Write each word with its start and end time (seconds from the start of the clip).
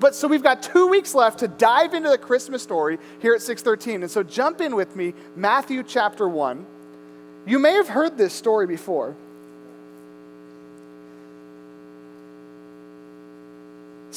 But 0.00 0.14
so 0.14 0.28
we've 0.28 0.42
got 0.42 0.62
two 0.62 0.86
weeks 0.86 1.14
left 1.14 1.40
to 1.40 1.48
dive 1.48 1.94
into 1.94 2.08
the 2.08 2.18
Christmas 2.18 2.62
story 2.62 2.98
here 3.20 3.34
at 3.34 3.42
613. 3.42 4.02
And 4.02 4.10
so 4.10 4.22
jump 4.22 4.60
in 4.60 4.76
with 4.76 4.94
me, 4.94 5.14
Matthew 5.34 5.82
chapter 5.82 6.28
1. 6.28 6.66
You 7.46 7.58
may 7.58 7.72
have 7.72 7.88
heard 7.88 8.16
this 8.16 8.32
story 8.32 8.66
before. 8.66 9.16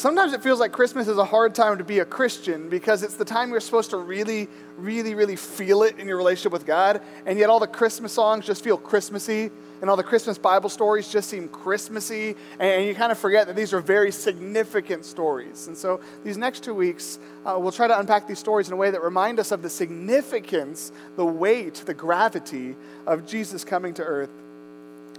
Sometimes 0.02 0.34
it 0.34 0.42
feels 0.42 0.60
like 0.60 0.72
Christmas 0.72 1.08
is 1.08 1.20
a 1.20 1.24
hard 1.26 1.54
time 1.54 1.78
to 1.78 1.84
be 1.84 1.99
a 1.99 2.06
Christian 2.06 2.70
because 2.70 3.04
it's 3.04 3.17
the 3.17 3.24
time 3.24 3.52
you're 3.52 3.60
supposed 3.60 3.92
to 3.92 3.97
really, 3.97 4.47
really, 4.76 5.13
really 5.13 5.35
feel 5.35 5.84
it 5.84 5.99
in 5.99 6.08
your 6.08 6.17
relationship 6.17 6.52
with 6.52 6.66
God, 6.66 7.04
and 7.28 7.38
yet 7.38 7.52
all 7.52 7.60
the 7.60 7.67
Christmas 7.67 8.12
songs 8.12 8.48
just 8.48 8.63
feel 8.63 8.79
Christmassy, 8.79 9.52
and 9.79 9.92
all 9.92 9.96
the 9.96 10.02
Christmas 10.02 10.40
Bible 10.40 10.70
stories 10.70 11.08
just 11.08 11.29
seem 11.29 11.48
Christmassy, 11.49 12.35
and 12.60 12.84
you 12.84 12.96
kind 12.96 13.12
of 13.12 13.20
forget 13.20 13.46
that 13.46 13.56
these 13.56 13.74
are 13.74 13.79
very 13.79 14.12
significant 14.12 15.06
stories. 15.06 15.67
And 15.67 15.78
so 15.78 16.02
these 16.23 16.36
next 16.36 16.63
two 16.63 16.73
weeks, 16.73 17.20
uh, 17.45 17.58
we'll 17.59 17.72
try 17.72 17.88
to 17.88 17.99
unpack 17.99 18.27
these 18.27 18.39
stories 18.39 18.70
in 18.70 18.73
a 18.73 18.77
way 18.77 18.89
that 18.89 19.03
remind 19.03 19.39
us 19.39 19.52
of 19.52 19.61
the 19.61 19.70
significance, 19.70 20.91
the 21.16 21.25
weight, 21.27 21.75
the 21.75 21.94
gravity 21.94 22.75
of 23.05 23.27
Jesus 23.27 23.63
coming 23.63 23.94
to 23.94 24.03
earth. 24.03 24.31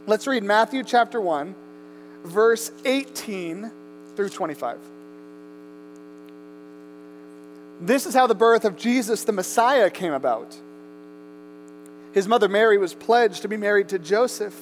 Let's 0.09 0.27
read 0.27 0.43
Matthew 0.43 0.83
chapter 0.83 1.21
1, 1.21 1.55
verse 2.25 2.73
18 2.85 3.71
through 4.17 4.29
25. 4.29 4.79
This 7.81 8.07
is 8.07 8.15
how 8.15 8.27
the 8.27 8.35
birth 8.35 8.65
of 8.65 8.77
Jesus 8.77 9.25
the 9.25 9.33
Messiah 9.33 9.91
came 9.91 10.13
about. 10.13 10.57
His 12.13 12.29
mother 12.29 12.49
Mary 12.49 12.79
was 12.79 12.95
pledged 12.95 13.43
to 13.43 13.49
be 13.49 13.57
married 13.57 13.89
to 13.89 13.99
Joseph, 13.99 14.59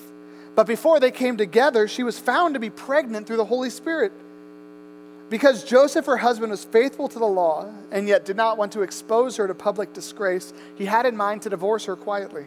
but 0.55 0.67
before 0.67 1.01
they 1.01 1.11
came 1.11 1.37
together, 1.37 1.87
she 1.87 2.03
was 2.03 2.19
found 2.19 2.55
to 2.55 2.61
be 2.61 2.71
pregnant 2.71 3.27
through 3.27 3.37
the 3.37 3.45
Holy 3.45 3.71
Spirit. 3.71 4.13
Because 5.29 5.65
Joseph, 5.65 6.07
her 6.07 6.17
husband, 6.17 6.51
was 6.51 6.65
faithful 6.65 7.09
to 7.09 7.19
the 7.19 7.27
law 7.27 7.69
and 7.93 8.09
yet 8.09 8.25
did 8.25 8.37
not 8.37 8.59
want 8.59 8.73
to 8.73 8.83
expose 8.83 9.37
her 9.37 9.47
to 9.47 9.55
public 9.55 9.93
disgrace, 9.93 10.53
he 10.77 10.87
had 10.87 11.07
in 11.07 11.17
mind 11.17 11.43
to 11.43 11.51
divorce 11.51 11.85
her 11.85 11.97
quietly. 11.97 12.47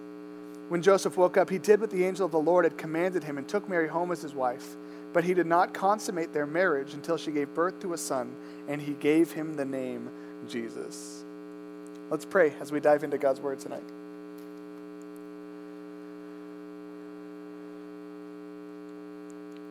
When 0.71 0.81
Joseph 0.81 1.17
woke 1.17 1.35
up, 1.35 1.49
he 1.49 1.57
did 1.57 1.81
what 1.81 1.89
the 1.89 2.05
angel 2.05 2.25
of 2.25 2.31
the 2.31 2.39
Lord 2.39 2.63
had 2.63 2.77
commanded 2.77 3.25
him 3.25 3.37
and 3.37 3.45
took 3.45 3.67
Mary 3.67 3.89
home 3.89 4.09
as 4.09 4.21
his 4.21 4.33
wife. 4.33 4.77
But 5.11 5.25
he 5.25 5.33
did 5.33 5.45
not 5.45 5.73
consummate 5.73 6.31
their 6.31 6.45
marriage 6.45 6.93
until 6.93 7.17
she 7.17 7.29
gave 7.29 7.53
birth 7.53 7.81
to 7.81 7.91
a 7.91 7.97
son, 7.97 8.33
and 8.69 8.81
he 8.81 8.93
gave 8.93 9.33
him 9.33 9.55
the 9.55 9.65
name 9.65 10.09
Jesus. 10.47 11.25
Let's 12.09 12.23
pray 12.23 12.53
as 12.61 12.71
we 12.71 12.79
dive 12.79 13.03
into 13.03 13.17
God's 13.17 13.41
word 13.41 13.59
tonight. 13.59 13.83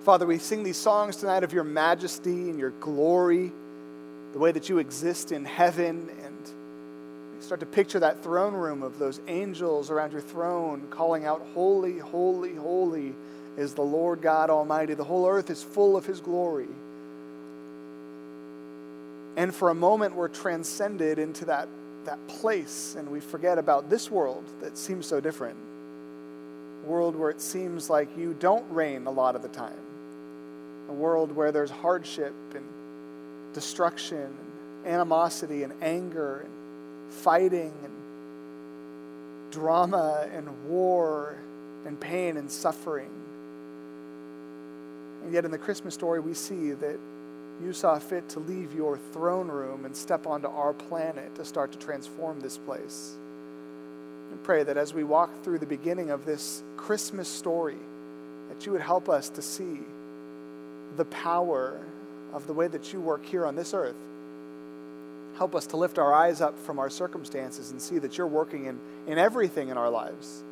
Father, 0.04 0.26
we 0.26 0.36
sing 0.36 0.62
these 0.62 0.76
songs 0.76 1.16
tonight 1.16 1.44
of 1.44 1.54
your 1.54 1.64
majesty 1.64 2.50
and 2.50 2.58
your 2.58 2.72
glory, 2.72 3.50
the 4.34 4.38
way 4.38 4.52
that 4.52 4.68
you 4.68 4.76
exist 4.76 5.32
in 5.32 5.46
heaven 5.46 6.10
and 6.22 6.50
start 7.50 7.58
to 7.58 7.66
picture 7.66 7.98
that 7.98 8.22
throne 8.22 8.54
room 8.54 8.80
of 8.80 9.00
those 9.00 9.20
angels 9.26 9.90
around 9.90 10.12
your 10.12 10.20
throne 10.20 10.86
calling 10.88 11.26
out, 11.26 11.44
Holy, 11.52 11.98
holy, 11.98 12.54
holy 12.54 13.12
is 13.56 13.74
the 13.74 13.82
Lord 13.82 14.22
God 14.22 14.50
Almighty. 14.50 14.94
The 14.94 15.02
whole 15.02 15.28
earth 15.28 15.50
is 15.50 15.60
full 15.60 15.96
of 15.96 16.06
His 16.06 16.20
glory. 16.20 16.68
And 19.36 19.52
for 19.52 19.70
a 19.70 19.74
moment, 19.74 20.14
we're 20.14 20.28
transcended 20.28 21.18
into 21.18 21.44
that, 21.46 21.66
that 22.04 22.24
place 22.28 22.94
and 22.96 23.10
we 23.10 23.18
forget 23.18 23.58
about 23.58 23.90
this 23.90 24.12
world 24.12 24.44
that 24.60 24.78
seems 24.78 25.04
so 25.04 25.18
different. 25.18 25.56
A 26.84 26.88
world 26.88 27.16
where 27.16 27.30
it 27.30 27.40
seems 27.40 27.90
like 27.90 28.16
you 28.16 28.32
don't 28.38 28.70
reign 28.70 29.08
a 29.08 29.10
lot 29.10 29.34
of 29.34 29.42
the 29.42 29.48
time. 29.48 29.82
A 30.88 30.92
world 30.92 31.34
where 31.34 31.50
there's 31.50 31.72
hardship 31.72 32.32
and 32.54 32.64
destruction 33.54 34.18
and 34.18 34.86
animosity 34.86 35.64
and 35.64 35.72
anger 35.82 36.42
and 36.42 36.59
fighting 37.10 37.72
and 37.84 37.92
drama 39.50 40.28
and 40.32 40.48
war 40.68 41.36
and 41.86 42.00
pain 42.00 42.36
and 42.36 42.50
suffering. 42.50 43.10
And 45.24 45.32
yet, 45.32 45.44
in 45.44 45.50
the 45.50 45.58
Christmas 45.58 45.94
story, 45.94 46.20
we 46.20 46.34
see 46.34 46.72
that 46.72 46.98
you 47.62 47.72
saw 47.72 47.98
fit 47.98 48.28
to 48.30 48.40
leave 48.40 48.74
your 48.74 48.96
throne 49.12 49.48
room 49.48 49.84
and 49.84 49.94
step 49.94 50.26
onto 50.26 50.48
our 50.48 50.72
planet 50.72 51.34
to 51.34 51.44
start 51.44 51.72
to 51.72 51.78
transform 51.78 52.40
this 52.40 52.56
place. 52.56 53.16
And 54.30 54.42
pray 54.42 54.62
that 54.62 54.76
as 54.78 54.94
we 54.94 55.04
walk 55.04 55.42
through 55.42 55.58
the 55.58 55.66
beginning 55.66 56.10
of 56.10 56.24
this 56.24 56.62
Christmas 56.76 57.28
story, 57.28 57.76
that 58.48 58.64
you 58.64 58.72
would 58.72 58.80
help 58.80 59.08
us 59.08 59.28
to 59.30 59.42
see 59.42 59.80
the 60.96 61.04
power 61.06 61.78
of 62.32 62.46
the 62.46 62.52
way 62.52 62.68
that 62.68 62.92
you 62.92 63.00
work 63.00 63.24
here 63.26 63.44
on 63.44 63.56
this 63.56 63.74
earth 63.74 63.96
Help 65.40 65.54
us 65.54 65.66
to 65.68 65.78
lift 65.78 65.98
our 65.98 66.12
eyes 66.12 66.42
up 66.42 66.58
from 66.58 66.78
our 66.78 66.90
circumstances 66.90 67.70
and 67.70 67.80
see 67.80 67.98
that 67.98 68.18
you're 68.18 68.26
working 68.26 68.66
in, 68.66 68.78
in 69.06 69.16
everything 69.16 69.70
in 69.70 69.78
our 69.78 69.88
lives. 69.88 70.44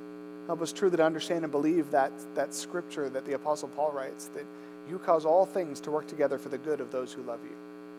Help 0.46 0.62
us 0.62 0.72
truly 0.72 0.96
to 0.96 1.04
understand 1.04 1.44
and 1.44 1.52
believe 1.52 1.90
that, 1.90 2.10
that 2.34 2.54
scripture 2.54 3.10
that 3.10 3.26
the 3.26 3.34
Apostle 3.34 3.68
Paul 3.68 3.92
writes 3.92 4.30
that 4.34 4.46
you 4.88 4.98
cause 4.98 5.26
all 5.26 5.44
things 5.44 5.78
to 5.82 5.90
work 5.90 6.06
together 6.06 6.38
for 6.38 6.48
the 6.48 6.56
good 6.56 6.80
of 6.80 6.90
those 6.90 7.12
who 7.12 7.20
love 7.20 7.40
you, 7.44 7.54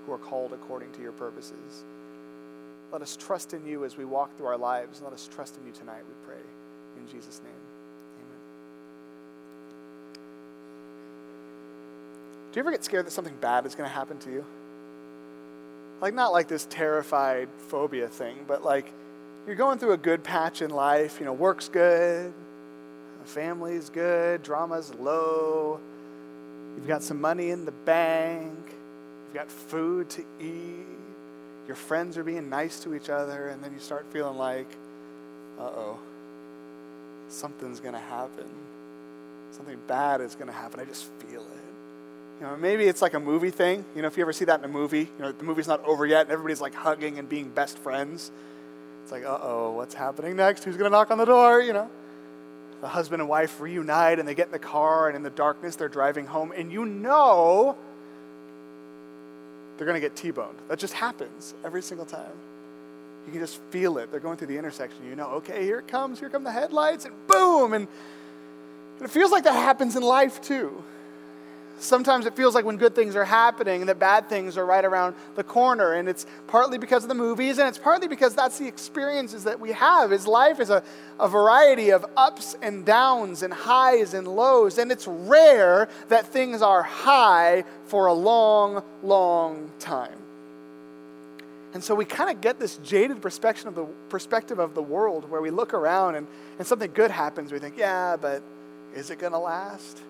who 0.07 0.13
are 0.13 0.17
called 0.17 0.51
according 0.51 0.91
to 0.93 1.01
your 1.03 1.11
purposes. 1.11 1.85
Let 2.91 3.03
us 3.03 3.15
trust 3.15 3.53
in 3.53 3.67
you 3.67 3.85
as 3.85 3.95
we 3.95 4.03
walk 4.03 4.35
through 4.35 4.47
our 4.47 4.57
lives. 4.57 4.97
And 4.97 5.05
let 5.05 5.13
us 5.13 5.29
trust 5.31 5.57
in 5.57 5.67
you 5.67 5.71
tonight, 5.71 6.01
we 6.07 6.25
pray. 6.25 6.41
In 6.97 7.07
Jesus' 7.07 7.39
name, 7.43 7.53
amen. 8.17 8.39
Do 12.51 12.59
you 12.59 12.63
ever 12.63 12.71
get 12.71 12.83
scared 12.83 13.05
that 13.05 13.11
something 13.11 13.35
bad 13.39 13.67
is 13.67 13.75
going 13.75 13.87
to 13.87 13.95
happen 13.95 14.17
to 14.17 14.31
you? 14.31 14.43
Like, 16.01 16.13
not 16.13 16.31
like 16.31 16.47
this 16.47 16.65
terrified 16.69 17.49
phobia 17.67 18.07
thing, 18.07 18.45
but 18.47 18.63
like 18.63 18.91
you're 19.45 19.55
going 19.55 19.79
through 19.79 19.93
a 19.93 19.97
good 19.97 20.23
patch 20.23 20.61
in 20.61 20.69
life. 20.69 21.19
You 21.19 21.25
know, 21.25 21.33
work's 21.33 21.69
good, 21.69 22.33
family's 23.29 23.89
good, 23.89 24.41
drama's 24.43 24.93
low, 24.95 25.79
you've 26.75 26.87
got 26.87 27.03
some 27.03 27.21
money 27.21 27.51
in 27.51 27.65
the 27.65 27.71
bank, 27.71 28.57
you've 29.25 29.33
got 29.33 29.51
food 29.51 30.09
to 30.11 30.25
eat, 30.39 30.85
your 31.67 31.75
friends 31.75 32.17
are 32.17 32.23
being 32.23 32.49
nice 32.49 32.79
to 32.81 32.95
each 32.95 33.09
other, 33.09 33.49
and 33.49 33.63
then 33.63 33.73
you 33.73 33.79
start 33.79 34.05
feeling 34.11 34.37
like, 34.37 34.67
uh 35.59 35.63
oh, 35.63 35.99
something's 37.27 37.79
to 37.93 37.99
happen. 37.99 38.49
Something 39.51 39.79
bad 39.87 40.21
is 40.21 40.35
to 40.47 40.53
happen. 40.53 40.79
I 40.79 40.85
just 40.85 41.05
feel 41.19 41.41
it. 41.41 41.68
You 42.39 42.45
know, 42.45 42.55
maybe 42.55 42.85
it's 42.85 43.01
like 43.01 43.13
a 43.13 43.19
movie 43.19 43.51
thing. 43.51 43.83
You 43.95 44.01
know, 44.01 44.07
if 44.07 44.15
you 44.15 44.23
ever 44.23 44.31
see 44.31 44.45
that 44.45 44.59
in 44.59 44.65
a 44.65 44.69
movie, 44.69 45.09
you 45.17 45.19
know, 45.19 45.31
the 45.31 45.43
movie's 45.43 45.67
not 45.67 45.83
over 45.83 46.05
yet 46.05 46.21
and 46.21 46.31
everybody's 46.31 46.61
like 46.61 46.73
hugging 46.73 47.19
and 47.19 47.27
being 47.27 47.49
best 47.49 47.77
friends. 47.77 48.31
It's 49.03 49.11
like, 49.11 49.25
uh 49.25 49.39
oh, 49.41 49.71
what's 49.71 49.93
happening 49.93 50.37
next? 50.37 50.63
Who's 50.63 50.77
going 50.77 50.89
to 50.89 50.97
knock 50.97 51.11
on 51.11 51.17
the 51.17 51.25
door? 51.25 51.61
You 51.61 51.73
know, 51.73 51.89
the 52.79 52.87
husband 52.87 53.21
and 53.21 53.29
wife 53.29 53.59
reunite 53.59 54.19
and 54.19 54.27
they 54.27 54.35
get 54.35 54.47
in 54.47 54.51
the 54.53 54.59
car 54.59 55.07
and 55.07 55.17
in 55.17 55.23
the 55.23 55.29
darkness 55.29 55.75
they're 55.75 55.89
driving 55.89 56.25
home 56.25 56.53
and 56.55 56.71
you 56.71 56.85
know 56.85 57.75
they're 59.75 59.85
going 59.85 59.99
to 59.99 60.05
get 60.05 60.15
T 60.15 60.31
boned. 60.31 60.57
That 60.69 60.79
just 60.79 60.93
happens 60.93 61.53
every 61.65 61.81
single 61.81 62.05
time. 62.05 62.31
You 63.25 63.33
can 63.33 63.41
just 63.41 63.61
feel 63.69 63.97
it. 63.97 64.11
They're 64.11 64.19
going 64.21 64.37
through 64.37 64.47
the 64.47 64.57
intersection. 64.57 65.05
You 65.05 65.15
know, 65.15 65.27
okay, 65.27 65.63
here 65.63 65.79
it 65.79 65.87
comes. 65.87 66.19
Here 66.19 66.29
come 66.29 66.45
the 66.45 66.51
headlights 66.51 67.03
and 67.03 67.15
boom. 67.27 67.73
And 67.73 67.87
it 69.01 69.09
feels 69.09 69.31
like 69.31 69.43
that 69.43 69.53
happens 69.53 69.97
in 69.97 70.03
life 70.03 70.41
too. 70.41 70.83
Sometimes 71.79 72.25
it 72.25 72.35
feels 72.35 72.55
like 72.55 72.65
when 72.65 72.75
good 72.75 72.93
things 72.93 73.15
are 73.15 73.23
happening, 73.23 73.85
that 73.85 73.99
bad 73.99 74.27
things 74.27 74.57
are 74.57 74.65
right 74.65 74.83
around 74.83 75.15
the 75.35 75.43
corner. 75.43 75.93
And 75.93 76.09
it's 76.09 76.25
partly 76.47 76.77
because 76.77 77.03
of 77.03 77.09
the 77.09 77.15
movies, 77.15 77.57
and 77.57 77.69
it's 77.69 77.77
partly 77.77 78.07
because 78.07 78.35
that's 78.35 78.59
the 78.59 78.67
experiences 78.67 79.45
that 79.45 79.59
we 79.59 79.71
have. 79.71 80.11
Is 80.11 80.27
life 80.27 80.59
is 80.59 80.69
a, 80.69 80.83
a 81.19 81.29
variety 81.29 81.91
of 81.91 82.05
ups 82.17 82.57
and 82.61 82.85
downs 82.85 83.43
and 83.43 83.53
highs 83.53 84.13
and 84.13 84.27
lows. 84.27 84.77
And 84.77 84.91
it's 84.91 85.07
rare 85.07 85.87
that 86.09 86.27
things 86.27 86.61
are 86.61 86.83
high 86.83 87.63
for 87.85 88.07
a 88.07 88.13
long, 88.13 88.83
long 89.01 89.71
time. 89.79 90.17
And 91.73 91.83
so 91.83 91.93
we 91.95 92.03
kind 92.03 92.29
of 92.29 92.41
get 92.41 92.59
this 92.59 92.77
jaded 92.77 93.21
perspective 93.21 93.67
of 93.67 93.75
the 93.75 93.85
perspective 94.09 94.59
of 94.59 94.73
the 94.73 94.81
world 94.81 95.29
where 95.29 95.41
we 95.41 95.51
look 95.51 95.73
around 95.73 96.15
and, 96.15 96.27
and 96.57 96.67
something 96.67 96.91
good 96.93 97.11
happens. 97.11 97.51
We 97.51 97.59
think, 97.59 97.77
yeah, 97.77 98.17
but 98.19 98.41
is 98.95 99.11
it 99.11 99.19
going 99.19 99.33
to 99.33 99.39
last? 99.39 100.01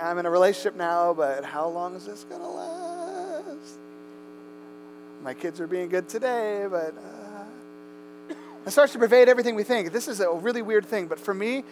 I'm 0.00 0.18
in 0.18 0.26
a 0.26 0.30
relationship 0.30 0.76
now, 0.76 1.14
but 1.14 1.44
how 1.44 1.68
long 1.68 1.94
is 1.94 2.04
this 2.04 2.24
going 2.24 2.40
to 2.40 2.48
last? 2.48 3.78
My 5.22 5.34
kids 5.34 5.60
are 5.60 5.66
being 5.66 5.88
good 5.88 6.08
today, 6.08 6.66
but 6.70 6.94
uh, 6.96 8.34
it 8.66 8.70
starts 8.70 8.92
to 8.92 8.98
pervade 8.98 9.28
everything 9.28 9.54
we 9.54 9.64
think. 9.64 9.92
This 9.92 10.08
is 10.08 10.20
a 10.20 10.30
really 10.30 10.62
weird 10.62 10.86
thing, 10.86 11.06
but 11.06 11.18
for 11.18 11.34
me, 11.34 11.64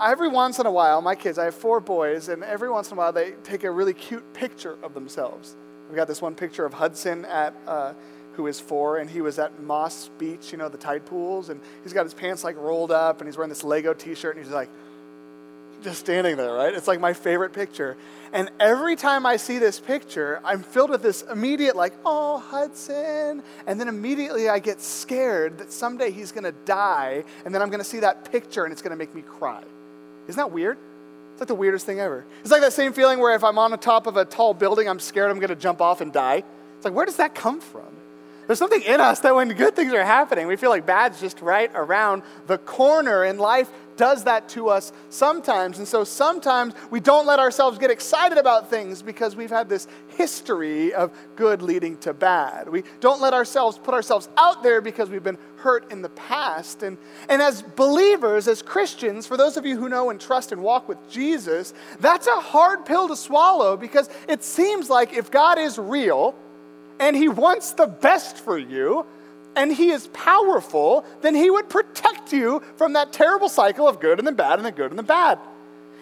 every 0.00 0.28
once 0.28 0.58
in 0.58 0.66
a 0.66 0.70
while, 0.70 1.00
my 1.00 1.14
kids, 1.14 1.38
I 1.38 1.44
have 1.44 1.54
four 1.54 1.80
boys, 1.80 2.28
and 2.28 2.42
every 2.42 2.70
once 2.70 2.90
in 2.90 2.96
a 2.96 2.98
while 2.98 3.12
they 3.12 3.32
take 3.44 3.64
a 3.64 3.70
really 3.70 3.94
cute 3.94 4.34
picture 4.34 4.76
of 4.82 4.94
themselves. 4.94 5.56
We 5.88 5.96
got 5.96 6.08
this 6.08 6.20
one 6.20 6.34
picture 6.34 6.64
of 6.64 6.74
Hudson 6.74 7.24
at. 7.24 7.54
Uh, 7.66 7.94
who 8.38 8.46
is 8.46 8.60
four, 8.60 8.98
and 8.98 9.10
he 9.10 9.20
was 9.20 9.40
at 9.40 9.60
Moss 9.60 10.10
Beach, 10.16 10.52
you 10.52 10.58
know, 10.58 10.68
the 10.68 10.78
tide 10.78 11.04
pools, 11.04 11.48
and 11.48 11.60
he's 11.82 11.92
got 11.92 12.04
his 12.04 12.14
pants 12.14 12.44
like 12.44 12.56
rolled 12.56 12.92
up, 12.92 13.20
and 13.20 13.26
he's 13.26 13.36
wearing 13.36 13.48
this 13.48 13.64
Lego 13.64 13.92
t 13.92 14.14
shirt, 14.14 14.36
and 14.36 14.44
he's 14.44 14.54
like, 14.54 14.70
just 15.82 16.00
standing 16.00 16.36
there, 16.36 16.52
right? 16.52 16.74
It's 16.74 16.88
like 16.88 17.00
my 17.00 17.12
favorite 17.12 17.52
picture. 17.52 17.96
And 18.32 18.50
every 18.60 18.96
time 18.96 19.24
I 19.24 19.36
see 19.36 19.58
this 19.58 19.80
picture, 19.80 20.40
I'm 20.44 20.62
filled 20.62 20.90
with 20.90 21.02
this 21.02 21.22
immediate, 21.22 21.76
like, 21.76 21.94
oh, 22.04 22.38
Hudson. 22.38 23.42
And 23.66 23.80
then 23.80 23.88
immediately 23.88 24.48
I 24.48 24.58
get 24.58 24.80
scared 24.80 25.58
that 25.58 25.72
someday 25.72 26.10
he's 26.10 26.32
going 26.32 26.44
to 26.44 26.52
die, 26.64 27.24
and 27.44 27.54
then 27.54 27.62
I'm 27.62 27.70
going 27.70 27.80
to 27.80 27.88
see 27.88 28.00
that 28.00 28.30
picture 28.30 28.64
and 28.64 28.72
it's 28.72 28.82
going 28.82 28.90
to 28.90 28.96
make 28.96 29.14
me 29.14 29.22
cry. 29.22 29.62
Isn't 30.26 30.38
that 30.38 30.52
weird? 30.52 30.76
It's 31.32 31.40
like 31.40 31.48
the 31.48 31.54
weirdest 31.54 31.86
thing 31.86 32.00
ever. 32.00 32.24
It's 32.40 32.50
like 32.50 32.62
that 32.62 32.72
same 32.72 32.92
feeling 32.92 33.20
where 33.20 33.34
if 33.34 33.44
I'm 33.44 33.58
on 33.58 33.70
the 33.70 33.76
top 33.76 34.06
of 34.06 34.16
a 34.16 34.24
tall 34.24 34.54
building, 34.54 34.88
I'm 34.88 35.00
scared 35.00 35.30
I'm 35.30 35.38
going 35.38 35.48
to 35.48 35.56
jump 35.56 35.80
off 35.80 36.00
and 36.00 36.12
die. 36.12 36.42
It's 36.76 36.84
like, 36.84 36.94
where 36.94 37.06
does 37.06 37.16
that 37.16 37.34
come 37.34 37.60
from? 37.60 37.86
There's 38.46 38.58
something 38.58 38.82
in 38.82 39.00
us 39.00 39.20
that 39.20 39.34
when 39.34 39.48
good 39.50 39.76
things 39.76 39.92
are 39.92 40.04
happening, 40.04 40.46
we 40.46 40.56
feel 40.56 40.70
like 40.70 40.86
bad's 40.86 41.20
just 41.20 41.42
right 41.42 41.70
around 41.74 42.22
the 42.46 42.56
corner, 42.56 43.24
in 43.24 43.36
life 43.36 43.70
does 43.98 44.24
that 44.24 44.48
to 44.50 44.70
us 44.70 44.92
sometimes. 45.10 45.78
And 45.78 45.86
so 45.86 46.04
sometimes 46.04 46.72
we 46.90 47.00
don't 47.00 47.26
let 47.26 47.38
ourselves 47.38 47.76
get 47.76 47.90
excited 47.90 48.38
about 48.38 48.70
things 48.70 49.02
because 49.02 49.36
we've 49.36 49.50
had 49.50 49.68
this 49.68 49.86
history 50.16 50.94
of 50.94 51.12
good 51.36 51.60
leading 51.60 51.98
to 51.98 52.14
bad. 52.14 52.70
We 52.70 52.84
don't 53.00 53.20
let 53.20 53.34
ourselves 53.34 53.76
put 53.76 53.92
ourselves 53.92 54.30
out 54.38 54.62
there 54.62 54.80
because 54.80 55.10
we've 55.10 55.22
been 55.22 55.36
hurt 55.56 55.92
in 55.92 56.00
the 56.00 56.08
past. 56.08 56.82
And, 56.82 56.96
and 57.28 57.42
as 57.42 57.60
believers, 57.60 58.48
as 58.48 58.62
Christians, 58.62 59.26
for 59.26 59.36
those 59.36 59.58
of 59.58 59.66
you 59.66 59.76
who 59.76 59.90
know 59.90 60.08
and 60.08 60.18
trust 60.18 60.52
and 60.52 60.62
walk 60.62 60.88
with 60.88 61.10
Jesus, 61.10 61.74
that's 62.00 62.26
a 62.26 62.40
hard 62.40 62.86
pill 62.86 63.08
to 63.08 63.16
swallow 63.16 63.76
because 63.76 64.08
it 64.28 64.42
seems 64.42 64.88
like 64.88 65.12
if 65.12 65.30
God 65.30 65.58
is 65.58 65.78
real, 65.78 66.34
and 67.00 67.14
He 67.14 67.28
wants 67.28 67.72
the 67.72 67.86
best 67.86 68.38
for 68.38 68.58
you, 68.58 69.06
and 69.58 69.74
He 69.74 69.90
is 69.90 70.06
powerful, 70.08 71.04
then 71.20 71.34
He 71.34 71.50
would 71.50 71.68
protect 71.68 72.32
you 72.32 72.62
from 72.76 72.92
that 72.94 73.12
terrible 73.12 73.48
cycle 73.48 73.88
of 73.88 74.00
good 74.00 74.18
and 74.18 74.26
then 74.26 74.34
bad 74.34 74.54
and 74.58 74.64
then 74.64 74.72
good 74.72 74.90
and 74.90 74.98
then 74.98 75.04
bad. 75.04 75.38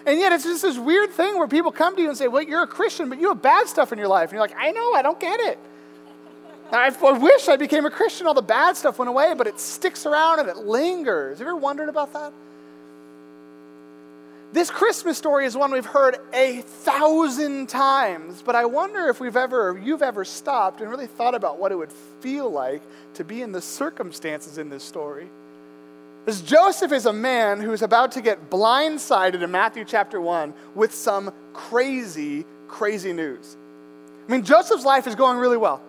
And 0.05 0.21
yet, 0.21 0.31
it's 0.31 0.45
just 0.45 0.63
this 0.63 0.79
weird 0.79 1.11
thing 1.11 1.37
where 1.37 1.49
people 1.49 1.73
come 1.73 1.97
to 1.97 2.03
you 2.03 2.09
and 2.09 2.17
say, 2.17 2.29
Well, 2.29 2.43
you're 2.43 2.63
a 2.63 2.67
Christian, 2.67 3.09
but 3.09 3.19
you 3.19 3.29
have 3.29 3.43
bad 3.43 3.67
stuff 3.67 3.93
in 3.93 3.99
your 3.99 4.09
life. 4.09 4.29
And 4.31 4.33
you're 4.37 4.43
like, 4.43 4.55
I 4.57 4.71
know, 4.71 4.93
I 4.93 5.03
don't 5.03 5.19
get 5.19 5.41
it. 5.41 5.59
I, 6.71 6.95
I 7.03 7.13
wish 7.13 7.49
I 7.49 7.57
became 7.57 7.87
a 7.87 7.91
Christian, 7.91 8.27
all 8.27 8.35
the 8.35 8.43
bad 8.43 8.77
stuff 8.77 8.99
went 8.99 9.09
away, 9.09 9.35
but 9.37 9.47
it 9.47 9.59
sticks 9.59 10.05
around 10.05 10.41
and 10.41 10.49
it 10.49 10.59
lingers. 10.59 11.39
Have 11.39 11.47
you 11.47 11.53
ever 11.53 11.57
wondered 11.57 11.89
about 11.89 12.13
that? 12.13 12.33
This 14.57 14.71
Christmas 14.71 15.19
story 15.19 15.45
is 15.45 15.55
one 15.55 15.71
we've 15.71 15.85
heard 15.85 16.17
a 16.33 16.63
thousand 16.63 17.69
times, 17.69 18.41
but 18.41 18.55
I 18.55 18.65
wonder 18.65 19.11
if 19.11 19.21
we've 19.21 19.37
ever, 19.37 19.79
you've 19.85 20.01
ever 20.01 20.25
stopped 20.25 20.81
and 20.81 20.89
really 20.89 21.07
thought 21.07 21.35
about 21.35 21.59
what 21.59 21.73
it 21.73 21.75
would 21.75 21.93
feel 21.93 22.49
like 22.49 22.81
to 23.17 23.23
be 23.23 23.43
in 23.43 23.53
the 23.53 23.61
circumstances 23.61 24.57
in 24.57 24.71
this 24.71 24.83
story. 24.83 25.29
As 26.27 26.41
Joseph 26.41 26.91
is 26.93 27.05
a 27.05 27.13
man 27.13 27.61
who's 27.61 27.83
about 27.83 28.13
to 28.13 28.23
get 28.23 28.49
blindsided 28.49 29.43
in 29.43 29.51
Matthew 29.51 29.85
chapter 29.85 30.23
1 30.23 30.55
with 30.75 30.95
some 30.95 31.35
crazy, 31.53 32.47
crazy 32.67 33.13
news. 33.13 33.59
I 34.27 34.33
mean, 34.33 34.43
Joseph's 34.43 34.87
life 34.87 35.07
is 35.07 35.15
going 35.15 35.37
really 35.37 35.59
well. 35.59 35.83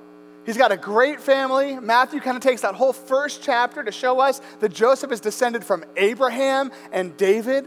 He's 0.46 0.58
got 0.58 0.74
a 0.74 0.78
great 0.78 1.22
family. 1.22 1.80
Matthew 1.80 2.19
kind 2.19 2.36
of 2.36 2.44
takes 2.44 2.64
that 2.64 2.75
whole 2.75 2.92
first 2.92 3.42
chapter 3.42 3.81
to 3.81 3.94
show 3.94 4.19
us 4.19 4.42
that 4.60 4.74
Joseph 4.74 5.14
is 5.14 5.22
descended 5.22 5.64
from 5.64 5.86
Abraham 5.96 6.69
and 6.92 7.16
David 7.16 7.66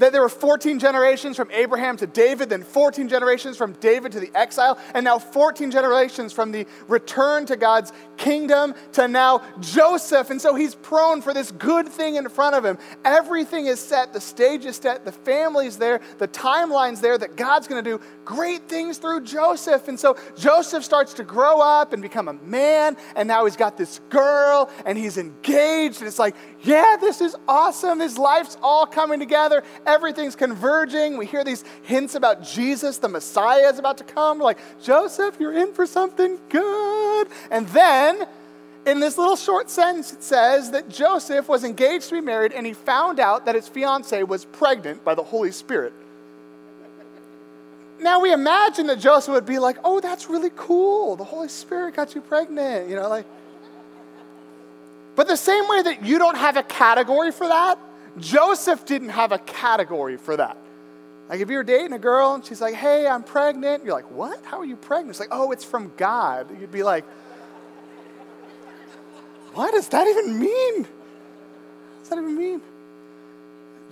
that 0.00 0.12
there 0.12 0.22
were 0.22 0.28
14 0.28 0.78
generations 0.78 1.36
from 1.36 1.50
Abraham 1.52 1.96
to 1.98 2.06
David, 2.06 2.48
then 2.48 2.62
14 2.62 3.08
generations 3.08 3.56
from 3.56 3.74
David 3.74 4.12
to 4.12 4.20
the 4.20 4.30
exile, 4.34 4.78
and 4.94 5.04
now 5.04 5.18
14 5.18 5.70
generations 5.70 6.32
from 6.32 6.52
the 6.52 6.66
return 6.88 7.46
to 7.46 7.56
God's 7.56 7.92
kingdom 8.16 8.74
to 8.92 9.06
now 9.06 9.42
Joseph. 9.60 10.30
And 10.30 10.40
so 10.40 10.54
he's 10.54 10.74
prone 10.74 11.22
for 11.22 11.32
this 11.34 11.52
good 11.52 11.88
thing 11.88 12.16
in 12.16 12.28
front 12.28 12.56
of 12.56 12.64
him. 12.64 12.78
Everything 13.04 13.66
is 13.66 13.78
set, 13.78 14.12
the 14.12 14.20
stage 14.20 14.64
is 14.64 14.76
set, 14.76 15.04
the 15.04 15.12
family's 15.12 15.76
there, 15.76 16.00
the 16.18 16.28
timeline's 16.28 17.00
there 17.00 17.18
that 17.18 17.36
God's 17.36 17.68
going 17.68 17.84
to 17.84 17.98
do 17.98 18.02
great 18.24 18.68
things 18.68 18.98
through 18.98 19.22
Joseph. 19.22 19.88
And 19.88 20.00
so 20.00 20.16
Joseph 20.36 20.82
starts 20.82 21.12
to 21.14 21.24
grow 21.24 21.60
up 21.60 21.92
and 21.92 22.00
become 22.00 22.28
a 22.28 22.34
man, 22.34 22.96
and 23.16 23.28
now 23.28 23.44
he's 23.44 23.56
got 23.56 23.76
this 23.76 24.00
girl 24.08 24.70
and 24.86 24.96
he's 24.96 25.18
engaged. 25.18 25.98
And 25.98 26.08
it's 26.08 26.18
like, 26.18 26.36
yeah, 26.62 26.96
this 26.98 27.20
is 27.20 27.36
awesome. 27.46 28.00
His 28.00 28.16
life's 28.16 28.56
all 28.62 28.86
coming 28.86 29.20
together 29.20 29.62
everything's 29.90 30.36
converging. 30.36 31.16
We 31.16 31.26
hear 31.26 31.44
these 31.44 31.64
hints 31.82 32.14
about 32.14 32.42
Jesus, 32.42 32.98
the 32.98 33.08
Messiah 33.08 33.68
is 33.68 33.78
about 33.78 33.98
to 33.98 34.04
come. 34.04 34.38
We're 34.38 34.44
like, 34.44 34.58
Joseph, 34.82 35.36
you're 35.40 35.52
in 35.52 35.72
for 35.74 35.86
something 35.86 36.38
good. 36.48 37.28
And 37.50 37.68
then 37.68 38.26
in 38.86 39.00
this 39.00 39.18
little 39.18 39.36
short 39.36 39.68
sentence, 39.68 40.12
it 40.12 40.22
says 40.22 40.70
that 40.70 40.88
Joseph 40.88 41.48
was 41.48 41.64
engaged 41.64 42.08
to 42.08 42.14
be 42.14 42.20
married 42.20 42.52
and 42.52 42.64
he 42.64 42.72
found 42.72 43.20
out 43.20 43.46
that 43.46 43.54
his 43.54 43.68
fiancee 43.68 44.22
was 44.22 44.44
pregnant 44.44 45.04
by 45.04 45.14
the 45.14 45.22
Holy 45.22 45.52
Spirit. 45.52 45.92
Now 48.00 48.20
we 48.20 48.32
imagine 48.32 48.86
that 48.86 48.98
Joseph 48.98 49.34
would 49.34 49.44
be 49.44 49.58
like, 49.58 49.76
oh, 49.84 50.00
that's 50.00 50.30
really 50.30 50.50
cool. 50.56 51.16
The 51.16 51.24
Holy 51.24 51.48
Spirit 51.48 51.96
got 51.96 52.14
you 52.14 52.22
pregnant, 52.22 52.88
you 52.88 52.96
know, 52.96 53.08
like. 53.08 53.26
But 55.16 55.26
the 55.28 55.36
same 55.36 55.68
way 55.68 55.82
that 55.82 56.04
you 56.04 56.18
don't 56.18 56.36
have 56.36 56.56
a 56.56 56.62
category 56.62 57.30
for 57.30 57.46
that, 57.46 57.78
Joseph 58.18 58.84
didn't 58.84 59.10
have 59.10 59.32
a 59.32 59.38
category 59.38 60.16
for 60.16 60.36
that. 60.36 60.56
Like 61.28 61.40
if 61.40 61.48
you're 61.48 61.62
dating 61.62 61.92
a 61.92 61.98
girl 61.98 62.34
and 62.34 62.44
she's 62.44 62.60
like, 62.60 62.74
hey, 62.74 63.06
I'm 63.06 63.22
pregnant, 63.22 63.84
you're 63.84 63.94
like, 63.94 64.10
what? 64.10 64.44
How 64.44 64.58
are 64.58 64.64
you 64.64 64.76
pregnant? 64.76 65.10
It's 65.10 65.20
like, 65.20 65.28
oh, 65.30 65.52
it's 65.52 65.64
from 65.64 65.92
God. 65.96 66.48
You'd 66.60 66.72
be 66.72 66.82
like, 66.82 67.04
what 69.54 69.72
does 69.72 69.88
that 69.88 70.06
even 70.08 70.38
mean? 70.38 70.82
What 70.82 72.00
does 72.00 72.08
that 72.08 72.18
even 72.18 72.36
mean? 72.36 72.60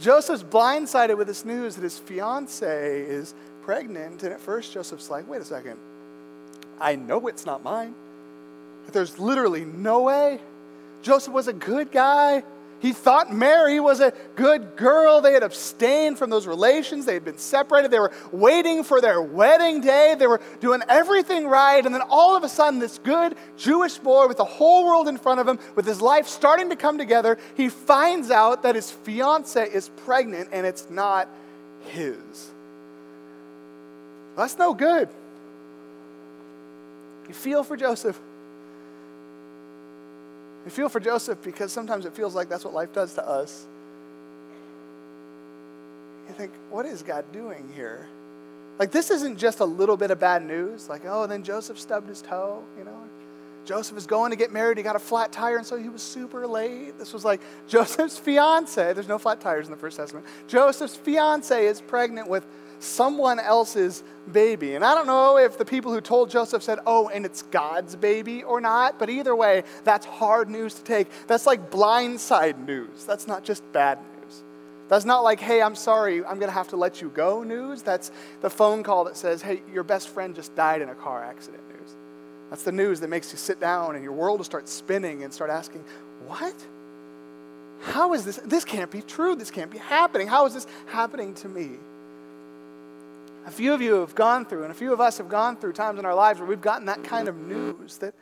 Joseph's 0.00 0.43
blindsided 0.43 1.17
with 1.17 1.26
this 1.26 1.44
news 1.44 1.75
that 1.76 1.82
his 1.82 1.99
fiance 1.99 3.00
is 3.00 3.35
pregnant, 3.62 4.23
and 4.23 4.32
at 4.32 4.41
first 4.41 4.73
Joseph's 4.73 5.11
like, 5.11 5.29
wait 5.29 5.41
a 5.41 5.44
second, 5.44 5.76
I 6.81 6.94
know 6.94 7.26
it's 7.26 7.44
not 7.44 7.64
mine. 7.64 7.94
There's 8.93 9.19
literally 9.19 9.64
no 9.64 10.03
way. 10.03 10.40
Joseph 11.02 11.33
was 11.33 11.49
a 11.49 11.52
good 11.52 11.92
guy. 11.92 12.42
He 12.80 12.92
thought 12.92 13.32
Mary 13.32 13.80
was 13.80 14.00
a 14.00 14.12
good 14.37 14.76
girl. 14.76 15.20
They 15.20 15.32
had 15.32 15.42
abstained 15.42 16.16
from 16.16 16.30
those 16.30 16.47
relations. 16.47 17.06
They 17.06 17.14
had 17.14 17.25
been 17.25 17.38
separated. 17.38 17.90
They 17.90 17.99
were 17.99 18.12
waiting 18.30 18.85
for 18.85 19.00
their 19.00 19.20
wedding 19.20 19.80
day. 19.80 20.14
They 20.16 20.28
were 20.28 20.40
doing 20.61 20.82
everything 20.88 21.49
right. 21.49 21.85
And 21.85 21.92
then 21.92 22.02
all 22.08 22.37
of 22.37 22.44
a 22.44 22.49
sudden, 22.49 22.78
this 22.78 22.99
good 22.99 23.35
Jewish 23.56 23.99
boy 23.99 24.28
with 24.28 24.37
the 24.37 24.44
whole 24.44 24.85
world 24.85 25.08
in 25.08 25.18
front 25.18 25.40
of 25.40 25.49
him, 25.49 25.58
with 25.75 25.87
his 25.87 26.00
life 26.00 26.28
starting 26.28 26.70
to 26.70 26.76
come 26.76 26.99
together, 26.99 27.37
he 27.56 27.68
finds 27.68 28.30
out 28.30 28.62
that 28.62 28.76
his 28.76 28.90
fiance 28.90 29.61
is 29.61 29.88
pregnant 30.04 30.50
and 30.52 30.64
it's 30.64 30.88
not 30.88 31.28
his. 31.88 32.50
That's 34.37 34.56
no 34.56 34.73
good. 34.73 35.08
You 37.26 37.35
feel 37.35 37.64
for 37.64 37.76
Joseph. 37.76 38.18
I 40.68 40.70
feel 40.70 40.90
for 40.90 41.00
Joseph 41.00 41.42
because 41.42 41.72
sometimes 41.72 42.04
it 42.04 42.12
feels 42.12 42.34
like 42.34 42.50
that's 42.50 42.62
what 42.62 42.75
life 42.75 42.92
does 42.92 43.14
to 43.14 43.26
us. 43.26 43.66
You 46.28 46.34
think, 46.34 46.52
what 46.68 46.84
is 46.84 47.02
God 47.02 47.25
doing 47.32 47.72
here? 47.75 48.06
Like, 48.78 48.90
this 48.90 49.10
isn't 49.10 49.38
just 49.38 49.60
a 49.60 49.64
little 49.64 49.96
bit 49.96 50.10
of 50.10 50.20
bad 50.20 50.44
news. 50.44 50.90
Like, 50.90 51.06
oh, 51.06 51.26
then 51.26 51.42
Joseph 51.42 51.80
stubbed 51.80 52.06
his 52.06 52.20
toe, 52.20 52.62
you 52.76 52.84
know? 52.84 53.02
Joseph 53.64 53.96
is 53.96 54.06
going 54.06 54.30
to 54.30 54.37
get 54.37 54.52
married. 54.52 54.76
He 54.76 54.82
got 54.82 54.94
a 54.94 54.98
flat 54.98 55.32
tire, 55.32 55.56
and 55.56 55.66
so 55.66 55.78
he 55.78 55.88
was 55.88 56.02
super 56.02 56.46
late. 56.46 56.98
This 56.98 57.14
was 57.14 57.25
like 57.25 57.40
Joseph's 57.66 58.18
fiance. 58.18 58.92
There's 58.92 59.08
no 59.08 59.16
flat 59.16 59.40
tires 59.40 59.68
in 59.68 59.70
the 59.70 59.78
First 59.78 59.96
Testament. 59.96 60.26
Joseph's 60.48 60.96
fiance 60.96 61.66
is 61.66 61.80
pregnant 61.80 62.28
with 62.28 62.46
someone 62.80 63.40
else's 63.40 64.02
baby. 64.32 64.75
And 64.75 64.85
I 64.85 64.94
don't 64.94 65.06
know 65.06 65.38
if 65.38 65.58
the 65.58 65.64
people 65.64 65.92
who 65.92 66.00
told 66.00 66.30
Joseph 66.30 66.62
said, 66.62 66.78
oh, 66.87 67.08
and 67.08 67.25
it's 67.25 67.42
God's 67.42 67.97
baby 67.97 68.42
or 68.42 68.61
not, 68.61 68.99
but 68.99 69.11
either 69.11 69.35
way, 69.35 69.64
that's 69.85 70.06
hard 70.06 70.49
news 70.49 70.75
to 70.75 70.82
take. 70.82 71.08
That's 71.26 71.47
like 71.47 71.70
blindside 71.70 72.66
news. 72.66 73.04
That's 73.04 73.26
not 73.26 73.44
just 73.44 73.70
bad 73.73 73.99
news. 73.99 74.42
That's 74.88 75.04
not 75.04 75.23
like, 75.23 75.40
hey, 75.40 75.61
I'm 75.61 75.75
sorry, 75.75 76.25
I'm 76.25 76.38
going 76.38 76.49
to 76.49 76.54
have 76.54 76.68
to 76.68 76.76
let 76.76 77.02
you 77.02 77.11
go 77.11 77.42
news. 77.42 77.82
That's 77.82 78.11
the 78.40 78.50
phone 78.50 78.82
call 78.82 79.04
that 79.04 79.16
says, 79.16 79.42
hey, 79.42 79.62
your 79.73 79.85
best 79.85 80.08
friend 80.08 80.35
just 80.35 80.54
died 80.56 80.80
in 80.80 80.88
a 80.88 80.94
car 80.94 81.23
accident 81.23 81.62
news. 81.68 81.94
That's 82.50 82.62
the 82.62 82.73
news 82.73 83.00
that 83.00 83.08
makes 83.08 83.30
you 83.30 83.38
sit 83.38 83.61
down 83.61 83.94
and 83.94 84.02
your 84.02 84.14
world 84.14 84.38
will 84.38 84.44
start 84.44 84.68
spinning 84.68 85.25
and 85.25 85.32
start 85.32 85.50
asking, 85.50 85.85
what? 86.26 86.54
How 87.80 88.14
is 88.14 88.25
this? 88.25 88.40
This 88.44 88.64
can't 88.64 88.90
be 88.90 89.02
true. 89.02 89.37
This 89.37 89.50
can't 89.50 89.70
be 89.70 89.78
happening. 89.78 90.26
How 90.26 90.47
is 90.47 90.54
this 90.54 90.66
happening 90.87 91.35
to 91.35 91.49
me? 91.49 91.73
A 93.49 93.50
few 93.50 93.73
of 93.73 93.81
you 93.81 93.95
have 93.95 94.14
gone 94.14 94.45
through, 94.45 94.64
and 94.64 94.71
a 94.71 94.75
few 94.75 94.93
of 94.93 95.00
us 95.00 95.17
have 95.17 95.31
gone 95.31 95.57
through 95.57 95.73
times 95.73 95.99
in 95.99 96.05
our 96.05 96.14
lives 96.14 96.38
where 96.38 96.47
we've 96.47 96.61
gotten 96.61 96.85
that 96.85 97.02
kind 97.02 97.28
of 97.28 97.37
news 97.38 97.97
that 97.97 98.14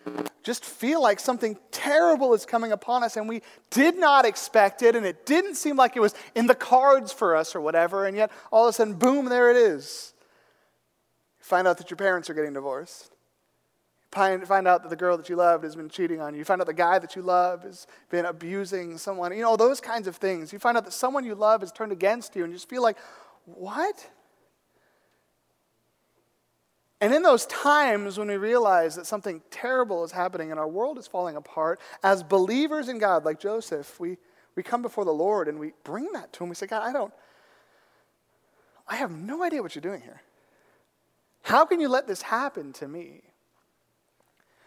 just 0.44 0.64
feel 0.64 1.02
like 1.02 1.18
something 1.18 1.58
terrible 1.72 2.32
is 2.32 2.46
coming 2.46 2.70
upon 2.70 3.02
us, 3.02 3.16
and 3.16 3.28
we 3.28 3.42
did 3.70 3.98
not 3.98 4.24
expect 4.24 4.82
it, 4.82 4.94
and 4.94 5.04
it 5.04 5.26
didn't 5.26 5.56
seem 5.56 5.74
like 5.74 5.96
it 5.96 6.00
was 6.00 6.14
in 6.36 6.46
the 6.46 6.54
cards 6.54 7.12
for 7.12 7.34
us 7.34 7.56
or 7.56 7.60
whatever, 7.60 8.06
and 8.06 8.16
yet 8.16 8.30
all 8.52 8.68
of 8.68 8.70
a 8.70 8.72
sudden, 8.72 8.94
boom, 8.94 9.24
there 9.24 9.50
it 9.50 9.56
is. 9.56 10.14
You 11.40 11.44
find 11.44 11.66
out 11.66 11.78
that 11.78 11.90
your 11.90 11.96
parents 11.96 12.30
are 12.30 12.34
getting 12.34 12.52
divorced. 12.52 13.10
Find, 14.12 14.46
find 14.46 14.68
out 14.68 14.84
that 14.84 14.90
the 14.90 14.96
girl 14.96 15.16
that 15.16 15.28
you 15.28 15.34
loved 15.34 15.64
has 15.64 15.74
been 15.74 15.88
cheating 15.88 16.20
on 16.20 16.34
you. 16.34 16.38
You 16.38 16.44
find 16.44 16.60
out 16.60 16.68
the 16.68 16.72
guy 16.72 17.00
that 17.00 17.16
you 17.16 17.22
love 17.22 17.64
has 17.64 17.88
been 18.10 18.26
abusing 18.26 18.96
someone. 18.96 19.36
You 19.36 19.42
know, 19.42 19.56
those 19.56 19.80
kinds 19.80 20.06
of 20.06 20.14
things. 20.14 20.52
You 20.52 20.60
find 20.60 20.76
out 20.76 20.84
that 20.84 20.92
someone 20.92 21.24
you 21.24 21.34
love 21.34 21.62
has 21.62 21.72
turned 21.72 21.90
against 21.90 22.36
you, 22.36 22.44
and 22.44 22.52
you 22.52 22.56
just 22.56 22.68
feel 22.68 22.82
like, 22.82 22.96
what? 23.44 24.08
And 27.06 27.14
in 27.14 27.22
those 27.22 27.46
times 27.46 28.18
when 28.18 28.26
we 28.26 28.36
realize 28.36 28.96
that 28.96 29.06
something 29.06 29.40
terrible 29.52 30.02
is 30.02 30.10
happening 30.10 30.50
and 30.50 30.58
our 30.58 30.66
world 30.66 30.98
is 30.98 31.06
falling 31.06 31.36
apart, 31.36 31.78
as 32.02 32.24
believers 32.24 32.88
in 32.88 32.98
God, 32.98 33.24
like 33.24 33.38
Joseph, 33.38 34.00
we, 34.00 34.16
we 34.56 34.64
come 34.64 34.82
before 34.82 35.04
the 35.04 35.12
Lord 35.12 35.46
and 35.46 35.60
we 35.60 35.72
bring 35.84 36.10
that 36.14 36.32
to 36.32 36.42
Him. 36.42 36.48
We 36.48 36.56
say, 36.56 36.66
God, 36.66 36.82
I 36.82 36.92
don't, 36.92 37.14
I 38.88 38.96
have 38.96 39.12
no 39.12 39.44
idea 39.44 39.62
what 39.62 39.76
you're 39.76 39.82
doing 39.82 40.00
here. 40.00 40.20
How 41.42 41.64
can 41.64 41.78
you 41.78 41.88
let 41.88 42.08
this 42.08 42.22
happen 42.22 42.72
to 42.72 42.88
me? 42.88 43.22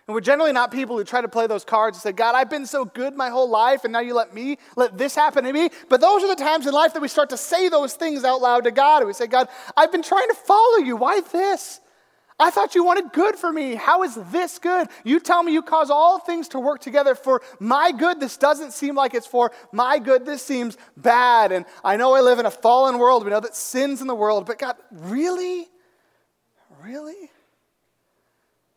And 0.07 0.13
we're 0.15 0.21
generally 0.21 0.53
not 0.53 0.71
people 0.71 0.97
who 0.97 1.03
try 1.03 1.19
to 1.19 1.27
play 1.27 1.45
those 1.45 1.65
cards 1.65 1.97
and 1.97 2.01
say, 2.01 2.13
God, 2.13 2.35
I've 2.35 2.49
been 2.49 2.65
so 2.65 2.85
good 2.85 3.17
my 3.17 3.27
whole 3.27 3.49
life, 3.49 3.83
and 3.83 3.91
now 3.91 3.99
you 3.99 4.13
let 4.13 4.33
me, 4.33 4.59
let 4.77 4.97
this 4.97 5.13
happen 5.13 5.43
to 5.43 5.51
me. 5.51 5.71
But 5.89 5.99
those 5.99 6.23
are 6.23 6.29
the 6.29 6.41
times 6.41 6.67
in 6.67 6.73
life 6.73 6.93
that 6.93 7.01
we 7.01 7.09
start 7.09 7.31
to 7.31 7.37
say 7.37 7.67
those 7.67 7.95
things 7.95 8.23
out 8.23 8.39
loud 8.39 8.63
to 8.63 8.71
God. 8.71 8.99
And 8.99 9.07
we 9.07 9.13
say, 9.13 9.27
God, 9.27 9.49
I've 9.75 9.91
been 9.91 10.03
trying 10.03 10.29
to 10.29 10.35
follow 10.35 10.77
you. 10.77 10.95
Why 10.95 11.19
this? 11.19 11.81
I 12.39 12.51
thought 12.51 12.73
you 12.73 12.85
wanted 12.85 13.11
good 13.11 13.35
for 13.35 13.51
me. 13.51 13.75
How 13.75 14.03
is 14.03 14.15
this 14.31 14.59
good? 14.59 14.87
You 15.03 15.19
tell 15.19 15.43
me 15.43 15.51
you 15.51 15.61
cause 15.61 15.89
all 15.89 16.19
things 16.19 16.47
to 16.49 16.59
work 16.59 16.79
together 16.79 17.13
for 17.13 17.41
my 17.59 17.91
good. 17.91 18.21
This 18.21 18.37
doesn't 18.37 18.71
seem 18.71 18.95
like 18.95 19.13
it's 19.13 19.27
for 19.27 19.51
my 19.73 19.99
good. 19.99 20.25
This 20.25 20.41
seems 20.41 20.77
bad. 20.95 21.51
And 21.51 21.65
I 21.83 21.97
know 21.97 22.15
I 22.15 22.21
live 22.21 22.39
in 22.39 22.45
a 22.45 22.51
fallen 22.51 22.97
world. 22.97 23.25
We 23.25 23.31
know 23.31 23.41
that 23.41 23.57
sin's 23.57 23.99
in 23.99 24.07
the 24.07 24.15
world. 24.15 24.45
But 24.45 24.57
God, 24.57 24.77
really? 24.89 25.67
Really? 26.81 27.29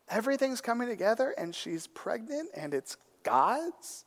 Everything's 0.08 0.60
coming 0.60 0.88
together 0.88 1.32
and 1.38 1.54
she's 1.54 1.86
pregnant 1.86 2.50
and 2.54 2.74
it's 2.74 2.96
God's? 3.22 4.04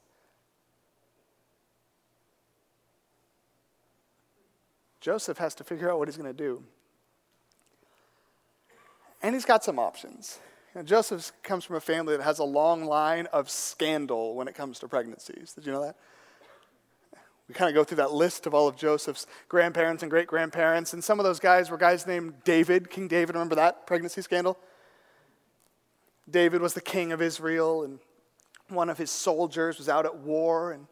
Joseph 5.00 5.38
has 5.38 5.56
to 5.56 5.64
figure 5.64 5.90
out 5.90 5.98
what 5.98 6.10
he's 6.10 6.18
going 6.18 6.28
to 6.30 6.34
do. 6.34 6.64
And 9.26 9.34
he's 9.34 9.44
got 9.44 9.64
some 9.64 9.80
options. 9.80 10.38
Joseph 10.84 11.32
comes 11.42 11.64
from 11.64 11.78
a 11.78 11.80
family 11.80 12.16
that 12.16 12.22
has 12.22 12.38
a 12.38 12.44
long 12.44 12.86
line 12.86 13.26
of 13.34 13.50
scandal 13.50 14.36
when 14.36 14.48
it 14.48 14.54
comes 14.54 14.78
to 14.78 14.88
pregnancies. 14.88 15.54
Did 15.54 15.66
you 15.66 15.72
know 15.72 15.82
that? 15.82 15.96
We 17.48 17.56
kind 17.56 17.68
of 17.68 17.74
go 17.74 17.84
through 17.84 17.98
that 17.98 18.12
list 18.12 18.46
of 18.46 18.54
all 18.54 18.68
of 18.68 18.76
Joseph's 18.76 19.26
grandparents 19.50 20.04
and 20.04 20.12
great 20.12 20.28
grandparents, 20.28 20.94
and 20.94 21.04
some 21.04 21.20
of 21.20 21.24
those 21.24 21.40
guys 21.40 21.72
were 21.72 21.78
guys 21.78 22.06
named 22.06 22.36
David, 22.44 22.92
King 22.92 23.08
David. 23.08 23.34
Remember 23.34 23.56
that 23.56 23.88
pregnancy 23.88 24.22
scandal? 24.22 24.60
David 26.30 26.62
was 26.62 26.76
the 26.76 26.82
king 26.82 27.12
of 27.12 27.20
Israel, 27.20 27.82
and 27.82 27.98
one 28.70 28.92
of 28.92 29.00
his 29.00 29.10
soldiers 29.10 29.80
was 29.80 29.90
out 29.90 30.06
at 30.06 30.18
war, 30.18 30.72
and 30.72 30.86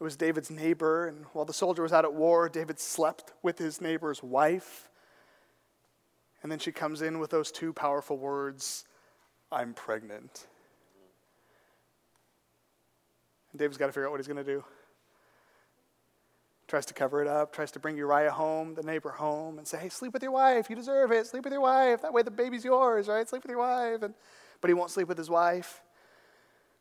it 0.00 0.02
was 0.02 0.16
David's 0.16 0.50
neighbor. 0.50 1.06
And 1.06 1.26
while 1.32 1.44
the 1.44 1.52
soldier 1.52 1.84
was 1.84 1.92
out 1.92 2.04
at 2.04 2.12
war, 2.12 2.48
David 2.48 2.80
slept 2.80 3.34
with 3.44 3.56
his 3.56 3.80
neighbor's 3.80 4.20
wife. 4.20 4.88
And 6.42 6.52
then 6.52 6.58
she 6.58 6.72
comes 6.72 7.02
in 7.02 7.18
with 7.18 7.30
those 7.30 7.50
two 7.50 7.72
powerful 7.72 8.16
words 8.16 8.84
I'm 9.50 9.74
pregnant. 9.74 10.46
And 13.52 13.58
David's 13.58 13.78
got 13.78 13.86
to 13.86 13.92
figure 13.92 14.06
out 14.06 14.10
what 14.10 14.20
he's 14.20 14.28
going 14.28 14.44
to 14.44 14.44
do. 14.44 14.62
Tries 16.66 16.84
to 16.86 16.94
cover 16.94 17.22
it 17.22 17.28
up, 17.28 17.54
tries 17.54 17.70
to 17.72 17.78
bring 17.78 17.96
Uriah 17.96 18.30
home, 18.30 18.74
the 18.74 18.82
neighbor 18.82 19.08
home, 19.08 19.56
and 19.56 19.66
say, 19.66 19.78
hey, 19.78 19.88
sleep 19.88 20.12
with 20.12 20.22
your 20.22 20.32
wife. 20.32 20.68
You 20.68 20.76
deserve 20.76 21.12
it. 21.12 21.26
Sleep 21.26 21.44
with 21.44 21.52
your 21.52 21.62
wife. 21.62 22.02
That 22.02 22.12
way 22.12 22.22
the 22.22 22.30
baby's 22.30 22.62
yours, 22.62 23.08
right? 23.08 23.26
Sleep 23.26 23.42
with 23.42 23.50
your 23.50 23.60
wife. 23.60 24.02
And, 24.02 24.12
but 24.60 24.68
he 24.68 24.74
won't 24.74 24.90
sleep 24.90 25.08
with 25.08 25.16
his 25.16 25.30
wife. 25.30 25.80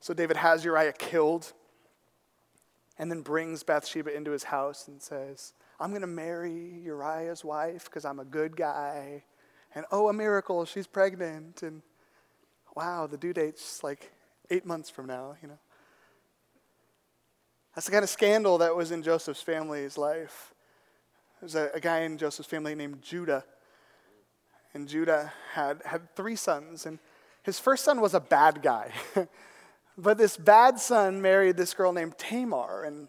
So 0.01 0.13
David 0.13 0.35
has 0.37 0.65
Uriah 0.65 0.91
killed 0.91 1.53
and 2.99 3.09
then 3.09 3.21
brings 3.21 3.63
Bathsheba 3.63 4.13
into 4.13 4.31
his 4.31 4.43
house 4.43 4.89
and 4.89 5.01
says, 5.01 5.53
I'm 5.79 5.91
going 5.91 6.01
to 6.01 6.07
marry 6.07 6.81
Uriah's 6.83 7.45
wife 7.45 7.85
because 7.85 8.03
I'm 8.03 8.19
a 8.19 8.25
good 8.25 8.57
guy 8.57 9.23
and 9.75 9.85
oh, 9.91 10.09
a 10.09 10.13
miracle, 10.13 10.65
she's 10.65 10.87
pregnant. 10.87 11.63
And 11.63 11.81
wow, 12.75 13.07
the 13.07 13.17
due 13.17 13.33
date's 13.33 13.83
like 13.83 14.11
eight 14.49 14.65
months 14.65 14.89
from 14.89 15.07
now, 15.07 15.35
you 15.41 15.47
know. 15.47 15.59
That's 17.75 17.85
the 17.85 17.91
kind 17.91 18.03
of 18.03 18.09
scandal 18.09 18.57
that 18.57 18.75
was 18.75 18.91
in 18.91 19.03
Joseph's 19.03 19.41
family's 19.41 19.99
life. 19.99 20.53
There's 21.39 21.53
a, 21.53 21.69
a 21.75 21.79
guy 21.79 21.99
in 21.99 22.17
Joseph's 22.17 22.49
family 22.49 22.73
named 22.73 23.03
Judah. 23.03 23.43
And 24.73 24.87
Judah 24.87 25.31
had, 25.53 25.81
had 25.85 26.15
three 26.15 26.35
sons. 26.35 26.85
And 26.85 26.99
his 27.43 27.59
first 27.59 27.83
son 27.83 28.01
was 28.01 28.13
a 28.13 28.19
bad 28.19 28.63
guy. 28.63 28.91
but 29.97 30.17
this 30.17 30.37
bad 30.37 30.79
son 30.79 31.21
married 31.21 31.57
this 31.57 31.73
girl 31.73 31.93
named 31.93 32.17
Tamar. 32.17 32.83
And, 32.83 33.07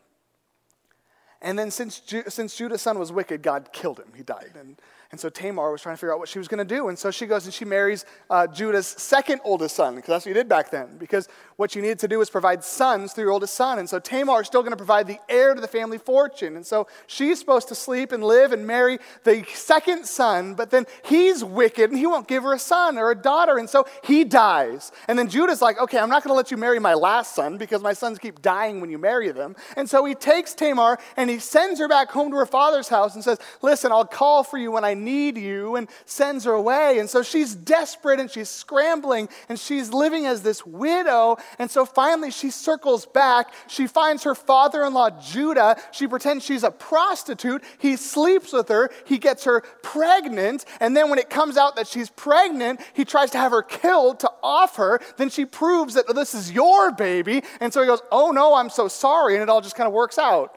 and 1.40 1.58
then 1.58 1.70
since, 1.70 2.00
Ju- 2.00 2.24
since 2.28 2.54
Judah's 2.54 2.82
son 2.82 2.98
was 2.98 3.10
wicked, 3.10 3.42
God 3.42 3.70
killed 3.72 3.98
him. 3.98 4.12
He 4.14 4.22
died. 4.22 4.52
And 4.58 4.78
and 5.10 5.18
so 5.18 5.30
Tamar 5.30 5.72
was 5.72 5.80
trying 5.80 5.94
to 5.94 5.98
figure 5.98 6.12
out 6.12 6.18
what 6.18 6.28
she 6.28 6.38
was 6.38 6.48
going 6.48 6.58
to 6.58 6.74
do. 6.76 6.88
And 6.88 6.98
so 6.98 7.10
she 7.10 7.26
goes 7.26 7.46
and 7.46 7.54
she 7.54 7.64
marries 7.64 8.04
uh, 8.28 8.46
Judah's 8.46 8.86
second 8.86 9.40
oldest 9.42 9.74
son, 9.74 9.94
because 9.94 10.08
that's 10.08 10.26
what 10.26 10.30
you 10.30 10.34
did 10.34 10.48
back 10.48 10.70
then. 10.70 10.98
Because 10.98 11.28
what 11.58 11.74
you 11.74 11.82
needed 11.82 11.98
to 11.98 12.06
do 12.06 12.20
was 12.20 12.30
provide 12.30 12.62
sons 12.62 13.12
through 13.12 13.24
your 13.24 13.32
oldest 13.32 13.54
son. 13.54 13.80
And 13.80 13.90
so 13.90 13.98
Tamar 13.98 14.42
is 14.42 14.46
still 14.46 14.62
going 14.62 14.70
to 14.70 14.76
provide 14.76 15.08
the 15.08 15.18
heir 15.28 15.54
to 15.54 15.60
the 15.60 15.66
family 15.66 15.98
fortune. 15.98 16.54
And 16.54 16.64
so 16.64 16.86
she's 17.08 17.40
supposed 17.40 17.66
to 17.66 17.74
sleep 17.74 18.12
and 18.12 18.22
live 18.22 18.52
and 18.52 18.64
marry 18.64 19.00
the 19.24 19.44
second 19.52 20.06
son, 20.06 20.54
but 20.54 20.70
then 20.70 20.86
he's 21.04 21.42
wicked 21.42 21.90
and 21.90 21.98
he 21.98 22.06
won't 22.06 22.28
give 22.28 22.44
her 22.44 22.52
a 22.52 22.60
son 22.60 22.96
or 22.96 23.10
a 23.10 23.16
daughter. 23.16 23.58
And 23.58 23.68
so 23.68 23.86
he 24.04 24.22
dies. 24.22 24.92
And 25.08 25.18
then 25.18 25.28
Judah's 25.28 25.60
like, 25.60 25.80
okay, 25.80 25.98
I'm 25.98 26.08
not 26.08 26.22
going 26.22 26.30
to 26.30 26.36
let 26.36 26.52
you 26.52 26.56
marry 26.56 26.78
my 26.78 26.94
last 26.94 27.34
son 27.34 27.58
because 27.58 27.82
my 27.82 27.92
sons 27.92 28.20
keep 28.20 28.40
dying 28.40 28.80
when 28.80 28.88
you 28.88 28.98
marry 28.98 29.32
them. 29.32 29.56
And 29.76 29.90
so 29.90 30.04
he 30.04 30.14
takes 30.14 30.54
Tamar 30.54 31.00
and 31.16 31.28
he 31.28 31.40
sends 31.40 31.80
her 31.80 31.88
back 31.88 32.12
home 32.12 32.30
to 32.30 32.36
her 32.36 32.46
father's 32.46 32.88
house 32.88 33.16
and 33.16 33.24
says, 33.24 33.40
listen, 33.62 33.90
I'll 33.90 34.06
call 34.06 34.44
for 34.44 34.58
you 34.58 34.70
when 34.70 34.84
I 34.84 34.94
need 34.94 35.36
you, 35.36 35.74
and 35.74 35.88
sends 36.04 36.44
her 36.44 36.52
away. 36.52 37.00
And 37.00 37.10
so 37.10 37.24
she's 37.24 37.56
desperate 37.56 38.20
and 38.20 38.30
she's 38.30 38.48
scrambling 38.48 39.28
and 39.48 39.58
she's 39.58 39.92
living 39.92 40.24
as 40.24 40.42
this 40.42 40.64
widow. 40.64 41.36
And 41.59 41.71
so 41.71 41.85
finally 41.85 42.31
she 42.31 42.50
circles 42.50 43.07
back. 43.07 43.52
She 43.67 43.87
finds 43.87 44.25
her 44.25 44.35
father 44.35 44.85
in 44.85 44.95
law, 44.95 45.11
Judah. 45.11 45.76
She 45.93 46.07
pretends 46.07 46.45
she's 46.45 46.62
a 46.62 46.71
prostitute. 46.71 47.62
He 47.78 47.97
sleeps 47.97 48.52
with 48.52 48.69
her. 48.69 48.90
He 49.05 49.19
gets 49.19 49.45
her 49.45 49.62
pregnant. 49.83 50.64
And 50.81 50.97
then 50.97 51.11
when 51.11 51.19
it 51.19 51.31
comes 51.31 51.57
out 51.57 51.76
that 51.76 51.87
she's 51.87 52.11
pregnant, 52.11 52.81
he 52.93 53.05
tries 53.05 53.31
to 53.33 53.38
have 53.38 53.52
her 53.52 53.62
killed 53.62 54.21
to 54.21 54.31
off 54.43 54.76
her. 54.76 55.00
Then 55.17 55.31
she 55.31 55.45
proves 55.45 55.95
that 55.95 56.05
oh, 56.09 56.12
this 56.12 56.35
is 56.35 56.52
your 56.52 56.93
baby. 56.93 57.43
And 57.61 57.73
so 57.73 57.81
he 57.81 57.87
goes, 57.87 58.02
Oh 58.11 58.31
no, 58.31 58.55
I'm 58.55 58.71
so 58.71 58.88
sorry. 58.88 59.35
And 59.35 59.43
it 59.43 59.49
all 59.49 59.61
just 59.61 59.76
kind 59.76 59.87
of 59.87 59.93
works 59.93 60.19
out. 60.19 60.57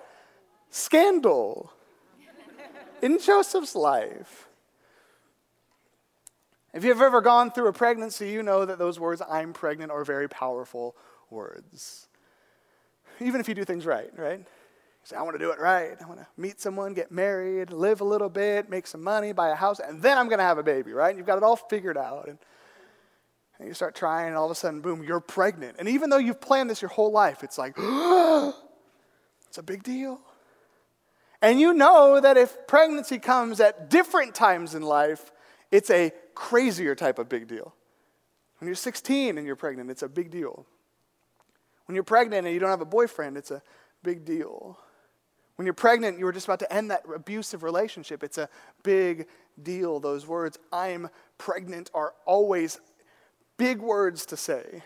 Scandal 0.69 1.71
in 3.01 3.19
Joseph's 3.19 3.75
life. 3.75 4.47
If 6.73 6.85
you've 6.85 7.01
ever 7.01 7.19
gone 7.19 7.51
through 7.51 7.67
a 7.67 7.73
pregnancy, 7.73 8.29
you 8.29 8.43
know 8.43 8.63
that 8.63 8.79
those 8.79 8.99
words, 8.99 9.21
I'm 9.27 9.51
pregnant, 9.51 9.91
are 9.91 10.05
very 10.05 10.29
powerful 10.29 10.95
words. 11.29 12.07
Even 13.19 13.41
if 13.41 13.49
you 13.49 13.55
do 13.55 13.65
things 13.65 13.85
right, 13.85 14.09
right? 14.17 14.39
You 14.39 14.45
say, 15.03 15.15
I 15.17 15.21
want 15.23 15.35
to 15.35 15.39
do 15.39 15.51
it 15.51 15.59
right. 15.59 15.97
I 16.01 16.05
want 16.07 16.19
to 16.19 16.27
meet 16.37 16.61
someone, 16.61 16.93
get 16.93 17.11
married, 17.11 17.71
live 17.71 17.99
a 18.01 18.05
little 18.05 18.29
bit, 18.29 18.69
make 18.69 18.87
some 18.87 19.03
money, 19.03 19.33
buy 19.33 19.49
a 19.49 19.55
house, 19.55 19.79
and 19.79 20.01
then 20.01 20.17
I'm 20.17 20.27
going 20.27 20.39
to 20.39 20.45
have 20.45 20.57
a 20.57 20.63
baby, 20.63 20.93
right? 20.93 21.09
And 21.09 21.17
you've 21.17 21.27
got 21.27 21.37
it 21.37 21.43
all 21.43 21.57
figured 21.57 21.97
out. 21.97 22.27
And, 22.27 22.37
and 23.59 23.67
you 23.67 23.73
start 23.73 23.93
trying, 23.93 24.27
and 24.27 24.37
all 24.37 24.45
of 24.45 24.51
a 24.51 24.55
sudden, 24.55 24.79
boom, 24.79 25.03
you're 25.03 25.19
pregnant. 25.19 25.75
And 25.77 25.89
even 25.89 26.09
though 26.09 26.17
you've 26.17 26.39
planned 26.39 26.69
this 26.69 26.81
your 26.81 26.89
whole 26.89 27.11
life, 27.11 27.43
it's 27.43 27.57
like, 27.57 27.73
it's 27.77 29.57
a 29.57 29.63
big 29.63 29.83
deal. 29.83 30.21
And 31.41 31.59
you 31.59 31.73
know 31.73 32.21
that 32.21 32.37
if 32.37 32.55
pregnancy 32.67 33.19
comes 33.19 33.59
at 33.59 33.89
different 33.89 34.35
times 34.35 34.73
in 34.73 34.83
life, 34.83 35.31
it's 35.71 35.89
a 35.89 36.11
crazier 36.35 36.95
type 36.95 37.19
of 37.19 37.29
big 37.29 37.47
deal. 37.47 37.73
When 38.59 38.67
you're 38.67 38.75
16 38.75 39.37
and 39.37 39.47
you're 39.47 39.55
pregnant, 39.55 39.89
it's 39.89 40.03
a 40.03 40.09
big 40.09 40.29
deal. 40.29 40.65
When 41.85 41.95
you're 41.95 42.03
pregnant 42.03 42.45
and 42.45 42.53
you 42.53 42.59
don't 42.59 42.69
have 42.69 42.81
a 42.81 42.85
boyfriend, 42.85 43.37
it's 43.37 43.51
a 43.51 43.61
big 44.03 44.23
deal. 44.23 44.77
When 45.55 45.65
you're 45.65 45.73
pregnant, 45.73 46.17
you 46.17 46.25
were 46.25 46.31
just 46.31 46.47
about 46.47 46.59
to 46.59 46.73
end 46.73 46.91
that 46.91 47.03
abusive 47.13 47.63
relationship. 47.63 48.23
It's 48.23 48.37
a 48.37 48.49
big 48.83 49.27
deal. 49.61 49.99
Those 49.99 50.25
words, 50.25 50.57
I'm 50.71 51.09
pregnant, 51.37 51.91
are 51.93 52.13
always 52.25 52.79
big 53.57 53.79
words 53.79 54.25
to 54.27 54.37
say. 54.37 54.83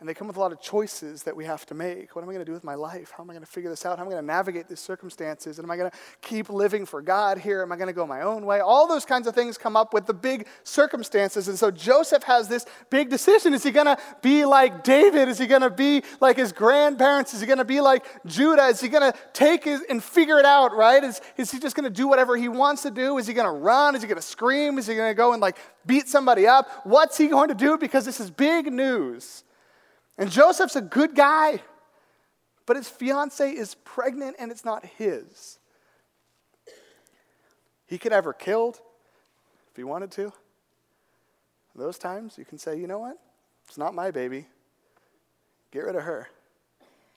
And 0.00 0.08
they 0.08 0.14
come 0.14 0.26
with 0.26 0.38
a 0.38 0.40
lot 0.40 0.50
of 0.50 0.62
choices 0.62 1.24
that 1.24 1.36
we 1.36 1.44
have 1.44 1.66
to 1.66 1.74
make. 1.74 2.16
What 2.16 2.22
am 2.22 2.30
I 2.30 2.32
going 2.32 2.44
to 2.44 2.50
do 2.50 2.54
with 2.54 2.64
my 2.64 2.74
life? 2.74 3.12
How 3.14 3.22
am 3.22 3.28
I 3.28 3.34
going 3.34 3.44
to 3.44 3.50
figure 3.50 3.68
this 3.68 3.84
out? 3.84 3.98
How 3.98 4.04
am 4.04 4.08
I 4.08 4.12
going 4.12 4.22
to 4.22 4.26
navigate 4.26 4.66
these 4.66 4.80
circumstances? 4.80 5.58
And 5.58 5.66
am 5.66 5.70
I 5.70 5.76
going 5.76 5.90
to 5.90 5.96
keep 6.22 6.48
living 6.48 6.86
for 6.86 7.02
God 7.02 7.36
here? 7.36 7.60
Am 7.60 7.70
I 7.70 7.76
going 7.76 7.88
to 7.88 7.92
go 7.92 8.06
my 8.06 8.22
own 8.22 8.46
way? 8.46 8.60
All 8.60 8.88
those 8.88 9.04
kinds 9.04 9.26
of 9.26 9.34
things 9.34 9.58
come 9.58 9.76
up 9.76 9.92
with 9.92 10.06
the 10.06 10.14
big 10.14 10.46
circumstances. 10.64 11.48
And 11.48 11.58
so 11.58 11.70
Joseph 11.70 12.22
has 12.22 12.48
this 12.48 12.64
big 12.88 13.10
decision. 13.10 13.52
Is 13.52 13.62
he 13.62 13.72
going 13.72 13.86
to 13.86 13.98
be 14.22 14.46
like 14.46 14.84
David? 14.84 15.28
Is 15.28 15.38
he 15.38 15.46
going 15.46 15.60
to 15.60 15.68
be 15.68 16.02
like 16.18 16.38
his 16.38 16.52
grandparents? 16.52 17.34
Is 17.34 17.42
he 17.42 17.46
going 17.46 17.58
to 17.58 17.64
be 17.66 17.82
like 17.82 18.06
Judah? 18.24 18.68
Is 18.68 18.80
he 18.80 18.88
going 18.88 19.12
to 19.12 19.18
take 19.34 19.64
his, 19.64 19.82
and 19.90 20.02
figure 20.02 20.38
it 20.38 20.46
out, 20.46 20.74
right? 20.74 21.04
Is, 21.04 21.20
is 21.36 21.50
he 21.50 21.58
just 21.58 21.76
going 21.76 21.84
to 21.84 21.94
do 21.94 22.08
whatever 22.08 22.38
he 22.38 22.48
wants 22.48 22.80
to 22.84 22.90
do? 22.90 23.18
Is 23.18 23.26
he 23.26 23.34
going 23.34 23.46
to 23.46 23.60
run? 23.60 23.94
Is 23.94 24.00
he 24.00 24.08
going 24.08 24.16
to 24.16 24.26
scream? 24.26 24.78
Is 24.78 24.86
he 24.86 24.94
going 24.94 25.10
to 25.10 25.14
go 25.14 25.34
and 25.34 25.42
like 25.42 25.58
beat 25.84 26.08
somebody 26.08 26.46
up? 26.46 26.70
What's 26.84 27.18
he 27.18 27.26
going 27.26 27.48
to 27.48 27.54
do? 27.54 27.76
Because 27.76 28.06
this 28.06 28.18
is 28.18 28.30
big 28.30 28.72
news. 28.72 29.44
And 30.20 30.30
Joseph's 30.30 30.76
a 30.76 30.82
good 30.82 31.14
guy, 31.14 31.62
but 32.66 32.76
his 32.76 32.88
fiance 32.88 33.50
is 33.50 33.74
pregnant 33.74 34.36
and 34.38 34.52
it's 34.52 34.66
not 34.66 34.84
his. 34.84 35.58
He 37.86 37.96
could 37.96 38.12
have 38.12 38.24
her 38.24 38.34
killed 38.34 38.80
if 39.70 39.76
he 39.76 39.82
wanted 39.82 40.10
to. 40.12 40.32
Those 41.74 41.98
times 41.98 42.36
you 42.36 42.44
can 42.44 42.58
say, 42.58 42.78
you 42.78 42.86
know 42.86 42.98
what? 42.98 43.16
It's 43.66 43.78
not 43.78 43.94
my 43.94 44.10
baby. 44.10 44.46
Get 45.72 45.84
rid 45.84 45.96
of 45.96 46.02
her. 46.02 46.28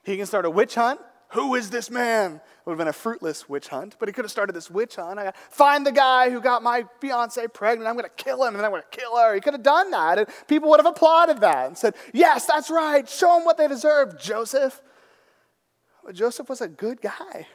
He 0.04 0.16
can 0.16 0.26
start 0.26 0.46
a 0.46 0.50
witch 0.50 0.76
hunt 0.76 1.02
who 1.34 1.56
is 1.56 1.72
this 1.72 1.90
man? 1.90 2.36
It 2.36 2.42
would 2.66 2.74
have 2.74 2.78
been 2.78 2.88
a 2.88 2.94
fruitless 2.94 3.50
witch 3.50 3.68
hunt, 3.68 3.96
but 4.00 4.08
he 4.08 4.14
could 4.14 4.24
have 4.24 4.32
started 4.32 4.54
this 4.54 4.70
witch 4.70 4.98
hunt. 4.98 5.20
I 5.20 5.34
find 5.50 5.86
the 5.86 5.92
guy 5.92 6.30
who 6.30 6.40
got 6.40 6.62
my 6.62 6.86
fiance 7.02 7.46
pregnant. 7.48 7.88
I'm 7.88 7.96
going 7.96 8.06
to 8.06 8.24
kill 8.24 8.44
him, 8.44 8.56
and 8.56 8.64
I'm 8.64 8.72
going 8.72 8.84
to 8.84 8.98
kill 8.98 9.18
her. 9.18 9.34
He 9.34 9.42
could 9.42 9.54
have 9.54 9.64
done 9.64 9.90
that, 9.92 10.20
and 10.20 10.28
people 10.48 10.70
would 10.70 10.80
have 10.80 10.86
applauded 10.86 11.40
that 11.42 11.68
and 11.68 11.78
said, 11.78 11.96
Yes, 12.14 12.46
that's 12.46 12.70
right. 12.70 13.10
Show 13.10 13.36
them 13.36 13.46
what 13.46 13.58
they 13.58 13.68
deserve, 13.68 14.20
Joseph. 14.20 14.80
But 16.06 16.16
Joseph 16.16 16.50
was 16.50 16.62
a 16.62 16.68
good 16.68 17.02
guy. 17.02 17.48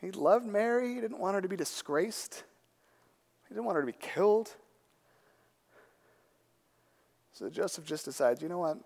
He 0.00 0.10
loved 0.10 0.46
Mary. 0.46 0.94
He 0.94 1.00
didn't 1.00 1.18
want 1.18 1.36
her 1.36 1.40
to 1.40 1.48
be 1.48 1.56
disgraced. 1.56 2.44
He 3.48 3.54
didn't 3.54 3.64
want 3.64 3.76
her 3.76 3.82
to 3.82 3.86
be 3.86 3.98
killed. 3.98 4.54
So 7.32 7.48
Joseph 7.48 7.84
just 7.84 8.04
decides, 8.04 8.42
you 8.42 8.48
know 8.48 8.58
what? 8.58 8.78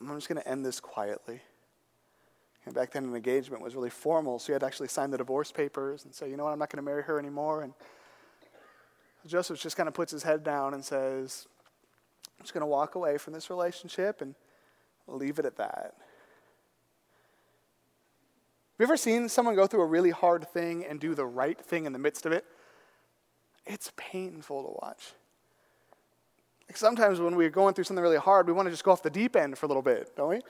I'm 0.00 0.14
just 0.16 0.28
going 0.28 0.40
to 0.40 0.48
end 0.48 0.64
this 0.64 0.80
quietly. 0.80 1.40
And 2.66 2.74
back 2.74 2.90
then, 2.92 3.04
an 3.04 3.14
engagement 3.14 3.62
was 3.62 3.76
really 3.76 3.90
formal, 3.90 4.38
so 4.40 4.48
you 4.48 4.54
had 4.54 4.60
to 4.60 4.66
actually 4.66 4.88
sign 4.88 5.10
the 5.10 5.18
divorce 5.18 5.52
papers 5.52 6.04
and 6.04 6.12
say, 6.12 6.28
you 6.28 6.36
know 6.36 6.44
what, 6.44 6.52
I'm 6.52 6.58
not 6.58 6.68
going 6.68 6.84
to 6.84 6.90
marry 6.90 7.04
her 7.04 7.18
anymore. 7.18 7.62
And 7.62 7.72
Joseph 9.24 9.60
just 9.60 9.76
kind 9.76 9.88
of 9.88 9.94
puts 9.94 10.10
his 10.10 10.24
head 10.24 10.42
down 10.42 10.74
and 10.74 10.84
says, 10.84 11.46
I'm 12.38 12.42
just 12.42 12.52
going 12.52 12.62
to 12.62 12.66
walk 12.66 12.96
away 12.96 13.18
from 13.18 13.32
this 13.32 13.50
relationship 13.50 14.20
and 14.20 14.34
leave 15.06 15.38
it 15.38 15.44
at 15.44 15.56
that. 15.56 15.94
Have 18.76 18.80
you 18.80 18.84
ever 18.84 18.96
seen 18.96 19.28
someone 19.28 19.54
go 19.54 19.66
through 19.66 19.82
a 19.82 19.86
really 19.86 20.10
hard 20.10 20.46
thing 20.48 20.84
and 20.84 21.00
do 21.00 21.14
the 21.14 21.24
right 21.24 21.58
thing 21.58 21.86
in 21.86 21.92
the 21.92 21.98
midst 21.98 22.26
of 22.26 22.32
it? 22.32 22.44
It's 23.64 23.92
painful 23.96 24.62
to 24.64 24.86
watch. 24.86 25.14
Like 26.68 26.76
sometimes 26.76 27.20
when 27.20 27.36
we're 27.36 27.48
going 27.48 27.74
through 27.74 27.84
something 27.84 28.02
really 28.02 28.18
hard, 28.18 28.46
we 28.46 28.52
want 28.52 28.66
to 28.66 28.70
just 28.70 28.84
go 28.84 28.90
off 28.90 29.02
the 29.02 29.10
deep 29.10 29.36
end 29.36 29.56
for 29.56 29.66
a 29.66 29.68
little 29.68 29.82
bit, 29.82 30.14
don't 30.16 30.28
we? 30.28 30.40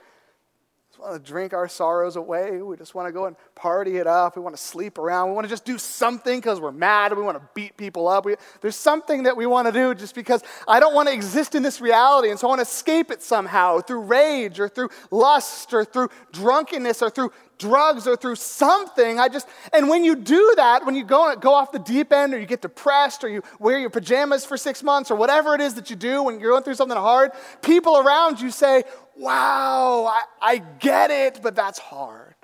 Want 0.99 1.13
to 1.13 1.31
drink 1.31 1.53
our 1.53 1.67
sorrows 1.67 2.15
away. 2.15 2.61
We 2.61 2.75
just 2.77 2.95
want 2.95 3.07
to 3.07 3.11
go 3.11 3.25
and 3.25 3.35
party 3.55 3.97
it 3.97 4.07
up. 4.07 4.35
We 4.35 4.41
want 4.41 4.55
to 4.55 4.61
sleep 4.61 4.97
around. 4.97 5.29
We 5.29 5.35
want 5.35 5.45
to 5.45 5.49
just 5.49 5.65
do 5.65 5.77
something 5.77 6.39
because 6.39 6.59
we're 6.59 6.71
mad. 6.71 7.15
We 7.15 7.23
want 7.23 7.37
to 7.37 7.49
beat 7.53 7.77
people 7.77 8.07
up. 8.07 8.25
We, 8.25 8.35
there's 8.61 8.75
something 8.75 9.23
that 9.23 9.37
we 9.37 9.45
want 9.45 9.67
to 9.67 9.71
do 9.71 9.93
just 9.93 10.15
because 10.15 10.43
I 10.67 10.79
don't 10.79 10.93
want 10.93 11.07
to 11.09 11.13
exist 11.13 11.55
in 11.55 11.63
this 11.63 11.81
reality. 11.81 12.29
And 12.29 12.39
so 12.39 12.47
I 12.47 12.49
want 12.49 12.59
to 12.59 12.67
escape 12.67 13.11
it 13.11 13.21
somehow 13.21 13.79
through 13.79 14.01
rage 14.01 14.59
or 14.59 14.69
through 14.69 14.89
lust 15.11 15.73
or 15.73 15.85
through 15.85 16.09
drunkenness 16.31 17.01
or 17.01 17.09
through 17.09 17.31
drugs 17.57 18.07
or 18.07 18.15
through 18.15 18.35
something. 18.35 19.19
I 19.19 19.29
just, 19.29 19.47
and 19.73 19.89
when 19.89 20.03
you 20.03 20.15
do 20.15 20.53
that, 20.57 20.85
when 20.85 20.95
you 20.95 21.03
go, 21.03 21.35
go 21.35 21.53
off 21.53 21.71
the 21.71 21.79
deep 21.79 22.13
end 22.13 22.33
or 22.33 22.39
you 22.39 22.45
get 22.45 22.61
depressed 22.61 23.23
or 23.23 23.29
you 23.29 23.41
wear 23.59 23.79
your 23.79 23.89
pajamas 23.89 24.45
for 24.45 24.57
six 24.57 24.83
months 24.83 25.11
or 25.11 25.15
whatever 25.15 25.55
it 25.55 25.61
is 25.61 25.73
that 25.75 25.89
you 25.89 25.95
do 25.95 26.23
when 26.23 26.39
you're 26.39 26.51
going 26.51 26.63
through 26.63 26.75
something 26.75 26.97
hard, 26.97 27.31
people 27.61 27.97
around 27.97 28.39
you 28.39 28.51
say, 28.51 28.83
wow, 29.17 30.05
I, 30.05 30.23
I 30.41 30.57
get 30.79 31.11
it, 31.11 31.39
but 31.41 31.55
that's 31.55 31.79
hard. 31.79 32.35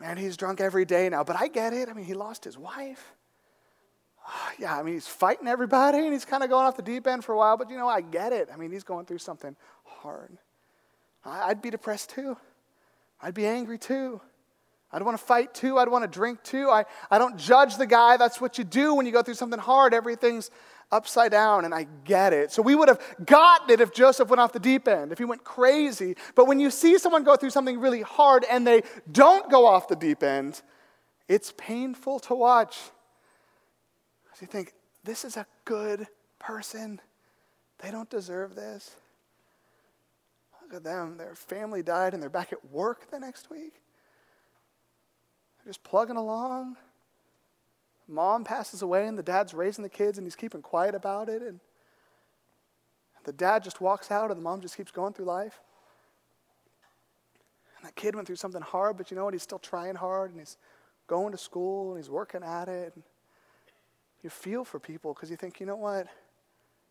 Man, 0.00 0.16
he's 0.16 0.36
drunk 0.36 0.60
every 0.60 0.84
day 0.84 1.08
now, 1.08 1.24
but 1.24 1.36
I 1.40 1.48
get 1.48 1.72
it. 1.72 1.88
I 1.88 1.92
mean, 1.92 2.04
he 2.04 2.14
lost 2.14 2.44
his 2.44 2.58
wife. 2.58 3.14
Ah, 4.26 4.52
yeah, 4.58 4.76
I 4.78 4.82
mean, 4.82 4.94
he's 4.94 5.06
fighting 5.06 5.46
everybody 5.46 5.98
and 5.98 6.12
he's 6.12 6.24
kind 6.24 6.42
of 6.42 6.50
going 6.50 6.66
off 6.66 6.76
the 6.76 6.82
deep 6.82 7.06
end 7.06 7.24
for 7.24 7.32
a 7.32 7.36
while, 7.38 7.56
but 7.56 7.70
you 7.70 7.78
know, 7.78 7.88
I 7.88 8.00
get 8.00 8.32
it. 8.32 8.48
I 8.52 8.56
mean, 8.56 8.72
he's 8.72 8.82
going 8.82 9.06
through 9.06 9.18
something 9.18 9.54
hard. 9.84 10.36
I'd 11.24 11.62
be 11.62 11.70
depressed 11.70 12.10
too. 12.10 12.36
I'd 13.20 13.34
be 13.34 13.46
angry 13.46 13.78
too. 13.78 14.20
I'd 14.92 15.02
want 15.02 15.18
to 15.18 15.24
fight 15.24 15.52
too. 15.52 15.78
I'd 15.78 15.88
want 15.88 16.04
to 16.04 16.08
drink 16.08 16.42
too. 16.42 16.70
I, 16.70 16.84
I 17.10 17.18
don't 17.18 17.36
judge 17.36 17.76
the 17.76 17.86
guy. 17.86 18.16
That's 18.16 18.40
what 18.40 18.56
you 18.58 18.64
do 18.64 18.94
when 18.94 19.04
you 19.04 19.12
go 19.12 19.22
through 19.22 19.34
something 19.34 19.58
hard. 19.58 19.92
Everything's 19.92 20.50
upside 20.92 21.32
down, 21.32 21.64
and 21.64 21.74
I 21.74 21.86
get 22.04 22.32
it. 22.32 22.52
So 22.52 22.62
we 22.62 22.74
would 22.74 22.88
have 22.88 23.00
gotten 23.24 23.70
it 23.70 23.80
if 23.80 23.92
Joseph 23.92 24.28
went 24.28 24.40
off 24.40 24.52
the 24.52 24.60
deep 24.60 24.86
end, 24.86 25.10
if 25.10 25.18
he 25.18 25.24
went 25.24 25.42
crazy. 25.42 26.16
But 26.34 26.46
when 26.46 26.60
you 26.60 26.70
see 26.70 26.98
someone 26.98 27.24
go 27.24 27.36
through 27.36 27.50
something 27.50 27.80
really 27.80 28.02
hard 28.02 28.44
and 28.50 28.66
they 28.66 28.82
don't 29.10 29.50
go 29.50 29.66
off 29.66 29.88
the 29.88 29.96
deep 29.96 30.22
end, 30.22 30.62
it's 31.28 31.52
painful 31.56 32.20
to 32.20 32.34
watch. 32.34 32.78
Because 34.24 34.40
you 34.40 34.46
think, 34.46 34.72
this 35.02 35.24
is 35.24 35.36
a 35.36 35.46
good 35.64 36.06
person. 36.38 37.00
They 37.78 37.90
don't 37.90 38.08
deserve 38.08 38.54
this. 38.54 38.94
Look 40.62 40.74
at 40.74 40.84
them. 40.84 41.16
Their 41.16 41.34
family 41.34 41.82
died 41.82 42.14
and 42.14 42.22
they're 42.22 42.30
back 42.30 42.52
at 42.52 42.70
work 42.70 43.10
the 43.10 43.18
next 43.18 43.50
week. 43.50 43.74
Just 45.66 45.82
plugging 45.82 46.16
along. 46.16 46.76
Mom 48.08 48.44
passes 48.44 48.82
away 48.82 49.08
and 49.08 49.18
the 49.18 49.22
dad's 49.22 49.52
raising 49.52 49.82
the 49.82 49.90
kids 49.90 50.16
and 50.16 50.26
he's 50.26 50.36
keeping 50.36 50.62
quiet 50.62 50.94
about 50.94 51.28
it. 51.28 51.42
And 51.42 51.58
the 53.24 53.32
dad 53.32 53.64
just 53.64 53.80
walks 53.80 54.12
out 54.12 54.30
and 54.30 54.38
the 54.38 54.42
mom 54.42 54.60
just 54.60 54.76
keeps 54.76 54.92
going 54.92 55.12
through 55.12 55.24
life. 55.24 55.60
And 57.76 57.86
that 57.86 57.96
kid 57.96 58.14
went 58.14 58.28
through 58.28 58.36
something 58.36 58.62
hard, 58.62 58.96
but 58.96 59.10
you 59.10 59.16
know 59.16 59.24
what? 59.24 59.34
He's 59.34 59.42
still 59.42 59.58
trying 59.58 59.96
hard 59.96 60.30
and 60.30 60.38
he's 60.38 60.56
going 61.08 61.32
to 61.32 61.38
school 61.38 61.90
and 61.90 62.02
he's 62.02 62.10
working 62.10 62.44
at 62.44 62.68
it. 62.68 62.92
And 62.94 63.02
you 64.22 64.30
feel 64.30 64.64
for 64.64 64.78
people 64.78 65.14
because 65.14 65.30
you 65.30 65.36
think, 65.36 65.58
you 65.58 65.66
know 65.66 65.76
what? 65.76 66.06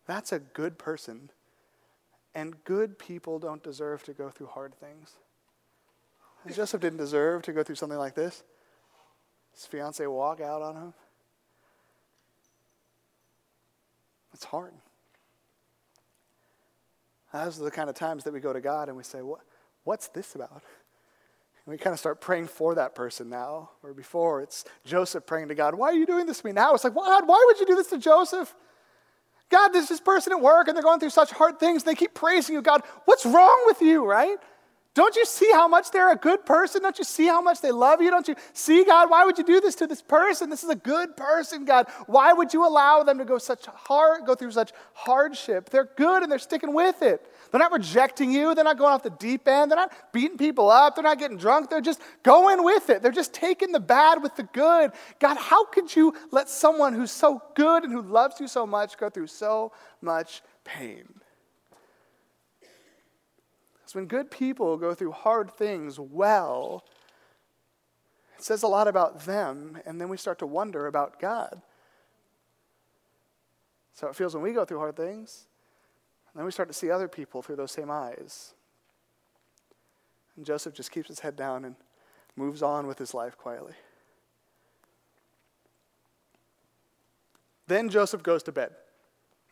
That's 0.06 0.32
a 0.32 0.38
good 0.38 0.78
person. 0.78 1.30
And 2.34 2.62
good 2.64 2.98
people 2.98 3.38
don't 3.38 3.62
deserve 3.62 4.02
to 4.04 4.12
go 4.12 4.28
through 4.28 4.48
hard 4.48 4.74
things. 4.74 5.12
And 6.44 6.54
Joseph 6.54 6.82
didn't 6.82 6.98
deserve 6.98 7.42
to 7.42 7.52
go 7.52 7.62
through 7.62 7.76
something 7.76 7.98
like 7.98 8.14
this. 8.14 8.42
His 9.56 9.66
fiance 9.66 10.06
walk 10.06 10.40
out 10.40 10.62
on 10.62 10.76
him. 10.76 10.94
It's 14.32 14.44
hard. 14.44 14.74
Those 17.32 17.60
are 17.60 17.64
the 17.64 17.70
kind 17.70 17.90
of 17.90 17.96
times 17.96 18.24
that 18.24 18.32
we 18.32 18.40
go 18.40 18.52
to 18.52 18.60
God 18.60 18.88
and 18.88 18.96
we 18.96 19.02
say, 19.02 19.22
what, 19.22 19.40
What's 19.84 20.08
this 20.08 20.34
about? 20.34 20.50
And 20.52 21.72
we 21.72 21.78
kind 21.78 21.94
of 21.94 22.00
start 22.00 22.20
praying 22.20 22.48
for 22.48 22.74
that 22.74 22.96
person 22.96 23.28
now. 23.30 23.70
Or 23.84 23.94
before, 23.94 24.42
it's 24.42 24.64
Joseph 24.84 25.26
praying 25.26 25.48
to 25.48 25.54
God, 25.54 25.76
Why 25.76 25.88
are 25.88 25.94
you 25.94 26.06
doing 26.06 26.26
this 26.26 26.40
to 26.40 26.46
me? 26.46 26.52
Now 26.52 26.74
it's 26.74 26.82
like, 26.82 26.94
God, 26.94 27.28
why 27.28 27.42
would 27.46 27.60
you 27.60 27.66
do 27.66 27.76
this 27.76 27.88
to 27.88 27.98
Joseph? 27.98 28.52
God, 29.48 29.68
there's 29.68 29.88
this 29.88 30.00
person 30.00 30.32
at 30.32 30.40
work 30.40 30.66
and 30.66 30.76
they're 30.76 30.82
going 30.82 30.98
through 30.98 31.10
such 31.10 31.30
hard 31.30 31.60
things. 31.60 31.82
And 31.82 31.90
They 31.92 31.94
keep 31.94 32.14
praising 32.14 32.56
you. 32.56 32.62
God, 32.62 32.82
what's 33.04 33.24
wrong 33.24 33.62
with 33.66 33.80
you, 33.80 34.04
right? 34.04 34.36
Don't 34.96 35.14
you 35.14 35.26
see 35.26 35.50
how 35.52 35.68
much 35.68 35.90
they're 35.90 36.10
a 36.10 36.16
good 36.16 36.46
person? 36.46 36.80
Don't 36.80 36.96
you 36.96 37.04
see 37.04 37.26
how 37.26 37.42
much 37.42 37.60
they 37.60 37.70
love 37.70 38.00
you? 38.00 38.10
Don't 38.10 38.26
you 38.26 38.34
see, 38.54 38.82
God, 38.82 39.10
why 39.10 39.26
would 39.26 39.36
you 39.36 39.44
do 39.44 39.60
this 39.60 39.74
to 39.74 39.86
this 39.86 40.00
person? 40.00 40.48
This 40.48 40.64
is 40.64 40.70
a 40.70 40.74
good 40.74 41.18
person, 41.18 41.66
God. 41.66 41.86
Why 42.06 42.32
would 42.32 42.54
you 42.54 42.66
allow 42.66 43.02
them 43.02 43.18
to 43.18 43.26
go 43.26 43.36
such 43.36 43.66
hard, 43.66 44.24
go 44.24 44.34
through 44.34 44.52
such 44.52 44.72
hardship? 44.94 45.68
They're 45.68 45.90
good 45.96 46.22
and 46.22 46.32
they're 46.32 46.38
sticking 46.38 46.72
with 46.72 47.02
it. 47.02 47.30
They're 47.50 47.58
not 47.58 47.72
rejecting 47.72 48.32
you. 48.32 48.54
They're 48.54 48.64
not 48.64 48.78
going 48.78 48.94
off 48.94 49.02
the 49.02 49.10
deep 49.10 49.46
end. 49.46 49.70
They're 49.70 49.76
not 49.76 49.92
beating 50.14 50.38
people 50.38 50.70
up. 50.70 50.94
They're 50.94 51.04
not 51.04 51.18
getting 51.18 51.36
drunk. 51.36 51.68
They're 51.68 51.82
just 51.82 52.00
going 52.22 52.64
with 52.64 52.88
it. 52.88 53.02
They're 53.02 53.12
just 53.12 53.34
taking 53.34 53.72
the 53.72 53.80
bad 53.80 54.22
with 54.22 54.34
the 54.36 54.44
good. 54.44 54.92
God, 55.18 55.36
how 55.36 55.66
could 55.66 55.94
you 55.94 56.14
let 56.30 56.48
someone 56.48 56.94
who's 56.94 57.10
so 57.10 57.42
good 57.54 57.84
and 57.84 57.92
who 57.92 58.00
loves 58.00 58.40
you 58.40 58.48
so 58.48 58.66
much 58.66 58.96
go 58.96 59.10
through 59.10 59.26
so 59.26 59.72
much 60.00 60.40
pain? 60.64 61.20
Because 63.86 63.94
when 63.94 64.06
good 64.06 64.32
people 64.32 64.76
go 64.76 64.94
through 64.94 65.12
hard 65.12 65.48
things 65.48 66.00
well, 66.00 66.82
it 68.36 68.42
says 68.42 68.64
a 68.64 68.66
lot 68.66 68.88
about 68.88 69.26
them, 69.26 69.78
and 69.86 70.00
then 70.00 70.08
we 70.08 70.16
start 70.16 70.40
to 70.40 70.46
wonder 70.46 70.88
about 70.88 71.20
God. 71.20 71.62
So 73.94 74.08
it 74.08 74.16
feels 74.16 74.34
when 74.34 74.42
we 74.42 74.52
go 74.52 74.64
through 74.64 74.80
hard 74.80 74.96
things, 74.96 75.46
and 76.32 76.40
then 76.40 76.44
we 76.44 76.50
start 76.50 76.68
to 76.68 76.72
see 76.72 76.90
other 76.90 77.06
people 77.06 77.42
through 77.42 77.54
those 77.54 77.70
same 77.70 77.88
eyes. 77.88 78.54
And 80.34 80.44
Joseph 80.44 80.74
just 80.74 80.90
keeps 80.90 81.06
his 81.06 81.20
head 81.20 81.36
down 81.36 81.64
and 81.64 81.76
moves 82.34 82.62
on 82.62 82.88
with 82.88 82.98
his 82.98 83.14
life 83.14 83.38
quietly. 83.38 83.74
Then 87.68 87.88
Joseph 87.88 88.24
goes 88.24 88.42
to 88.42 88.52
bed. 88.52 88.72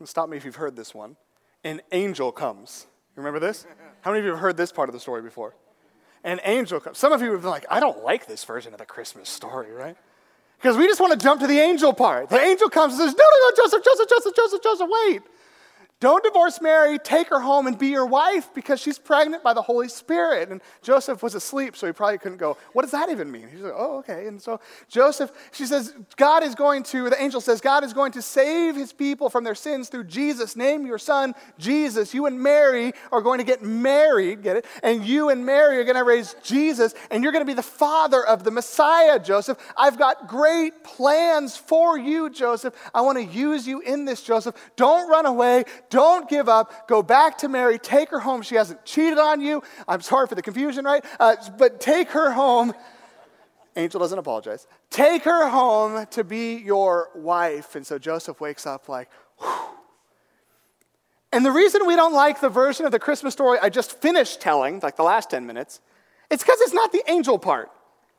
Stop 0.04 0.28
me 0.28 0.36
if 0.36 0.44
you've 0.44 0.56
heard 0.56 0.74
this 0.74 0.92
one. 0.92 1.14
An 1.62 1.80
angel 1.92 2.32
comes 2.32 2.88
You 3.16 3.22
Remember 3.22 3.38
this? 3.38 3.64
How 4.04 4.10
many 4.10 4.18
of 4.18 4.26
you 4.26 4.32
have 4.32 4.40
heard 4.40 4.58
this 4.58 4.70
part 4.70 4.90
of 4.90 4.92
the 4.92 5.00
story 5.00 5.22
before? 5.22 5.54
An 6.24 6.38
angel 6.44 6.78
comes. 6.78 6.98
Some 6.98 7.10
of 7.12 7.22
you 7.22 7.32
have 7.32 7.40
been 7.40 7.50
like, 7.50 7.64
I 7.70 7.80
don't 7.80 8.04
like 8.04 8.26
this 8.26 8.44
version 8.44 8.74
of 8.74 8.78
the 8.78 8.84
Christmas 8.84 9.30
story, 9.30 9.72
right? 9.72 9.96
Because 10.58 10.76
we 10.76 10.86
just 10.86 11.00
want 11.00 11.18
to 11.18 11.18
jump 11.18 11.40
to 11.40 11.46
the 11.46 11.58
angel 11.58 11.94
part. 11.94 12.28
The 12.28 12.38
angel 12.38 12.68
comes 12.68 12.92
and 12.98 13.08
says, 13.08 13.16
No, 13.16 13.24
no, 13.24 13.48
no, 13.48 13.56
Joseph, 13.56 13.82
Joseph, 13.82 14.08
Joseph, 14.10 14.36
Joseph, 14.36 14.62
Joseph, 14.62 14.88
wait. 14.90 15.22
Don't 16.00 16.22
divorce 16.22 16.60
Mary, 16.60 16.98
take 16.98 17.28
her 17.28 17.40
home 17.40 17.66
and 17.66 17.78
be 17.78 17.88
your 17.88 18.04
wife 18.04 18.52
because 18.52 18.78
she's 18.78 18.98
pregnant 18.98 19.42
by 19.42 19.54
the 19.54 19.62
Holy 19.62 19.88
Spirit. 19.88 20.50
And 20.50 20.60
Joseph 20.82 21.22
was 21.22 21.34
asleep, 21.34 21.76
so 21.76 21.86
he 21.86 21.92
probably 21.94 22.18
couldn't 22.18 22.38
go, 22.38 22.58
What 22.72 22.82
does 22.82 22.90
that 22.90 23.10
even 23.10 23.30
mean? 23.30 23.48
He's 23.50 23.62
like, 23.62 23.72
Oh, 23.74 23.98
okay. 23.98 24.26
And 24.26 24.42
so 24.42 24.60
Joseph, 24.88 25.32
she 25.52 25.64
says, 25.64 25.94
God 26.16 26.42
is 26.42 26.54
going 26.54 26.82
to, 26.84 27.08
the 27.08 27.22
angel 27.22 27.40
says, 27.40 27.60
God 27.60 27.84
is 27.84 27.94
going 27.94 28.12
to 28.12 28.22
save 28.22 28.76
his 28.76 28.92
people 28.92 29.30
from 29.30 29.44
their 29.44 29.54
sins 29.54 29.88
through 29.88 30.04
Jesus. 30.04 30.56
Name 30.56 30.84
your 30.84 30.98
son 30.98 31.34
Jesus. 31.58 32.12
You 32.12 32.26
and 32.26 32.38
Mary 32.38 32.92
are 33.10 33.22
going 33.22 33.38
to 33.38 33.44
get 33.44 33.62
married, 33.62 34.42
get 34.42 34.56
it? 34.56 34.66
And 34.82 35.06
you 35.06 35.30
and 35.30 35.46
Mary 35.46 35.78
are 35.78 35.84
going 35.84 35.96
to 35.96 36.04
raise 36.04 36.36
Jesus, 36.42 36.94
and 37.10 37.22
you're 37.22 37.32
going 37.32 37.44
to 37.44 37.50
be 37.50 37.54
the 37.54 37.62
father 37.62 38.24
of 38.26 38.44
the 38.44 38.50
Messiah, 38.50 39.18
Joseph. 39.18 39.56
I've 39.76 39.98
got 39.98 40.28
great 40.28 40.84
plans 40.84 41.56
for 41.56 41.96
you, 41.96 42.28
Joseph. 42.28 42.74
I 42.92 43.00
want 43.00 43.16
to 43.16 43.24
use 43.24 43.66
you 43.66 43.80
in 43.80 44.04
this, 44.04 44.22
Joseph. 44.22 44.54
Don't 44.76 45.08
run 45.08 45.24
away. 45.24 45.64
Don't 45.94 46.28
give 46.28 46.48
up. 46.48 46.88
Go 46.88 47.04
back 47.04 47.38
to 47.38 47.48
Mary. 47.48 47.78
Take 47.78 48.08
her 48.08 48.18
home. 48.18 48.42
She 48.42 48.56
hasn't 48.56 48.84
cheated 48.84 49.16
on 49.16 49.40
you. 49.40 49.62
I'm 49.86 50.00
sorry 50.00 50.26
for 50.26 50.34
the 50.34 50.42
confusion, 50.42 50.84
right? 50.84 51.04
Uh, 51.20 51.36
but 51.56 51.80
take 51.80 52.10
her 52.10 52.32
home. 52.32 52.74
Angel 53.76 54.00
doesn't 54.00 54.18
apologize. 54.18 54.66
Take 54.90 55.22
her 55.22 55.48
home 55.48 56.04
to 56.10 56.24
be 56.24 56.56
your 56.56 57.10
wife. 57.14 57.76
And 57.76 57.86
so 57.86 58.00
Joseph 58.00 58.40
wakes 58.40 58.66
up 58.66 58.88
like, 58.88 59.08
Whew. 59.38 59.48
And 61.30 61.46
the 61.46 61.52
reason 61.52 61.86
we 61.86 61.94
don't 61.94 62.12
like 62.12 62.40
the 62.40 62.48
version 62.48 62.86
of 62.86 62.90
the 62.90 62.98
Christmas 62.98 63.32
story 63.32 63.60
I 63.62 63.68
just 63.68 64.00
finished 64.00 64.40
telling, 64.40 64.80
like 64.80 64.96
the 64.96 65.04
last 65.04 65.30
10 65.30 65.46
minutes, 65.46 65.80
it's 66.28 66.42
because 66.42 66.60
it's 66.62 66.74
not 66.74 66.90
the 66.90 67.04
angel 67.06 67.38
part. 67.38 67.70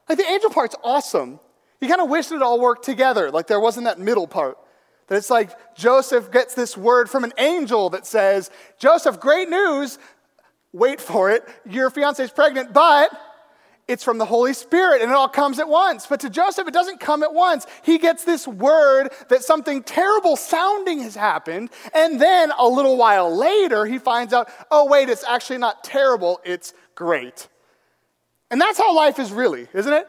Like 0.07 0.17
the 0.17 0.25
angel 0.25 0.49
part's 0.49 0.75
awesome. 0.81 1.41
You 1.81 1.89
kind 1.89 1.99
of 1.99 2.09
wish 2.09 2.31
it 2.31 2.41
all 2.41 2.57
worked 2.57 2.85
together, 2.85 3.31
like 3.31 3.47
there 3.47 3.59
wasn't 3.59 3.83
that 3.83 3.99
middle 3.99 4.27
part. 4.27 4.57
That 5.07 5.17
it's 5.17 5.29
like 5.29 5.51
Joseph 5.75 6.31
gets 6.31 6.55
this 6.55 6.75
word 6.75 7.09
from 7.09 7.23
an 7.23 7.33
angel 7.37 7.89
that 7.91 8.05
says, 8.05 8.49
Joseph, 8.79 9.19
great 9.19 9.49
news. 9.49 9.99
Wait 10.73 10.99
for 10.99 11.31
it. 11.31 11.47
Your 11.69 11.89
fiance 11.89 12.23
is 12.23 12.31
pregnant, 12.31 12.73
but 12.73 13.11
it's 13.87 14.03
from 14.03 14.17
the 14.17 14.25
Holy 14.25 14.53
Spirit 14.53 15.01
and 15.01 15.11
it 15.11 15.13
all 15.13 15.29
comes 15.29 15.59
at 15.59 15.69
once. 15.69 16.07
But 16.07 16.21
to 16.21 16.29
Joseph, 16.29 16.67
it 16.67 16.73
doesn't 16.73 16.99
come 16.99 17.21
at 17.21 17.33
once. 17.33 17.67
He 17.83 17.97
gets 17.97 18.23
this 18.23 18.47
word 18.47 19.09
that 19.29 19.43
something 19.43 19.83
terrible 19.83 20.35
sounding 20.35 20.99
has 21.01 21.15
happened. 21.15 21.69
And 21.93 22.19
then 22.19 22.51
a 22.57 22.67
little 22.67 22.97
while 22.97 23.35
later, 23.35 23.85
he 23.85 23.99
finds 23.99 24.33
out, 24.33 24.49
oh, 24.71 24.87
wait, 24.87 25.09
it's 25.09 25.23
actually 25.23 25.59
not 25.59 25.83
terrible, 25.83 26.41
it's 26.43 26.73
great. 26.95 27.47
And 28.49 28.59
that's 28.59 28.77
how 28.77 28.95
life 28.95 29.19
is 29.19 29.31
really, 29.31 29.67
isn't 29.73 29.93
it? 29.93 30.07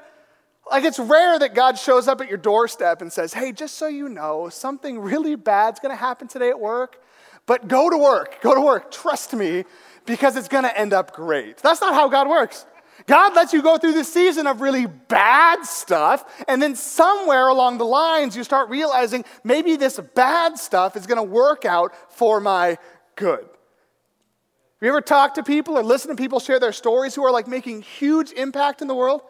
Like, 0.70 0.85
it's 0.85 0.98
rare 0.98 1.38
that 1.38 1.55
God 1.55 1.79
shows 1.79 2.09
up 2.09 2.20
at 2.20 2.29
your 2.29 2.38
doorstep 2.38 3.00
and 3.00 3.12
says, 3.12 3.33
Hey, 3.33 3.52
just 3.52 3.76
so 3.76 3.87
you 3.87 4.09
know, 4.09 4.48
something 4.48 4.98
really 4.98 5.37
bad's 5.37 5.79
gonna 5.79 5.96
happen 5.96 6.26
today 6.29 6.48
at 6.48 6.59
work, 6.59 7.02
but 7.46 7.68
go 7.68 7.88
to 7.88 7.96
work, 7.96 8.42
go 8.42 8.55
to 8.55 8.61
work, 8.61 8.90
trust 8.90 9.33
me, 9.33 9.64
because 10.07 10.37
it's 10.37 10.48
gonna 10.48 10.72
end 10.74 10.92
up 10.92 11.12
great. 11.12 11.59
That's 11.59 11.81
not 11.81 11.94
how 11.94 12.09
God 12.09 12.29
works. 12.29 12.66
God 13.07 13.37
lets 13.37 13.52
you 13.52 13.62
go 13.62 13.76
through 13.76 13.92
this 13.92 14.12
season 14.12 14.46
of 14.46 14.61
really 14.61 14.87
bad 14.87 15.64
stuff, 15.64 16.44
and 16.48 16.61
then 16.61 16.74
somewhere 16.74 17.48
along 17.48 17.79
the 17.79 17.85
lines, 17.85 18.37
you 18.37 18.42
start 18.42 18.68
realizing 18.68 19.24
maybe 19.44 19.76
this 19.76 20.00
bad 20.14 20.59
stuff 20.59 20.96
is 20.96 21.07
gonna 21.07 21.22
work 21.22 21.64
out 21.64 21.92
for 22.12 22.40
my 22.40 22.79
good. 23.14 23.40
Have 23.40 24.83
you 24.83 24.88
ever 24.88 25.00
talked 25.00 25.37
to 25.37 25.42
people 25.42 25.79
or 25.79 25.85
listened 25.85 26.16
to 26.16 26.20
people 26.20 26.40
share 26.40 26.59
their 26.59 26.72
stories 26.72 27.14
who 27.14 27.24
are 27.24 27.31
like 27.31 27.46
making 27.46 27.83
huge 27.83 28.33
impact 28.33 28.83
in 28.83 28.88
the 28.88 28.94
world? 28.94 29.22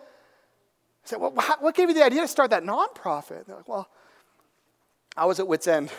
Said, 1.08 1.20
well, 1.20 1.32
what 1.60 1.74
gave 1.74 1.88
you 1.88 1.94
the 1.94 2.04
idea 2.04 2.22
to 2.22 2.28
start 2.28 2.50
that 2.50 2.64
nonprofit? 2.64 3.46
They're 3.46 3.56
like, 3.56 3.68
well, 3.68 3.88
I 5.16 5.24
was 5.24 5.40
at 5.40 5.46
wit's 5.46 5.66
end. 5.66 5.90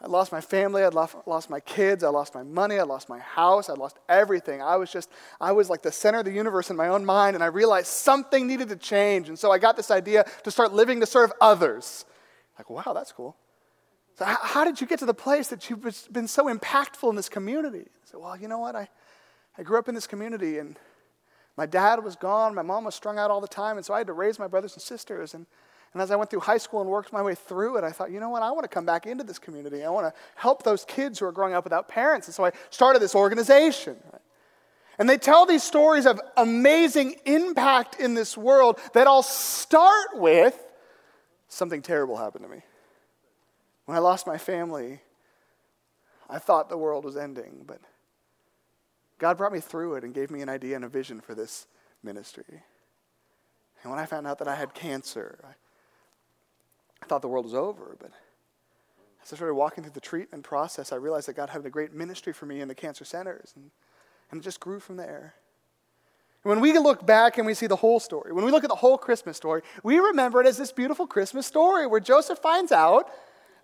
I 0.00 0.06
lost 0.06 0.32
my 0.32 0.40
family, 0.40 0.82
I 0.82 0.88
lost, 0.88 1.16
lost 1.24 1.48
my 1.48 1.60
kids, 1.60 2.04
I 2.04 2.08
lost 2.08 2.34
my 2.34 2.42
money, 2.42 2.78
I 2.78 2.82
lost 2.82 3.08
my 3.08 3.20
house, 3.20 3.70
I 3.70 3.74
lost 3.74 3.98
everything. 4.08 4.60
I 4.60 4.76
was 4.76 4.92
just, 4.92 5.08
I 5.40 5.52
was 5.52 5.70
like 5.70 5.82
the 5.82 5.92
center 5.92 6.18
of 6.18 6.26
the 6.26 6.32
universe 6.32 6.68
in 6.68 6.76
my 6.76 6.88
own 6.88 7.06
mind, 7.06 7.36
and 7.36 7.44
I 7.44 7.46
realized 7.46 7.86
something 7.86 8.46
needed 8.46 8.68
to 8.68 8.76
change. 8.76 9.28
And 9.28 9.38
so 9.38 9.50
I 9.50 9.58
got 9.58 9.76
this 9.76 9.90
idea 9.90 10.26
to 10.42 10.50
start 10.50 10.74
living 10.74 11.00
to 11.00 11.06
serve 11.06 11.32
others. 11.40 12.04
Like, 12.58 12.68
wow, 12.68 12.92
that's 12.92 13.12
cool. 13.12 13.36
So, 14.18 14.24
how, 14.26 14.38
how 14.42 14.64
did 14.64 14.80
you 14.80 14.86
get 14.86 14.98
to 14.98 15.06
the 15.06 15.14
place 15.14 15.48
that 15.48 15.70
you've 15.70 15.82
been 16.12 16.28
so 16.28 16.52
impactful 16.52 17.08
in 17.08 17.16
this 17.16 17.28
community? 17.28 17.86
I 17.86 18.10
said, 18.10 18.20
well, 18.20 18.36
you 18.36 18.48
know 18.48 18.58
what? 18.58 18.76
I, 18.76 18.88
I 19.56 19.62
grew 19.62 19.78
up 19.78 19.88
in 19.88 19.94
this 19.94 20.06
community, 20.06 20.58
and 20.58 20.76
my 21.56 21.66
dad 21.66 22.02
was 22.02 22.16
gone. 22.16 22.54
My 22.54 22.62
mom 22.62 22.84
was 22.84 22.94
strung 22.94 23.18
out 23.18 23.30
all 23.30 23.40
the 23.40 23.48
time. 23.48 23.76
And 23.76 23.86
so 23.86 23.94
I 23.94 23.98
had 23.98 24.08
to 24.08 24.12
raise 24.12 24.38
my 24.38 24.46
brothers 24.46 24.74
and 24.74 24.82
sisters. 24.82 25.34
And, 25.34 25.46
and 25.92 26.02
as 26.02 26.10
I 26.10 26.16
went 26.16 26.30
through 26.30 26.40
high 26.40 26.58
school 26.58 26.80
and 26.80 26.90
worked 26.90 27.12
my 27.12 27.22
way 27.22 27.34
through 27.34 27.76
it, 27.76 27.84
I 27.84 27.92
thought, 27.92 28.10
you 28.10 28.18
know 28.18 28.30
what? 28.30 28.42
I 28.42 28.50
want 28.50 28.64
to 28.64 28.68
come 28.68 28.84
back 28.84 29.06
into 29.06 29.22
this 29.22 29.38
community. 29.38 29.84
I 29.84 29.90
want 29.90 30.12
to 30.12 30.20
help 30.34 30.64
those 30.64 30.84
kids 30.84 31.18
who 31.18 31.26
are 31.26 31.32
growing 31.32 31.54
up 31.54 31.64
without 31.64 31.86
parents. 31.86 32.26
And 32.26 32.34
so 32.34 32.44
I 32.44 32.52
started 32.70 33.00
this 33.00 33.14
organization. 33.14 33.96
And 34.98 35.08
they 35.08 35.18
tell 35.18 35.46
these 35.46 35.62
stories 35.62 36.06
of 36.06 36.20
amazing 36.36 37.16
impact 37.24 38.00
in 38.00 38.14
this 38.14 38.36
world 38.36 38.78
that 38.92 39.06
all 39.06 39.22
start 39.22 40.08
with 40.14 40.58
something 41.48 41.82
terrible 41.82 42.16
happened 42.16 42.44
to 42.44 42.50
me. 42.50 42.62
When 43.86 43.96
I 43.96 44.00
lost 44.00 44.26
my 44.26 44.38
family, 44.38 45.00
I 46.28 46.38
thought 46.38 46.68
the 46.68 46.78
world 46.78 47.04
was 47.04 47.16
ending, 47.16 47.64
but 47.66 47.80
God 49.24 49.38
brought 49.38 49.54
me 49.54 49.60
through 49.60 49.94
it 49.94 50.04
and 50.04 50.12
gave 50.12 50.30
me 50.30 50.42
an 50.42 50.50
idea 50.50 50.76
and 50.76 50.84
a 50.84 50.88
vision 50.88 51.18
for 51.18 51.34
this 51.34 51.66
ministry. 52.02 52.62
And 53.82 53.90
when 53.90 53.98
I 53.98 54.04
found 54.04 54.26
out 54.26 54.38
that 54.40 54.48
I 54.48 54.54
had 54.54 54.74
cancer, 54.74 55.38
I, 55.42 55.54
I 57.02 57.06
thought 57.06 57.22
the 57.22 57.28
world 57.28 57.46
was 57.46 57.54
over. 57.54 57.96
But 57.98 58.10
as 59.22 59.32
I 59.32 59.36
started 59.36 59.54
walking 59.54 59.82
through 59.82 59.94
the 59.94 60.00
treatment 60.02 60.44
process, 60.44 60.92
I 60.92 60.96
realized 60.96 61.26
that 61.28 61.36
God 61.36 61.48
had 61.48 61.64
a 61.64 61.70
great 61.70 61.94
ministry 61.94 62.34
for 62.34 62.44
me 62.44 62.60
in 62.60 62.68
the 62.68 62.74
cancer 62.74 63.06
centers. 63.06 63.54
And, 63.56 63.70
and 64.30 64.42
it 64.42 64.44
just 64.44 64.60
grew 64.60 64.78
from 64.78 64.98
there. 64.98 65.32
When 66.42 66.60
we 66.60 66.76
look 66.78 67.06
back 67.06 67.38
and 67.38 67.46
we 67.46 67.54
see 67.54 67.66
the 67.66 67.76
whole 67.76 68.00
story, 68.00 68.30
when 68.30 68.44
we 68.44 68.50
look 68.50 68.64
at 68.64 68.68
the 68.68 68.76
whole 68.76 68.98
Christmas 68.98 69.38
story, 69.38 69.62
we 69.82 70.00
remember 70.00 70.42
it 70.42 70.46
as 70.46 70.58
this 70.58 70.70
beautiful 70.70 71.06
Christmas 71.06 71.46
story 71.46 71.86
where 71.86 71.98
Joseph 71.98 72.40
finds 72.40 72.72
out 72.72 73.08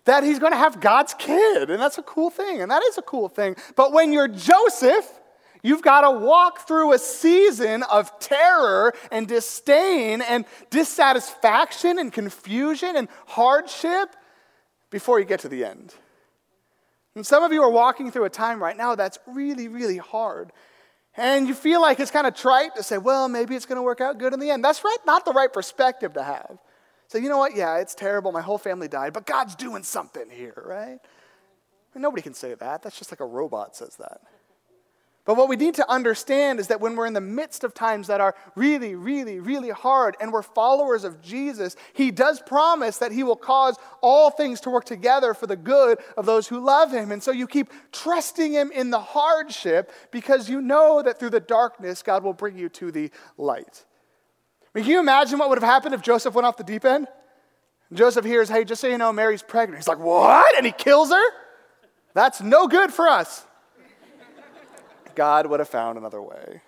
that 0.05 0.23
he's 0.23 0.39
going 0.39 0.53
to 0.53 0.57
have 0.57 0.79
God's 0.79 1.13
kid. 1.13 1.69
And 1.69 1.79
that's 1.79 1.99
a 1.99 2.01
cool 2.01 2.31
thing. 2.31 2.63
And 2.63 2.71
that 2.71 2.81
is 2.81 2.97
a 2.97 3.03
cool 3.03 3.29
thing. 3.29 3.55
But 3.75 3.93
when 3.93 4.11
you're 4.11 4.27
Joseph, 4.27 5.19
You've 5.63 5.81
got 5.81 6.01
to 6.01 6.11
walk 6.11 6.67
through 6.67 6.93
a 6.93 6.99
season 6.99 7.83
of 7.83 8.17
terror 8.19 8.93
and 9.11 9.27
disdain 9.27 10.21
and 10.21 10.45
dissatisfaction 10.69 11.99
and 11.99 12.11
confusion 12.11 12.95
and 12.95 13.07
hardship 13.27 14.15
before 14.89 15.19
you 15.19 15.25
get 15.25 15.41
to 15.41 15.49
the 15.49 15.63
end. 15.65 15.93
And 17.15 17.25
some 17.25 17.43
of 17.43 17.51
you 17.51 17.61
are 17.61 17.69
walking 17.69 18.11
through 18.11 18.25
a 18.25 18.29
time 18.29 18.61
right 18.61 18.75
now 18.75 18.95
that's 18.95 19.19
really, 19.27 19.67
really 19.67 19.97
hard. 19.97 20.51
And 21.17 21.47
you 21.47 21.53
feel 21.53 21.81
like 21.81 21.99
it's 21.99 22.11
kind 22.11 22.25
of 22.25 22.35
trite 22.35 22.75
to 22.75 22.83
say, 22.83 22.97
well, 22.97 23.27
maybe 23.27 23.55
it's 23.55 23.65
going 23.65 23.75
to 23.77 23.81
work 23.81 23.99
out 23.99 24.17
good 24.17 24.33
in 24.33 24.39
the 24.39 24.49
end. 24.49 24.63
That's 24.63 24.83
right, 24.83 24.97
not 25.05 25.25
the 25.25 25.33
right 25.33 25.51
perspective 25.51 26.13
to 26.13 26.23
have. 26.23 26.57
So, 27.09 27.17
you 27.17 27.27
know 27.27 27.37
what? 27.37 27.55
Yeah, 27.55 27.79
it's 27.79 27.93
terrible. 27.93 28.31
My 28.31 28.41
whole 28.41 28.57
family 28.57 28.87
died, 28.87 29.11
but 29.11 29.25
God's 29.25 29.55
doing 29.55 29.83
something 29.83 30.29
here, 30.29 30.63
right? 30.65 30.97
I 30.97 31.97
mean, 31.97 32.01
nobody 32.01 32.21
can 32.21 32.33
say 32.33 32.53
that. 32.53 32.81
That's 32.81 32.97
just 32.97 33.11
like 33.11 33.19
a 33.19 33.25
robot 33.25 33.75
says 33.75 33.97
that. 33.97 34.21
But 35.23 35.37
what 35.37 35.49
we 35.49 35.55
need 35.55 35.75
to 35.75 35.89
understand 35.89 36.59
is 36.59 36.67
that 36.67 36.81
when 36.81 36.95
we're 36.95 37.05
in 37.05 37.13
the 37.13 37.21
midst 37.21 37.63
of 37.63 37.75
times 37.75 38.07
that 38.07 38.19
are 38.19 38.33
really, 38.55 38.95
really, 38.95 39.39
really 39.39 39.69
hard 39.69 40.17
and 40.19 40.33
we're 40.33 40.41
followers 40.41 41.03
of 41.03 41.21
Jesus, 41.21 41.75
He 41.93 42.09
does 42.09 42.41
promise 42.41 42.97
that 42.97 43.11
He 43.11 43.21
will 43.21 43.35
cause 43.35 43.77
all 44.01 44.31
things 44.31 44.61
to 44.61 44.71
work 44.71 44.83
together 44.83 45.35
for 45.35 45.45
the 45.45 45.55
good 45.55 45.99
of 46.17 46.25
those 46.25 46.47
who 46.47 46.59
love 46.59 46.91
Him. 46.91 47.11
And 47.11 47.21
so 47.21 47.31
you 47.31 47.45
keep 47.45 47.69
trusting 47.91 48.51
Him 48.51 48.71
in 48.71 48.89
the 48.89 48.99
hardship 48.99 49.91
because 50.09 50.49
you 50.49 50.59
know 50.59 51.03
that 51.03 51.19
through 51.19 51.29
the 51.29 51.39
darkness, 51.39 52.01
God 52.01 52.23
will 52.23 52.33
bring 52.33 52.57
you 52.57 52.67
to 52.69 52.91
the 52.91 53.11
light. 53.37 53.85
I 54.73 54.79
mean, 54.79 54.85
can 54.85 54.93
you 54.93 54.99
imagine 54.99 55.37
what 55.37 55.49
would 55.49 55.59
have 55.59 55.69
happened 55.69 55.93
if 55.93 56.01
Joseph 56.01 56.33
went 56.33 56.47
off 56.47 56.57
the 56.57 56.63
deep 56.63 56.83
end? 56.83 57.07
Joseph 57.93 58.25
hears, 58.25 58.49
hey, 58.49 58.63
just 58.63 58.81
so 58.81 58.87
you 58.87 58.97
know, 58.97 59.13
Mary's 59.13 59.43
pregnant. 59.43 59.77
He's 59.77 59.87
like, 59.87 59.99
what? 59.99 60.57
And 60.57 60.65
he 60.65 60.71
kills 60.71 61.11
her? 61.11 61.29
That's 62.13 62.41
no 62.41 62.67
good 62.67 62.91
for 62.91 63.07
us. 63.07 63.45
God 65.21 65.45
would 65.45 65.59
have 65.59 65.69
found 65.69 65.99
another 65.99 66.19
way. 66.19 66.61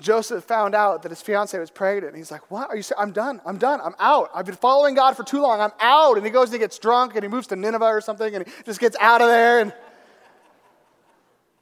Joseph 0.00 0.42
found 0.42 0.74
out 0.74 1.04
that 1.04 1.10
his 1.10 1.22
fiancee 1.22 1.56
was 1.56 1.70
pregnant. 1.70 2.08
And 2.08 2.16
he's 2.16 2.32
like, 2.32 2.50
What 2.50 2.68
are 2.68 2.76
you? 2.76 2.82
I'm 2.98 3.12
done. 3.12 3.40
I'm 3.46 3.58
done. 3.58 3.80
I'm 3.80 3.94
out. 4.00 4.28
I've 4.34 4.44
been 4.44 4.56
following 4.56 4.96
God 4.96 5.16
for 5.16 5.22
too 5.22 5.40
long. 5.40 5.60
I'm 5.60 5.70
out. 5.78 6.16
And 6.16 6.26
he 6.26 6.32
goes 6.32 6.48
and 6.48 6.54
he 6.54 6.58
gets 6.58 6.80
drunk 6.80 7.14
and 7.14 7.22
he 7.22 7.28
moves 7.28 7.46
to 7.46 7.56
Nineveh 7.56 7.84
or 7.84 8.00
something 8.00 8.34
and 8.34 8.44
he 8.44 8.52
just 8.64 8.80
gets 8.80 8.96
out 8.98 9.20
of 9.20 9.28
there. 9.28 9.60
And 9.60 9.72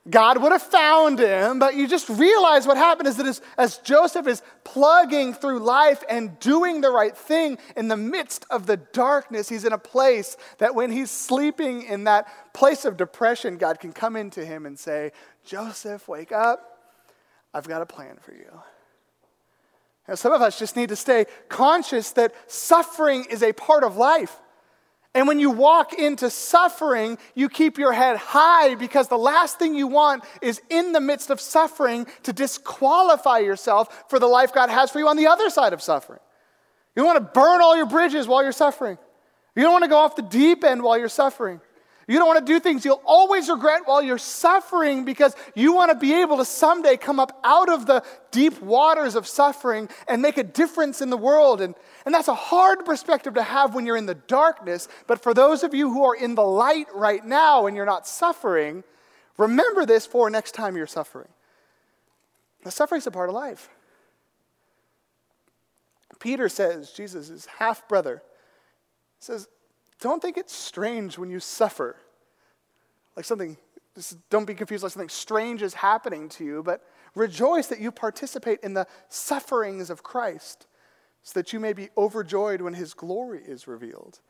God 0.08 0.42
would 0.42 0.52
have 0.52 0.62
found 0.62 1.18
him, 1.18 1.58
but 1.58 1.76
you 1.76 1.88
just 1.88 2.10
realize 2.10 2.66
what 2.66 2.76
happened 2.76 3.08
is 3.08 3.16
that 3.16 3.26
as, 3.26 3.40
as, 3.56 3.78
Joseph 3.78 4.26
is 4.26 4.42
plugging 4.62 5.32
through 5.32 5.60
life 5.60 6.04
and 6.10 6.38
doing 6.40 6.82
the 6.82 6.90
right 6.90 7.16
thing 7.16 7.56
in 7.74 7.88
the 7.88 7.96
midst 7.96 8.44
of 8.50 8.66
the 8.66 8.76
darkness, 8.76 9.48
he's 9.48 9.64
in 9.64 9.72
a 9.72 9.78
place 9.78 10.36
that 10.58 10.74
when 10.74 10.92
he's 10.92 11.10
sleeping 11.10 11.82
in 11.84 12.04
that 12.04 12.28
place 12.52 12.84
of 12.84 12.98
depression, 12.98 13.56
God 13.56 13.80
can 13.80 13.94
come 13.94 14.14
into 14.14 14.44
him 14.44 14.66
and 14.66 14.78
say, 14.78 15.10
Joseph, 15.44 16.08
wake 16.08 16.32
up. 16.32 16.70
I've 17.52 17.68
got 17.68 17.82
a 17.82 17.86
plan 17.86 18.18
for 18.20 18.32
you. 18.32 18.50
Now, 20.08 20.14
some 20.16 20.32
of 20.32 20.42
us 20.42 20.58
just 20.58 20.76
need 20.76 20.90
to 20.90 20.96
stay 20.96 21.26
conscious 21.48 22.12
that 22.12 22.34
suffering 22.46 23.26
is 23.30 23.42
a 23.42 23.52
part 23.52 23.84
of 23.84 23.96
life. 23.96 24.40
And 25.14 25.28
when 25.28 25.38
you 25.38 25.50
walk 25.50 25.92
into 25.92 26.28
suffering, 26.28 27.18
you 27.34 27.48
keep 27.48 27.78
your 27.78 27.92
head 27.92 28.16
high 28.16 28.74
because 28.74 29.06
the 29.06 29.16
last 29.16 29.60
thing 29.60 29.74
you 29.74 29.86
want 29.86 30.24
is 30.42 30.60
in 30.68 30.92
the 30.92 31.00
midst 31.00 31.30
of 31.30 31.40
suffering 31.40 32.06
to 32.24 32.32
disqualify 32.32 33.38
yourself 33.38 34.10
for 34.10 34.18
the 34.18 34.26
life 34.26 34.52
God 34.52 34.70
has 34.70 34.90
for 34.90 34.98
you 34.98 35.06
on 35.06 35.16
the 35.16 35.28
other 35.28 35.50
side 35.50 35.72
of 35.72 35.80
suffering. 35.80 36.18
You 36.96 37.02
don't 37.02 37.14
want 37.14 37.18
to 37.24 37.40
burn 37.40 37.62
all 37.62 37.76
your 37.76 37.86
bridges 37.86 38.26
while 38.26 38.42
you're 38.42 38.52
suffering. 38.52 38.98
You 39.54 39.62
don't 39.62 39.72
want 39.72 39.84
to 39.84 39.88
go 39.88 39.98
off 39.98 40.16
the 40.16 40.22
deep 40.22 40.64
end 40.64 40.82
while 40.82 40.98
you're 40.98 41.08
suffering. 41.08 41.60
You 42.06 42.18
don't 42.18 42.26
want 42.26 42.46
to 42.46 42.52
do 42.52 42.60
things 42.60 42.84
you'll 42.84 43.02
always 43.06 43.48
regret 43.48 43.82
while 43.86 44.02
you're 44.02 44.18
suffering 44.18 45.04
because 45.04 45.34
you 45.54 45.72
want 45.72 45.90
to 45.90 45.96
be 45.96 46.20
able 46.20 46.36
to 46.36 46.44
someday 46.44 46.96
come 46.96 47.18
up 47.18 47.40
out 47.44 47.70
of 47.70 47.86
the 47.86 48.04
deep 48.30 48.60
waters 48.60 49.14
of 49.14 49.26
suffering 49.26 49.88
and 50.06 50.20
make 50.20 50.36
a 50.36 50.42
difference 50.42 51.00
in 51.00 51.08
the 51.08 51.16
world. 51.16 51.60
And, 51.60 51.74
and 52.04 52.14
that's 52.14 52.28
a 52.28 52.34
hard 52.34 52.84
perspective 52.84 53.34
to 53.34 53.42
have 53.42 53.74
when 53.74 53.86
you're 53.86 53.96
in 53.96 54.06
the 54.06 54.14
darkness. 54.14 54.88
But 55.06 55.22
for 55.22 55.32
those 55.32 55.62
of 55.62 55.72
you 55.72 55.90
who 55.90 56.04
are 56.04 56.14
in 56.14 56.34
the 56.34 56.42
light 56.42 56.86
right 56.94 57.24
now 57.24 57.66
and 57.66 57.76
you're 57.76 57.86
not 57.86 58.06
suffering, 58.06 58.84
remember 59.38 59.86
this 59.86 60.04
for 60.04 60.28
next 60.28 60.52
time 60.52 60.76
you're 60.76 60.86
suffering. 60.86 61.28
The 62.64 62.70
suffering 62.70 62.98
is 62.98 63.06
a 63.06 63.10
part 63.10 63.30
of 63.30 63.34
life. 63.34 63.70
Peter 66.18 66.48
says, 66.48 66.90
Jesus' 66.90 67.28
is 67.28 67.46
half 67.46 67.86
brother, 67.88 68.22
says, 69.20 69.48
don't 70.00 70.20
think 70.20 70.36
it's 70.36 70.54
strange 70.54 71.18
when 71.18 71.30
you 71.30 71.40
suffer. 71.40 71.96
Like 73.16 73.24
something, 73.24 73.56
don't 74.30 74.44
be 74.44 74.54
confused 74.54 74.82
like 74.82 74.92
something 74.92 75.08
strange 75.08 75.62
is 75.62 75.74
happening 75.74 76.28
to 76.30 76.44
you, 76.44 76.62
but 76.62 76.82
rejoice 77.14 77.68
that 77.68 77.80
you 77.80 77.92
participate 77.92 78.60
in 78.62 78.74
the 78.74 78.86
sufferings 79.08 79.90
of 79.90 80.02
Christ 80.02 80.66
so 81.22 81.38
that 81.38 81.52
you 81.52 81.60
may 81.60 81.72
be 81.72 81.88
overjoyed 81.96 82.60
when 82.60 82.74
his 82.74 82.92
glory 82.92 83.40
is 83.44 83.66
revealed. 83.66 84.20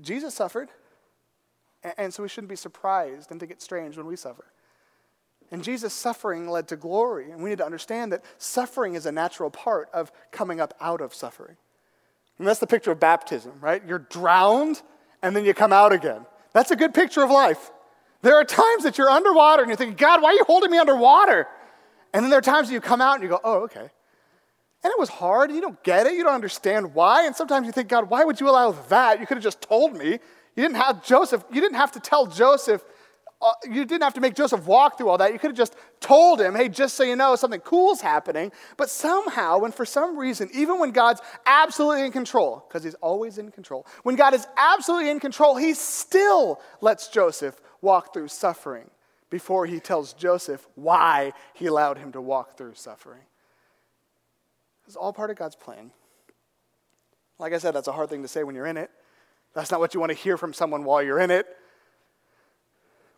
Jesus 0.00 0.34
suffered, 0.34 0.68
and 1.96 2.12
so 2.12 2.22
we 2.22 2.28
shouldn't 2.28 2.48
be 2.48 2.56
surprised 2.56 3.30
and 3.30 3.40
think 3.40 3.52
it's 3.52 3.64
strange 3.64 3.96
when 3.96 4.06
we 4.06 4.16
suffer. 4.16 4.46
And 5.50 5.64
Jesus' 5.64 5.94
suffering 5.94 6.48
led 6.48 6.68
to 6.68 6.76
glory, 6.76 7.30
and 7.30 7.42
we 7.42 7.50
need 7.50 7.58
to 7.58 7.66
understand 7.66 8.12
that 8.12 8.24
suffering 8.36 8.94
is 8.94 9.06
a 9.06 9.12
natural 9.12 9.50
part 9.50 9.88
of 9.92 10.12
coming 10.30 10.60
up 10.60 10.74
out 10.80 11.00
of 11.00 11.14
suffering. 11.14 11.56
And 12.38 12.46
that's 12.46 12.60
the 12.60 12.66
picture 12.66 12.92
of 12.92 13.00
baptism, 13.00 13.52
right? 13.60 13.82
You're 13.86 13.98
drowned 13.98 14.82
and 15.22 15.34
then 15.34 15.44
you 15.44 15.54
come 15.54 15.72
out 15.72 15.92
again. 15.92 16.24
That's 16.52 16.70
a 16.70 16.76
good 16.76 16.94
picture 16.94 17.22
of 17.22 17.30
life. 17.30 17.70
There 18.22 18.36
are 18.36 18.44
times 18.44 18.84
that 18.84 18.98
you're 18.98 19.10
underwater 19.10 19.62
and 19.62 19.68
you're 19.68 19.76
thinking, 19.76 19.96
God, 19.96 20.22
why 20.22 20.30
are 20.30 20.34
you 20.34 20.44
holding 20.44 20.70
me 20.70 20.78
underwater? 20.78 21.46
And 22.12 22.22
then 22.22 22.30
there 22.30 22.38
are 22.38 22.42
times 22.42 22.68
that 22.68 22.74
you 22.74 22.80
come 22.80 23.00
out 23.00 23.14
and 23.14 23.22
you 23.22 23.28
go, 23.28 23.40
oh, 23.42 23.64
okay. 23.64 23.90
And 24.84 24.92
it 24.92 24.98
was 24.98 25.08
hard, 25.08 25.50
you 25.50 25.60
don't 25.60 25.82
get 25.82 26.06
it, 26.06 26.14
you 26.14 26.22
don't 26.22 26.34
understand 26.34 26.94
why. 26.94 27.26
And 27.26 27.34
sometimes 27.34 27.66
you 27.66 27.72
think, 27.72 27.88
God, 27.88 28.08
why 28.08 28.24
would 28.24 28.40
you 28.40 28.48
allow 28.48 28.72
that? 28.88 29.20
You 29.20 29.26
could 29.26 29.36
have 29.36 29.44
just 29.44 29.60
told 29.60 29.96
me. 29.96 30.10
You 30.10 30.62
didn't 30.64 30.76
have 30.76 31.04
Joseph, 31.04 31.44
you 31.52 31.60
didn't 31.60 31.76
have 31.76 31.92
to 31.92 32.00
tell 32.00 32.26
Joseph 32.26 32.82
uh, 33.40 33.52
you 33.70 33.84
didn't 33.84 34.02
have 34.02 34.14
to 34.14 34.20
make 34.20 34.34
Joseph 34.34 34.66
walk 34.66 34.98
through 34.98 35.08
all 35.08 35.18
that. 35.18 35.32
You 35.32 35.38
could 35.38 35.50
have 35.50 35.56
just 35.56 35.76
told 36.00 36.40
him, 36.40 36.56
hey, 36.56 36.68
just 36.68 36.96
so 36.96 37.04
you 37.04 37.14
know, 37.14 37.36
something 37.36 37.60
cool's 37.60 38.00
happening. 38.00 38.50
But 38.76 38.90
somehow, 38.90 39.60
and 39.60 39.72
for 39.72 39.84
some 39.84 40.18
reason, 40.18 40.50
even 40.52 40.80
when 40.80 40.90
God's 40.90 41.20
absolutely 41.46 42.04
in 42.04 42.10
control, 42.10 42.64
because 42.66 42.82
he's 42.82 42.94
always 42.94 43.38
in 43.38 43.52
control, 43.52 43.86
when 44.02 44.16
God 44.16 44.34
is 44.34 44.46
absolutely 44.56 45.10
in 45.10 45.20
control, 45.20 45.56
he 45.56 45.74
still 45.74 46.60
lets 46.80 47.08
Joseph 47.08 47.60
walk 47.80 48.12
through 48.12 48.28
suffering 48.28 48.90
before 49.30 49.66
he 49.66 49.78
tells 49.78 50.14
Joseph 50.14 50.66
why 50.74 51.32
he 51.54 51.66
allowed 51.66 51.98
him 51.98 52.10
to 52.12 52.20
walk 52.20 52.56
through 52.56 52.74
suffering. 52.74 53.22
It's 54.88 54.96
all 54.96 55.12
part 55.12 55.30
of 55.30 55.36
God's 55.36 55.54
plan. 55.54 55.92
Like 57.38 57.52
I 57.52 57.58
said, 57.58 57.72
that's 57.72 57.86
a 57.86 57.92
hard 57.92 58.10
thing 58.10 58.22
to 58.22 58.28
say 58.28 58.42
when 58.42 58.56
you're 58.56 58.66
in 58.66 58.78
it. 58.78 58.90
That's 59.54 59.70
not 59.70 59.78
what 59.78 59.94
you 59.94 60.00
want 60.00 60.10
to 60.10 60.18
hear 60.18 60.36
from 60.36 60.52
someone 60.52 60.82
while 60.82 61.04
you're 61.04 61.20
in 61.20 61.30
it 61.30 61.46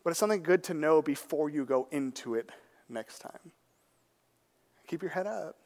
but 0.02 0.10
it's 0.10 0.18
something 0.18 0.42
good 0.42 0.64
to 0.64 0.74
know 0.74 1.02
before 1.02 1.50
you 1.50 1.64
go 1.64 1.86
into 1.90 2.34
it 2.34 2.50
next 2.88 3.18
time. 3.20 3.52
Keep 4.86 5.02
your 5.02 5.10
head 5.10 5.26
up. 5.26 5.56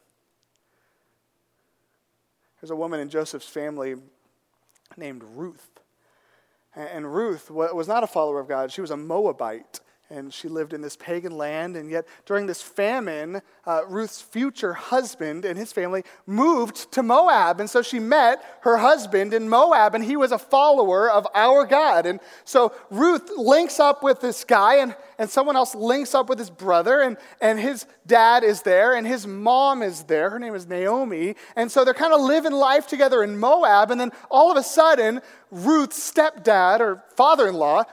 There's 2.60 2.70
a 2.70 2.76
woman 2.76 3.00
in 3.00 3.08
Joseph's 3.08 3.48
family 3.48 3.96
named 4.96 5.22
Ruth. 5.34 5.68
And 6.74 7.14
Ruth 7.14 7.50
was 7.50 7.86
not 7.86 8.02
a 8.02 8.06
follower 8.06 8.40
of 8.40 8.48
God, 8.48 8.72
she 8.72 8.80
was 8.80 8.90
a 8.90 8.96
Moabite 8.96 9.80
and 10.14 10.32
she 10.32 10.48
lived 10.48 10.72
in 10.72 10.80
this 10.80 10.96
pagan 10.96 11.36
land. 11.36 11.76
And 11.76 11.90
yet, 11.90 12.06
during 12.24 12.46
this 12.46 12.62
famine, 12.62 13.42
uh, 13.66 13.82
Ruth's 13.86 14.20
future 14.20 14.72
husband 14.72 15.44
and 15.44 15.58
his 15.58 15.72
family 15.72 16.04
moved 16.26 16.92
to 16.92 17.02
Moab. 17.02 17.60
And 17.60 17.68
so 17.68 17.82
she 17.82 17.98
met 17.98 18.44
her 18.60 18.76
husband 18.76 19.34
in 19.34 19.48
Moab, 19.48 19.94
and 19.94 20.04
he 20.04 20.16
was 20.16 20.32
a 20.32 20.38
follower 20.38 21.10
of 21.10 21.26
our 21.34 21.66
God. 21.66 22.06
And 22.06 22.20
so 22.44 22.72
Ruth 22.90 23.30
links 23.36 23.80
up 23.80 24.02
with 24.02 24.20
this 24.20 24.44
guy, 24.44 24.76
and, 24.76 24.94
and 25.18 25.28
someone 25.28 25.56
else 25.56 25.74
links 25.74 26.14
up 26.14 26.28
with 26.28 26.38
his 26.38 26.50
brother, 26.50 27.00
and, 27.00 27.16
and 27.40 27.58
his 27.58 27.86
dad 28.06 28.44
is 28.44 28.62
there, 28.62 28.94
and 28.94 29.06
his 29.06 29.26
mom 29.26 29.82
is 29.82 30.04
there. 30.04 30.30
Her 30.30 30.38
name 30.38 30.54
is 30.54 30.66
Naomi. 30.66 31.34
And 31.56 31.70
so 31.70 31.84
they're 31.84 31.94
kind 31.94 32.12
of 32.12 32.20
living 32.20 32.52
life 32.52 32.86
together 32.86 33.22
in 33.22 33.38
Moab. 33.38 33.90
And 33.90 34.00
then 34.00 34.12
all 34.30 34.50
of 34.50 34.56
a 34.56 34.62
sudden, 34.62 35.20
Ruth's 35.50 36.12
stepdad 36.12 36.80
or 36.80 37.02
father 37.16 37.48
in 37.48 37.54
law, 37.54 37.84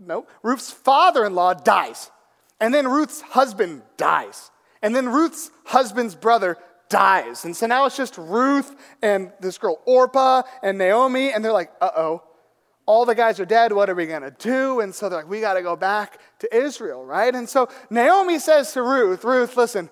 no, 0.00 0.26
Ruth's 0.42 0.70
father 0.70 1.24
in 1.24 1.34
law 1.34 1.54
dies. 1.54 2.10
And 2.60 2.74
then 2.74 2.88
Ruth's 2.88 3.20
husband 3.20 3.82
dies. 3.96 4.50
And 4.82 4.94
then 4.94 5.08
Ruth's 5.08 5.50
husband's 5.64 6.14
brother 6.14 6.56
dies. 6.88 7.44
And 7.44 7.56
so 7.56 7.66
now 7.66 7.84
it's 7.86 7.96
just 7.96 8.16
Ruth 8.18 8.74
and 9.02 9.32
this 9.40 9.58
girl 9.58 9.80
Orpah 9.84 10.42
and 10.62 10.78
Naomi, 10.78 11.32
and 11.32 11.44
they're 11.44 11.52
like, 11.52 11.70
uh 11.80 11.90
oh, 11.96 12.22
all 12.86 13.04
the 13.04 13.14
guys 13.14 13.38
are 13.38 13.44
dead. 13.44 13.72
What 13.72 13.90
are 13.90 13.94
we 13.94 14.06
going 14.06 14.22
to 14.22 14.30
do? 14.30 14.80
And 14.80 14.94
so 14.94 15.08
they're 15.08 15.18
like, 15.18 15.28
we 15.28 15.40
got 15.40 15.54
to 15.54 15.62
go 15.62 15.76
back 15.76 16.18
to 16.38 16.56
Israel, 16.56 17.04
right? 17.04 17.34
And 17.34 17.46
so 17.46 17.68
Naomi 17.90 18.38
says 18.38 18.72
to 18.72 18.82
Ruth, 18.82 19.24
Ruth, 19.24 19.58
listen, 19.58 19.90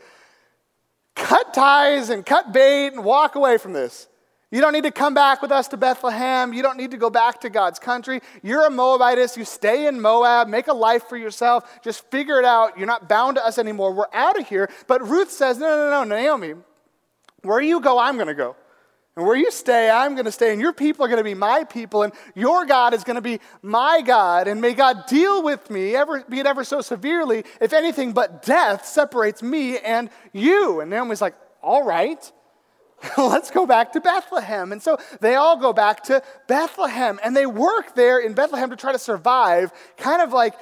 cut 1.14 1.53
ties 1.53 2.09
and 2.09 2.25
cut 2.25 2.53
bait 2.53 2.95
and 2.95 3.05
walk 3.05 3.35
away 3.35 3.59
from 3.59 3.75
this. 3.75 4.09
You 4.52 4.61
don't 4.61 4.72
need 4.72 4.85
to 4.85 4.92
come 4.92 5.12
back 5.12 5.42
with 5.42 5.50
us 5.50 5.66
to 5.68 5.76
Bethlehem. 5.76 6.52
You 6.52 6.62
don't 6.62 6.76
need 6.76 6.92
to 6.92 6.96
go 6.96 7.11
back 7.11 7.40
to 7.40 7.50
God's 7.50 7.80
country. 7.80 8.20
You're 8.42 8.66
a 8.66 8.70
Moabitess. 8.70 9.37
You 9.37 9.44
stay 9.44 9.88
in 9.88 10.00
Moab. 10.00 10.46
Make 10.46 10.68
a 10.68 10.72
life 10.72 11.09
for 11.09 11.16
yourself. 11.16 11.80
Just 11.82 12.09
figure 12.12 12.38
it 12.38 12.44
out. 12.44 12.78
You're 12.78 12.87
not 12.87 13.09
bound 13.09 13.37
to 13.37 13.44
us 13.44 13.59
anymore. 13.59 13.92
We're 13.92 14.06
out 14.12 14.38
of 14.38 14.48
here. 14.48 14.70
But 14.87 15.06
Ruth 15.06 15.32
says, 15.32 15.59
No, 15.59 15.66
no, 15.66 15.90
no, 15.90 16.16
Naomi, 16.16 16.54
where 17.42 17.61
you 17.61 17.80
go, 17.80 17.98
I'm 17.98 18.14
going 18.14 18.28
to 18.28 18.35
go. 18.35 18.54
And 19.16 19.26
where 19.26 19.35
you 19.35 19.50
stay, 19.50 19.90
I'm 19.90 20.14
going 20.14 20.26
to 20.26 20.32
stay. 20.32 20.52
And 20.52 20.61
your 20.61 20.74
people 20.74 21.04
are 21.04 21.09
going 21.09 21.18
to 21.18 21.24
be 21.24 21.35
my 21.35 21.64
people. 21.64 22.04
And 22.04 22.12
your 22.37 22.66
God 22.66 22.94
is 22.94 23.02
going 23.02 23.16
to 23.16 23.22
be 23.22 23.40
my 23.62 24.00
God. 24.02 24.46
And 24.46 24.61
may 24.61 24.74
God 24.74 25.06
deal 25.09 25.42
with 25.42 25.70
me, 25.70 25.96
ever, 25.96 26.22
be 26.28 26.38
it 26.38 26.46
ever 26.46 26.62
so 26.62 26.82
severely, 26.82 27.44
if 27.61 27.72
anything 27.72 28.12
but 28.12 28.42
death 28.42 28.87
separates 28.87 29.42
me 29.42 29.78
and 29.78 30.09
you. 30.32 30.80
And 30.80 30.90
Naomi's 30.90 31.20
like, 31.20 31.35
All 31.62 31.82
right. 31.82 32.30
let's 33.18 33.50
go 33.50 33.66
back 33.66 33.92
to 33.92 34.00
Bethlehem. 34.00 34.72
And 34.72 34.82
so 34.82 34.98
they 35.20 35.35
all 35.35 35.56
go 35.56 35.72
back 35.72 36.02
to 36.04 36.22
Bethlehem 36.46 37.20
and 37.22 37.37
they 37.37 37.46
work 37.46 37.94
there 37.94 38.18
in 38.18 38.35
Bethlehem 38.35 38.70
to 38.70 38.76
try 38.76 38.92
to 38.92 38.98
survive, 38.98 39.72
kind 39.96 40.22
of 40.22 40.32
like 40.32 40.54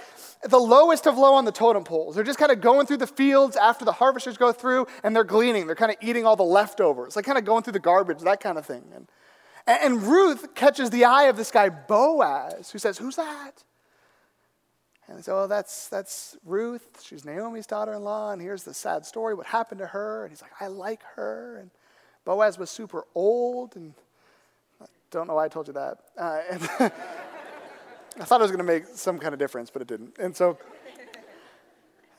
the 0.43 0.59
lowest 0.59 1.07
of 1.07 1.17
low 1.17 1.35
on 1.35 1.45
the 1.45 1.53
totem 1.53 1.85
poles. 1.85 2.15
They're 2.15 2.25
just 2.25 2.39
kind 2.39 2.53
of 2.53 2.61
going 2.61 2.87
through 2.87 2.99
the 2.99 3.07
fields 3.07 3.57
after 3.57 3.85
the 3.85 3.93
harvesters 3.93 4.37
go 4.37 4.53
through 4.53 4.87
and 5.03 5.15
they're 5.15 5.25
gleaning. 5.25 5.67
They're 5.67 5.77
kind 5.77 5.93
of 5.93 5.97
eating 6.01 6.27
all 6.27 6.37
the 6.37 6.43
leftovers, 6.43 7.17
like 7.17 7.25
kind 7.25 7.39
of 7.39 7.45
going 7.45 7.63
through 7.63 7.73
the 7.75 7.79
garbage, 7.79 8.19
that 8.21 8.41
kind 8.41 8.59
of 8.59 8.67
thing. 8.67 8.85
And, 8.95 9.09
and 9.67 10.03
Ruth 10.03 10.55
catches 10.55 10.91
the 10.91 11.05
eye 11.05 11.25
of 11.25 11.37
this 11.37 11.51
guy, 11.51 11.69
Boaz, 11.69 12.71
who 12.71 12.79
says, 12.79 12.99
Who's 12.99 13.17
that? 13.17 13.65
And 15.09 15.19
they 15.19 15.23
say, 15.23 15.33
Oh, 15.33 15.47
that's, 15.47 15.89
that's 15.89 16.37
Ruth. 16.45 17.03
She's 17.03 17.25
Naomi's 17.25 17.67
daughter 17.67 17.95
in 17.95 18.05
law. 18.05 18.33
And 18.33 18.43
here's 18.43 18.65
the 18.65 18.75
sad 18.75 19.07
story 19.07 19.35
what 19.35 19.47
happened 19.47 19.79
to 19.79 19.87
her. 19.87 20.25
And 20.25 20.33
he's 20.33 20.43
like, 20.43 20.53
I 20.61 20.67
like 20.67 21.03
her. 21.15 21.59
And 21.59 21.71
Boaz 22.25 22.59
was 22.59 22.71
super 22.71 23.05
old, 23.15 23.77
and 23.77 23.95
I 24.81 24.87
don't 25.11 25.27
know 25.27 25.35
why 25.35 25.45
I 25.45 25.49
told 25.49 25.67
you 25.67 25.75
that. 25.75 25.99
Uh, 26.17 26.41
I 28.21 28.25
thought 28.25 28.41
it 28.41 28.45
was 28.45 28.51
going 28.51 28.59
to 28.59 28.65
make 28.65 28.87
some 28.87 29.19
kind 29.19 29.35
of 29.35 29.39
difference, 29.39 29.71
but 29.71 29.83
it 29.83 29.89
didn't. 29.89 30.17
And 30.19 30.35
so, 30.35 30.57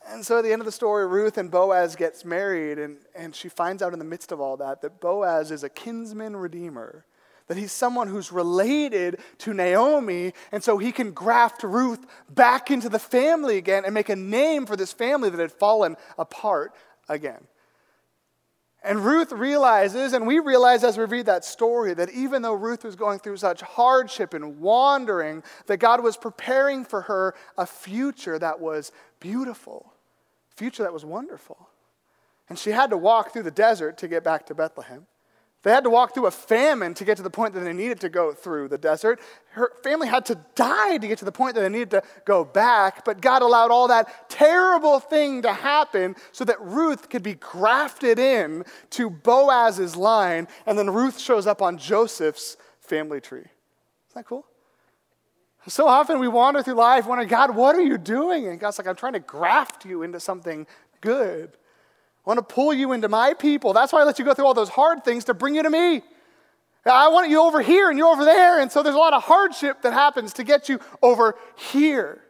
and 0.08 0.26
so 0.26 0.38
at 0.38 0.44
the 0.44 0.52
end 0.52 0.62
of 0.62 0.65
the 0.65 0.72
story, 0.72 1.08
Ruth 1.08 1.38
and 1.38 1.50
Boaz 1.50 1.96
gets 1.96 2.24
married, 2.24 2.78
and, 2.78 2.98
and 3.15 3.34
she 3.34 3.50
finds 3.50 3.82
out 3.82 3.94
in 3.94 4.00
the 4.00 4.06
midst 4.06 4.32
of 4.32 4.39
all 4.39 4.58
that 4.58 4.82
that 4.82 5.00
Boaz 5.00 5.52
is 5.52 5.63
a 5.63 5.70
kinsman 5.70 6.36
redeemer. 6.36 7.06
that 7.48 7.58
he's 7.58 7.72
someone 7.72 8.08
who's 8.08 8.32
related 8.32 9.20
to 9.39 9.54
Naomi, 9.54 10.34
and 10.52 10.63
so 10.63 10.78
he 10.78 10.91
can 10.91 11.12
graft 11.12 11.63
Ruth 11.63 12.06
back 12.30 12.70
into 12.70 12.89
the 12.89 13.00
family 13.00 13.58
again 13.58 13.86
and 13.86 13.94
make 13.94 14.10
a 14.10 14.15
name 14.15 14.65
for 14.65 14.76
this 14.76 14.91
family 14.91 15.30
that 15.30 15.39
had 15.39 15.52
fallen 15.52 15.96
apart 16.18 16.74
again. 17.08 17.48
And 18.86 19.04
Ruth 19.04 19.32
realizes, 19.32 20.13
and 20.13 20.28
we 20.28 20.38
realize 20.38 20.84
as 20.84 20.95
we 20.95 21.06
read 21.06 21.26
that 21.26 21.43
story, 21.43 21.95
that 21.95 22.12
even 22.12 22.43
though 22.43 22.54
Ruth 22.54 22.84
was 22.84 22.95
going 22.95 23.17
through 23.17 23.38
such 23.38 23.62
hardship 23.62 24.36
and 24.36 24.60
wandering, 24.60 25.41
that 25.65 25.78
God 25.78 26.04
was 26.04 26.17
preparing 26.17 26.86
for 26.86 27.02
her 27.02 27.34
a 27.58 27.65
future 27.65 28.38
that 28.38 28.60
was 28.60 28.91
beautiful, 29.19 29.91
a 30.54 30.56
future 30.56 30.84
that 30.84 30.93
was 30.93 31.04
wonderful. 31.04 31.67
And 32.48 32.60
she 32.60 32.69
had 32.69 32.91
to 32.91 32.98
walk 32.98 33.34
through 33.34 33.43
the 33.43 33.50
desert 33.50 33.98
to 33.98 34.08
get 34.08 34.24
back 34.24 34.45
to 34.45 34.54
Bethlehem. 34.54 35.08
They 35.65 35.71
had 35.71 35.84
to 35.86 35.89
walk 35.89 36.13
through 36.13 36.28
a 36.28 36.32
famine 36.32 36.93
to 36.93 37.04
get 37.04 37.17
to 37.17 37.23
the 37.23 37.32
point 37.32 37.56
that 37.56 37.62
they 37.62 37.73
needed 37.73 37.99
to 38.01 38.10
go 38.10 38.34
through 38.34 38.67
the 38.67 38.78
desert. 38.78 39.19
Her 39.54 39.71
family 39.82 40.08
had 40.08 40.23
to 40.28 40.38
die 40.54 40.99
to 40.99 41.08
get 41.08 41.17
to 41.17 41.25
the 41.25 41.32
point 41.32 41.56
that 41.56 41.62
they 41.62 41.69
needed 41.69 41.89
to 41.89 42.04
go 42.23 42.45
back, 42.45 43.04
but 43.04 43.19
God 43.19 43.41
allowed 43.41 43.71
all 43.71 43.88
that 43.88 44.30
terrible 44.30 44.99
thing 44.99 45.41
to 45.41 45.51
happen 45.51 46.15
so 46.32 46.45
that 46.45 46.62
Ruth 46.62 47.10
could 47.10 47.23
be 47.23 47.34
grafted 47.34 48.19
in 48.19 48.63
to 48.91 49.10
Boaz's 49.10 49.95
line, 49.95 50.47
and 50.67 50.78
then 50.78 50.91
Ruth 50.91 51.19
shows 51.19 51.47
up 51.47 51.63
on 51.63 51.80
Joseph's 51.80 52.58
family 52.80 53.19
tree. 53.19 53.39
Isn't 53.39 53.49
that 54.13 54.25
cool? 54.28 54.45
So 55.67 55.88
often 55.88 56.19
we 56.19 56.28
wander 56.28 56.62
through 56.62 56.75
life 56.75 57.08
wondering, 57.08 57.28
God, 57.28 57.56
what 57.56 57.75
are 57.75 57.82
you 57.82 57.97
doing? 57.97 58.45
And 58.45 58.60
God's 58.60 58.78
like, 58.78 58.88
I'm 58.88 58.95
trying 58.95 59.13
to 59.13 59.19
graft 59.19 59.84
you 59.84 60.04
into 60.04 60.19
something 60.19 60.67
good. 61.01 61.58
I 62.26 62.30
want 62.30 62.38
to 62.38 62.56
pull 62.56 62.74
you 62.74 62.92
into 62.92 63.08
my 63.08 63.34
people. 63.34 63.74
That's 63.74 63.94
why 63.94 64.02
I 64.02 64.04
let 64.04 64.18
you 64.18 64.26
go 64.26 64.34
through 64.34 64.46
all 64.46 64.54
those 64.54 64.70
hard 64.70 65.04
things 65.04 65.26
to 65.26 65.34
bring 65.34 65.56
you 65.56 65.64
to 65.64 65.70
me. 65.70 66.02
I 66.86 67.08
want 67.10 67.30
you 67.30 67.42
over 67.42 67.62
here 67.62 67.90
and 67.90 67.98
you're 67.98 68.08
over 68.08 68.26
there. 68.26 68.60
And 68.60 68.72
so 68.72 68.84
there's 68.84 68.96
a 68.96 69.00
lot 69.00 69.14
of 69.14 69.24
hardship 69.24 69.82
that 69.82 69.94
happens 69.94 70.34
to 70.34 70.44
get 70.44 70.70
you 70.70 70.80
over 71.02 71.36
here. 71.56 72.22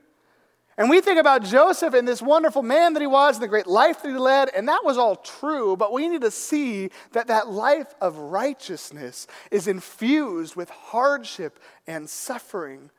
And 0.77 0.89
we 0.89 0.99
think 0.99 1.19
about 1.19 1.43
Joseph 1.43 1.93
and 1.93 2.05
this 2.05 2.21
wonderful 2.21 2.61
man 2.61 2.93
that 2.93 2.99
he 2.99 3.07
was 3.07 3.37
and 3.37 3.43
the 3.43 3.47
great 3.47 3.67
life 3.67 4.01
that 4.01 4.09
he 4.09 4.17
led, 4.17 4.49
and 4.49 4.67
that 4.67 4.83
was 4.83 4.97
all 4.97 5.15
true, 5.15 5.77
but 5.77 5.93
we 5.93 6.09
need 6.09 6.21
to 6.21 6.31
see 6.31 6.89
that 7.13 7.27
that 7.27 7.47
life 7.47 7.93
of 8.01 8.17
righteousness 8.17 9.25
is 9.51 9.69
infused 9.69 10.57
with 10.57 10.69
hardship 10.69 11.59
and 11.87 12.09
suffering 12.09 12.91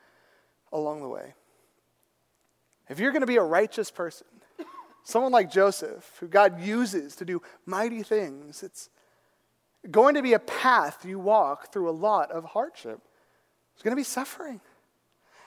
along 0.72 1.02
the 1.02 1.08
way. 1.08 1.34
If 2.88 2.98
you're 2.98 3.12
going 3.12 3.20
to 3.20 3.26
be 3.26 3.36
a 3.36 3.42
righteous 3.42 3.90
person, 3.90 4.26
Someone 5.06 5.30
like 5.30 5.52
Joseph, 5.52 6.16
who 6.18 6.26
God 6.26 6.60
uses 6.60 7.14
to 7.14 7.24
do 7.24 7.40
mighty 7.64 8.02
things. 8.02 8.64
It's 8.64 8.90
going 9.88 10.16
to 10.16 10.22
be 10.22 10.32
a 10.32 10.40
path 10.40 11.04
you 11.04 11.20
walk 11.20 11.72
through 11.72 11.88
a 11.88 11.92
lot 11.92 12.32
of 12.32 12.44
hardship. 12.44 12.98
There's 13.72 13.84
going 13.84 13.92
to 13.92 14.00
be 14.00 14.02
suffering. 14.02 14.60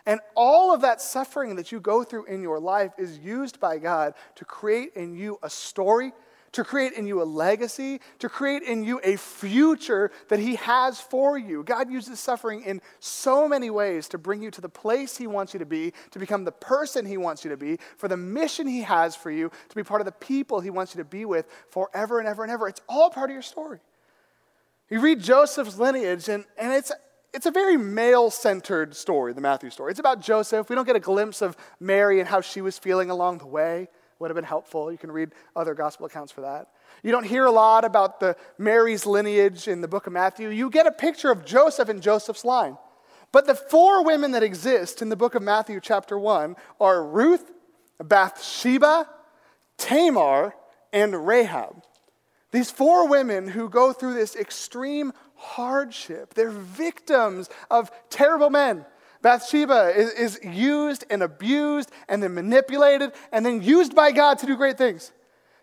And 0.06 0.22
all 0.34 0.74
of 0.74 0.80
that 0.80 1.02
suffering 1.02 1.58
that 1.58 1.74
you 1.74 1.82
go 1.82 2.06
through 2.06 2.28
in 2.28 2.42
your 2.42 2.58
life 2.58 2.94
is 2.98 3.20
used 3.20 3.60
by 3.60 3.80
God 3.80 4.14
to 4.36 4.46
create 4.46 4.94
in 4.96 5.14
you 5.14 5.38
a 5.44 5.50
story 5.50 6.14
to 6.52 6.64
create 6.64 6.94
in 6.94 7.06
you 7.08 7.22
a 7.22 7.24
legacy, 7.24 8.02
to 8.20 8.30
create 8.30 8.64
in 8.64 8.84
you 8.84 9.00
a 9.04 9.18
future 9.18 10.12
that 10.30 10.40
He 10.40 10.56
has 10.56 11.00
for 11.00 11.38
you. 11.38 11.64
God 11.64 11.92
uses 11.92 12.20
suffering 12.20 12.64
in 12.64 12.82
so 13.00 13.48
many 13.48 13.70
ways 13.70 14.08
to 14.10 14.18
bring 14.18 14.42
you 14.42 14.52
to 14.52 14.62
the 14.62 14.70
place 14.70 15.18
He 15.18 15.28
wants 15.28 15.54
you 15.54 15.60
to 15.60 15.66
be, 15.66 15.94
to 16.12 16.20
become 16.20 16.44
the 16.44 16.52
person 16.52 17.06
He 17.06 17.18
wants 17.18 17.44
you 17.44 17.50
to 17.52 17.58
be, 17.58 17.78
for 17.98 18.08
the 18.08 18.18
mission 18.18 18.68
He 18.68 18.82
has 18.82 19.16
for 19.16 19.32
you, 19.32 19.52
to 19.70 19.76
be 19.76 19.84
part 19.84 20.02
of 20.02 20.06
the 20.06 20.12
people 20.12 20.60
He 20.60 20.70
wants 20.70 20.96
you 20.96 21.00
to 21.00 21.10
be 21.10 21.26
with 21.26 21.48
forever 21.70 22.20
and 22.20 22.28
ever 22.28 22.44
and 22.44 22.52
ever. 22.52 22.68
It's 22.68 22.82
all 22.88 23.10
part 23.10 23.30
of 23.30 23.34
your 23.34 23.44
story. 23.44 23.80
You 24.90 25.02
read 25.02 25.22
Joseph's 25.22 25.78
lineage, 25.78 26.30
and, 26.30 26.46
and 26.58 26.74
it's, 26.74 26.92
it's 27.32 27.46
a 27.46 27.52
very 27.52 27.78
male 27.78 28.32
centered 28.32 28.96
story, 28.96 29.34
the 29.34 29.42
Matthew 29.42 29.70
story. 29.70 29.92
It's 29.92 30.00
about 30.00 30.20
Joseph. 30.20 30.68
We 30.68 30.76
don't 30.76 30.86
get 30.86 30.96
a 30.96 31.00
glimpse 31.00 31.44
of 31.44 31.56
Mary 31.80 32.20
and 32.20 32.28
how 32.28 32.42
she 32.42 32.62
was 32.62 32.80
feeling 32.80 33.12
along 33.12 33.38
the 33.38 33.46
way 33.46 33.88
would 34.20 34.30
have 34.30 34.36
been 34.36 34.44
helpful. 34.44 34.92
You 34.92 34.98
can 34.98 35.12
read 35.12 35.32
other 35.56 35.74
gospel 35.74 36.06
accounts 36.06 36.32
for 36.32 36.42
that. 36.42 36.68
You 37.04 37.12
don't 37.12 37.24
hear 37.24 37.46
a 37.46 37.52
lot 37.52 37.86
about 37.86 38.20
the 38.20 38.36
Mary's 38.58 39.06
lineage 39.06 39.68
in 39.68 39.82
the 39.82 39.88
book 39.88 40.08
of 40.08 40.14
Matthew. 40.14 40.50
You 40.50 40.70
get 40.70 40.86
a 40.86 40.92
picture 40.92 41.32
of 41.32 41.46
Joseph 41.46 41.88
and 41.88 42.02
Joseph's 42.02 42.44
line. 42.44 42.78
But 43.32 43.46
the 43.48 43.56
four 43.56 44.04
women 44.04 44.32
that 44.32 44.44
exist 44.44 45.02
in 45.02 45.10
the 45.10 45.16
book 45.16 45.36
of 45.36 45.42
Matthew, 45.42 45.80
chapter 45.80 46.18
1, 46.18 46.56
are 46.82 47.06
Ruth, 47.06 47.52
Bathsheba, 48.04 49.08
Tamar, 49.78 50.54
and 50.92 51.28
Rahab. 51.28 51.84
These 52.52 52.72
four 52.72 53.08
women 53.08 53.48
who 53.48 53.70
go 53.70 53.94
through 53.94 54.16
this 54.16 54.36
extreme 54.36 55.14
hardship, 55.36 56.34
they're 56.34 56.50
victims 56.50 57.50
of 57.70 57.92
terrible 58.10 58.50
men 58.50 58.86
Bathsheba 59.22 59.94
is, 59.96 60.12
is 60.12 60.40
used 60.44 61.06
and 61.10 61.22
abused 61.22 61.92
and 62.08 62.24
then 62.24 62.34
manipulated 62.34 63.12
and 63.32 63.46
then 63.46 63.62
used 63.62 63.96
by 63.96 64.12
God 64.12 64.40
to 64.40 64.46
do 64.46 64.56
great 64.56 64.78
things. 64.78 65.12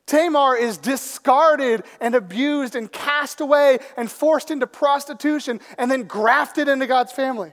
Tamar 0.06 0.56
is 0.56 0.78
discarded 0.78 1.82
and 2.00 2.14
abused 2.14 2.76
and 2.76 2.90
cast 2.92 3.40
away 3.40 3.78
and 3.96 4.10
forced 4.10 4.50
into 4.50 4.66
prostitution 4.66 5.60
and 5.78 5.90
then 5.90 6.04
grafted 6.04 6.68
into 6.68 6.86
God's 6.86 7.12
family. 7.12 7.52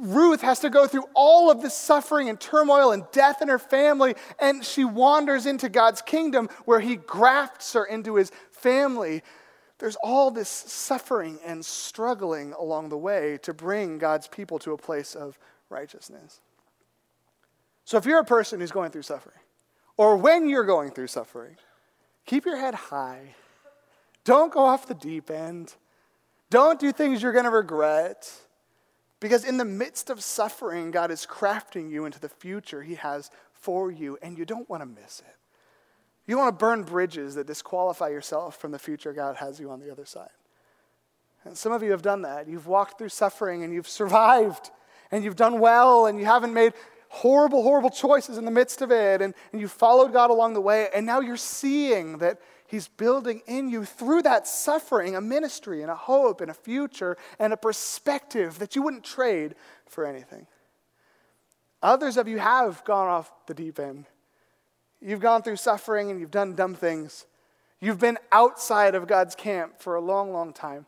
Ruth 0.00 0.40
has 0.40 0.60
to 0.60 0.70
go 0.70 0.86
through 0.86 1.04
all 1.14 1.50
of 1.50 1.60
this 1.60 1.74
suffering 1.74 2.28
and 2.28 2.40
turmoil 2.40 2.92
and 2.92 3.04
death 3.12 3.42
in 3.42 3.48
her 3.48 3.58
family, 3.58 4.14
and 4.38 4.64
she 4.64 4.84
wanders 4.84 5.44
into 5.44 5.68
God's 5.68 6.00
kingdom 6.00 6.48
where 6.64 6.80
he 6.80 6.96
grafts 6.96 7.74
her 7.74 7.84
into 7.84 8.14
his 8.14 8.32
family 8.52 9.22
there's 9.82 9.96
all 9.96 10.30
this 10.30 10.48
suffering 10.48 11.40
and 11.44 11.66
struggling 11.66 12.52
along 12.52 12.88
the 12.88 12.96
way 12.96 13.36
to 13.42 13.52
bring 13.52 13.98
God's 13.98 14.28
people 14.28 14.60
to 14.60 14.74
a 14.74 14.78
place 14.78 15.16
of 15.16 15.36
righteousness. 15.70 16.40
So 17.84 17.96
if 17.96 18.06
you're 18.06 18.20
a 18.20 18.24
person 18.24 18.60
who's 18.60 18.70
going 18.70 18.92
through 18.92 19.02
suffering, 19.02 19.40
or 19.96 20.16
when 20.16 20.48
you're 20.48 20.62
going 20.62 20.92
through 20.92 21.08
suffering, 21.08 21.56
keep 22.26 22.44
your 22.44 22.58
head 22.58 22.76
high. 22.76 23.34
Don't 24.22 24.52
go 24.52 24.60
off 24.60 24.86
the 24.86 24.94
deep 24.94 25.32
end. 25.32 25.74
Don't 26.48 26.78
do 26.78 26.92
things 26.92 27.20
you're 27.20 27.32
going 27.32 27.44
to 27.44 27.50
regret. 27.50 28.30
Because 29.18 29.44
in 29.44 29.56
the 29.56 29.64
midst 29.64 30.10
of 30.10 30.22
suffering, 30.22 30.92
God 30.92 31.10
is 31.10 31.26
crafting 31.26 31.90
you 31.90 32.04
into 32.04 32.20
the 32.20 32.28
future 32.28 32.84
He 32.84 32.94
has 32.94 33.32
for 33.50 33.90
you, 33.90 34.16
and 34.22 34.38
you 34.38 34.44
don't 34.44 34.70
want 34.70 34.82
to 34.82 34.86
miss 34.86 35.18
it. 35.26 35.41
You 36.26 36.38
want 36.38 36.56
to 36.56 36.58
burn 36.58 36.84
bridges 36.84 37.34
that 37.34 37.46
disqualify 37.46 38.08
yourself 38.08 38.60
from 38.60 38.70
the 38.70 38.78
future 38.78 39.12
God 39.12 39.36
has 39.36 39.58
you 39.58 39.70
on 39.70 39.80
the 39.80 39.90
other 39.90 40.04
side. 40.04 40.30
And 41.44 41.58
some 41.58 41.72
of 41.72 41.82
you 41.82 41.90
have 41.90 42.02
done 42.02 42.22
that. 42.22 42.48
You've 42.48 42.68
walked 42.68 42.98
through 42.98 43.08
suffering 43.08 43.64
and 43.64 43.72
you've 43.72 43.88
survived 43.88 44.70
and 45.10 45.24
you've 45.24 45.36
done 45.36 45.58
well 45.58 46.06
and 46.06 46.18
you 46.18 46.24
haven't 46.24 46.54
made 46.54 46.74
horrible, 47.08 47.62
horrible 47.62 47.90
choices 47.90 48.38
in 48.38 48.44
the 48.44 48.50
midst 48.50 48.80
of 48.80 48.92
it 48.92 49.20
and, 49.20 49.34
and 49.50 49.60
you 49.60 49.66
followed 49.66 50.12
God 50.12 50.30
along 50.30 50.54
the 50.54 50.60
way. 50.60 50.88
And 50.94 51.04
now 51.04 51.20
you're 51.20 51.36
seeing 51.36 52.18
that 52.18 52.40
He's 52.68 52.88
building 52.88 53.42
in 53.46 53.68
you 53.68 53.84
through 53.84 54.22
that 54.22 54.46
suffering 54.46 55.14
a 55.14 55.20
ministry 55.20 55.82
and 55.82 55.90
a 55.90 55.94
hope 55.94 56.40
and 56.40 56.50
a 56.50 56.54
future 56.54 57.18
and 57.38 57.52
a 57.52 57.56
perspective 57.56 58.58
that 58.60 58.74
you 58.74 58.82
wouldn't 58.82 59.04
trade 59.04 59.56
for 59.84 60.06
anything. 60.06 60.46
Others 61.82 62.16
of 62.16 62.28
you 62.28 62.38
have 62.38 62.82
gone 62.84 63.08
off 63.08 63.30
the 63.46 63.52
deep 63.52 63.78
end 63.78 64.06
You've 65.04 65.20
gone 65.20 65.42
through 65.42 65.56
suffering 65.56 66.10
and 66.10 66.20
you've 66.20 66.30
done 66.30 66.54
dumb 66.54 66.74
things. 66.74 67.26
You've 67.80 67.98
been 67.98 68.18
outside 68.30 68.94
of 68.94 69.08
God's 69.08 69.34
camp 69.34 69.80
for 69.80 69.96
a 69.96 70.00
long, 70.00 70.32
long 70.32 70.52
time. 70.52 70.86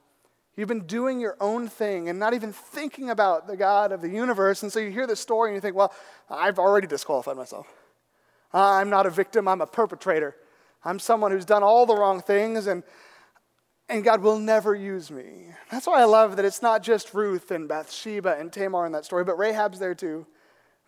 You've 0.56 0.68
been 0.68 0.86
doing 0.86 1.18
your 1.18 1.36
own 1.40 1.66
thing 1.66 2.08
and 2.08 2.18
not 2.20 2.32
even 2.32 2.52
thinking 2.52 3.10
about 3.10 3.48
the 3.48 3.56
God 3.56 3.90
of 3.90 4.00
the 4.00 4.08
universe. 4.08 4.62
And 4.62 4.72
so 4.72 4.78
you 4.78 4.90
hear 4.90 5.06
this 5.06 5.18
story 5.18 5.50
and 5.50 5.56
you 5.56 5.60
think, 5.60 5.74
well, 5.74 5.92
I've 6.30 6.60
already 6.60 6.86
disqualified 6.86 7.36
myself. 7.36 7.66
I'm 8.52 8.88
not 8.88 9.04
a 9.06 9.10
victim, 9.10 9.48
I'm 9.48 9.60
a 9.60 9.66
perpetrator. 9.66 10.36
I'm 10.84 11.00
someone 11.00 11.32
who's 11.32 11.44
done 11.44 11.64
all 11.64 11.86
the 11.86 11.96
wrong 11.96 12.20
things 12.20 12.68
and, 12.68 12.84
and 13.88 14.04
God 14.04 14.22
will 14.22 14.38
never 14.38 14.76
use 14.76 15.10
me. 15.10 15.46
That's 15.72 15.88
why 15.88 16.00
I 16.00 16.04
love 16.04 16.36
that 16.36 16.44
it's 16.44 16.62
not 16.62 16.84
just 16.84 17.14
Ruth 17.14 17.50
and 17.50 17.66
Bathsheba 17.66 18.36
and 18.38 18.52
Tamar 18.52 18.86
in 18.86 18.92
that 18.92 19.04
story, 19.04 19.24
but 19.24 19.36
Rahab's 19.36 19.80
there 19.80 19.94
too. 19.96 20.26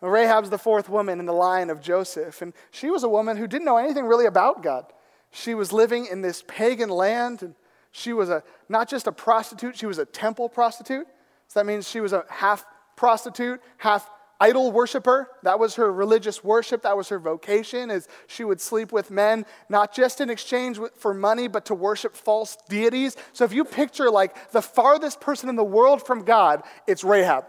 Rahab's 0.01 0.49
the 0.49 0.57
fourth 0.59 0.89
woman 0.89 1.19
in 1.19 1.25
the 1.25 1.33
line 1.33 1.69
of 1.69 1.81
Joseph, 1.81 2.41
and 2.41 2.53
she 2.71 2.89
was 2.89 3.03
a 3.03 3.09
woman 3.09 3.37
who 3.37 3.47
didn't 3.47 3.65
know 3.65 3.77
anything 3.77 4.05
really 4.05 4.27
about 4.27 4.61
God. 4.61 4.85
She 5.31 5.55
was 5.55 5.73
living 5.73 6.05
in 6.05 6.21
this 6.21 6.43
pagan 6.47 6.89
land, 6.89 7.41
and 7.41 7.55
she 7.91 8.13
was 8.13 8.29
a, 8.29 8.43
not 8.69 8.87
just 8.87 9.07
a 9.07 9.11
prostitute, 9.11 9.75
she 9.75 9.87
was 9.87 9.97
a 9.97 10.05
temple 10.05 10.49
prostitute. 10.49 11.07
So 11.47 11.59
that 11.59 11.65
means 11.65 11.89
she 11.89 11.99
was 11.99 12.13
a 12.13 12.25
half 12.29 12.65
prostitute, 12.95 13.59
half 13.77 14.09
idol 14.39 14.71
worshiper. 14.71 15.29
That 15.43 15.57
was 15.57 15.75
her 15.75 15.91
religious 15.91 16.43
worship. 16.43 16.83
That 16.83 16.95
was 16.95 17.09
her 17.09 17.19
vocation, 17.19 17.89
is 17.89 18.07
she 18.27 18.43
would 18.43 18.61
sleep 18.61 18.91
with 18.91 19.09
men, 19.09 19.45
not 19.67 19.93
just 19.93 20.21
in 20.21 20.29
exchange 20.29 20.79
for 20.95 21.13
money, 21.13 21.47
but 21.47 21.65
to 21.65 21.73
worship 21.73 22.15
false 22.15 22.55
deities. 22.69 23.15
So 23.33 23.45
if 23.45 23.53
you 23.53 23.65
picture 23.65 24.11
like 24.11 24.51
the 24.51 24.61
farthest 24.61 25.21
person 25.21 25.49
in 25.49 25.55
the 25.55 25.63
world 25.63 26.05
from 26.05 26.23
God, 26.23 26.63
it's 26.85 27.03
Rahab. 27.03 27.45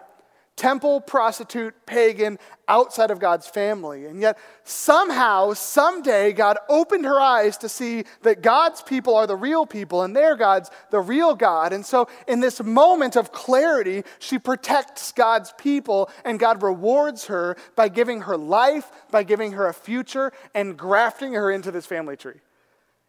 Temple, 0.59 1.01
prostitute, 1.01 1.75
pagan, 1.87 2.39
outside 2.67 3.11
of 3.11 3.19
God's 3.19 3.47
family. 3.47 4.05
And 4.05 4.21
yet, 4.21 4.37
somehow, 4.65 5.55
someday, 5.55 6.33
God 6.33 6.59
opened 6.69 7.07
her 7.07 7.19
eyes 7.19 7.57
to 7.59 7.69
see 7.69 8.05
that 8.23 8.43
God's 8.43 8.83
people 8.83 9.15
are 9.15 9.27
the 9.27 9.37
real 9.37 9.65
people 9.65 10.03
and 10.03 10.15
their 10.15 10.37
God's 10.37 10.71
the 10.91 11.01
real 11.01 11.35
God. 11.35 11.73
And 11.73 11.87
so, 11.87 12.09
in 12.27 12.41
this 12.41 12.63
moment 12.63 13.17
of 13.17 13.33
clarity, 13.33 14.03
she 14.19 14.39
protects 14.39 15.13
God's 15.13 15.55
people, 15.57 16.11
and 16.25 16.39
God 16.39 16.63
rewards 16.63 17.27
her 17.27 17.57
by 17.75 17.89
giving 17.89 18.23
her 18.23 18.37
life, 18.37 18.91
by 19.11 19.23
giving 19.23 19.53
her 19.53 19.67
a 19.69 19.73
future, 19.73 20.33
and 20.55 20.77
grafting 20.77 21.33
her 21.33 21.51
into 21.51 21.71
this 21.71 21.87
family 21.87 22.17
tree. 22.17 22.41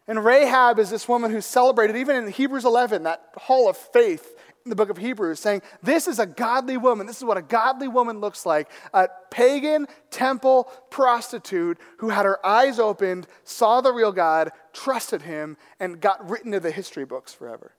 And 0.08 0.24
Rahab 0.24 0.78
is 0.78 0.90
this 0.90 1.06
woman 1.06 1.30
who's 1.30 1.46
celebrated, 1.46 1.96
even 1.96 2.16
in 2.16 2.30
Hebrews 2.32 2.64
11, 2.64 3.04
that 3.04 3.22
hall 3.36 3.68
of 3.68 3.76
faith 3.76 4.34
in 4.64 4.70
the 4.70 4.76
book 4.76 4.90
of 4.90 4.98
Hebrews, 4.98 5.40
saying, 5.40 5.62
This 5.82 6.06
is 6.06 6.18
a 6.18 6.26
godly 6.26 6.76
woman. 6.76 7.06
This 7.06 7.18
is 7.18 7.24
what 7.24 7.36
a 7.36 7.42
godly 7.42 7.88
woman 7.88 8.20
looks 8.20 8.44
like. 8.44 8.70
A 8.92 9.08
pagan 9.30 9.86
temple 10.10 10.70
prostitute 10.90 11.78
who 11.98 12.10
had 12.10 12.26
her 12.26 12.44
eyes 12.44 12.78
opened, 12.78 13.26
saw 13.44 13.80
the 13.80 13.92
real 13.92 14.12
God, 14.12 14.50
trusted 14.72 15.22
him, 15.22 15.56
and 15.78 16.00
got 16.00 16.28
written 16.28 16.52
to 16.52 16.60
the 16.60 16.70
history 16.70 17.04
books 17.04 17.32
forever. 17.32 17.72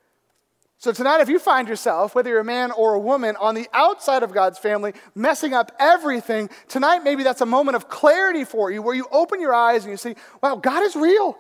So, 0.82 0.92
tonight, 0.92 1.22
if 1.22 1.30
you 1.30 1.38
find 1.38 1.68
yourself, 1.68 2.16
whether 2.16 2.32
you're 2.32 2.40
a 2.40 2.44
man 2.44 2.72
or 2.72 2.96
a 2.96 3.00
woman, 3.00 3.36
on 3.36 3.54
the 3.54 3.68
outside 3.72 4.24
of 4.24 4.34
God's 4.34 4.58
family, 4.58 4.94
messing 5.14 5.54
up 5.54 5.72
everything, 5.78 6.50
tonight 6.68 7.04
maybe 7.04 7.22
that's 7.22 7.42
a 7.42 7.46
moment 7.46 7.76
of 7.76 7.88
clarity 7.88 8.46
for 8.46 8.72
you 8.72 8.82
where 8.82 8.96
you 8.96 9.06
open 9.12 9.40
your 9.40 9.54
eyes 9.54 9.84
and 9.84 9.92
you 9.92 9.98
see, 9.98 10.16
wow, 10.42 10.56
God 10.56 10.82
is 10.82 10.96
real. 10.96 11.38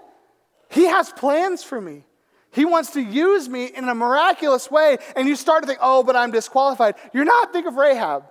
He 0.69 0.85
has 0.85 1.11
plans 1.11 1.63
for 1.63 1.81
me. 1.81 2.05
He 2.51 2.65
wants 2.65 2.91
to 2.91 3.01
use 3.01 3.47
me 3.47 3.65
in 3.65 3.87
a 3.87 3.95
miraculous 3.95 4.69
way. 4.69 4.97
And 5.15 5.27
you 5.27 5.35
start 5.35 5.63
to 5.63 5.67
think, 5.67 5.79
oh, 5.81 6.03
but 6.03 6.15
I'm 6.15 6.31
disqualified. 6.31 6.95
You're 7.13 7.25
not. 7.25 7.53
Think 7.53 7.65
of 7.65 7.75
Rahab. 7.75 8.25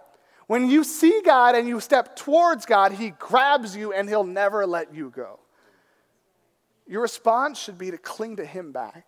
When 0.46 0.68
you 0.68 0.84
see 0.84 1.22
God 1.24 1.54
and 1.54 1.66
you 1.66 1.80
step 1.80 2.16
towards 2.16 2.66
God, 2.66 2.92
He 2.92 3.10
grabs 3.10 3.74
you 3.74 3.92
and 3.92 4.08
He'll 4.08 4.24
never 4.24 4.66
let 4.66 4.94
you 4.94 5.10
go. 5.10 5.38
Your 6.86 7.02
response 7.02 7.58
should 7.58 7.78
be 7.78 7.90
to 7.92 7.98
cling 7.98 8.36
to 8.36 8.44
Him 8.44 8.72
back. 8.72 9.06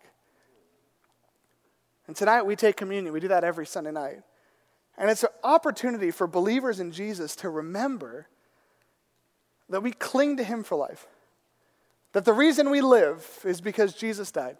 And 2.07 2.15
tonight 2.15 2.43
we 2.43 2.55
take 2.55 2.77
communion. 2.77 3.13
We 3.13 3.19
do 3.19 3.27
that 3.27 3.43
every 3.43 3.65
Sunday 3.65 3.91
night. 3.91 4.21
And 4.97 5.09
it's 5.09 5.23
an 5.23 5.29
opportunity 5.43 6.11
for 6.11 6.27
believers 6.27 6.79
in 6.79 6.91
Jesus 6.91 7.35
to 7.37 7.49
remember 7.49 8.27
that 9.69 9.83
we 9.83 9.91
cling 9.91 10.37
to 10.37 10.43
Him 10.43 10.63
for 10.63 10.75
life. 10.75 11.07
That 12.13 12.25
the 12.25 12.33
reason 12.33 12.69
we 12.69 12.81
live 12.81 13.27
is 13.43 13.59
because 13.59 13.93
Jesus 13.93 14.31
died. 14.31 14.57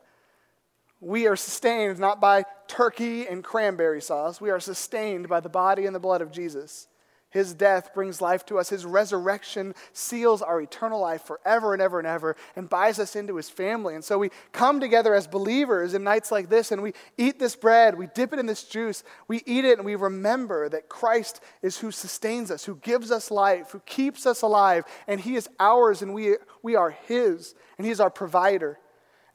We 1.04 1.28
are 1.28 1.36
sustained 1.36 2.00
not 2.00 2.22
by 2.22 2.46
turkey 2.68 3.28
and 3.28 3.44
cranberry 3.44 4.02
sauce. 4.02 4.40
We 4.40 4.52
are 4.52 4.60
sustained 4.62 5.28
by 5.28 5.42
the 5.42 5.50
body 5.50 5.86
and 5.86 5.94
the 5.94 6.00
blood 6.00 6.22
of 6.22 6.32
Jesus. 6.32 6.88
His 7.30 7.54
death 7.54 7.94
brings 7.94 8.22
life 8.22 8.46
to 8.46 8.58
us. 8.58 8.70
His 8.70 8.86
resurrection 8.86 9.74
seals 9.92 10.42
our 10.42 10.62
eternal 10.62 11.02
life 11.02 11.24
forever 11.24 11.74
and 11.74 11.82
ever 11.82 11.98
and 11.98 12.08
ever 12.08 12.38
and 12.56 12.70
buys 12.70 13.00
us 13.00 13.18
into 13.18 13.36
his 13.36 13.50
family. 13.50 13.96
And 13.96 14.04
so 14.04 14.18
we 14.18 14.30
come 14.54 14.80
together 14.80 15.14
as 15.14 15.28
believers 15.28 15.94
in 15.94 16.04
nights 16.04 16.32
like 16.32 16.48
this 16.48 16.72
and 16.72 16.82
we 16.82 16.94
eat 17.18 17.38
this 17.38 17.56
bread, 17.58 17.98
we 17.98 18.08
dip 18.14 18.32
it 18.32 18.40
in 18.40 18.46
this 18.46 18.64
juice, 18.64 19.04
we 19.28 19.42
eat 19.46 19.66
it, 19.66 19.80
and 19.80 19.86
we 19.86 19.96
remember 19.96 20.70
that 20.70 20.88
Christ 20.88 21.42
is 21.62 21.80
who 21.80 21.92
sustains 21.92 22.50
us, 22.50 22.64
who 22.64 22.76
gives 22.76 23.12
us 23.12 23.30
life, 23.30 23.72
who 23.72 23.80
keeps 23.80 24.26
us 24.26 24.42
alive, 24.42 24.86
and 25.08 25.20
he 25.20 25.36
is 25.36 25.50
ours 25.60 26.02
and 26.02 26.14
we, 26.14 26.36
we 26.62 26.76
are 26.76 26.92
his, 26.92 27.56
and 27.78 27.86
he 27.86 27.92
is 27.92 28.00
our 28.00 28.12
provider. 28.12 28.80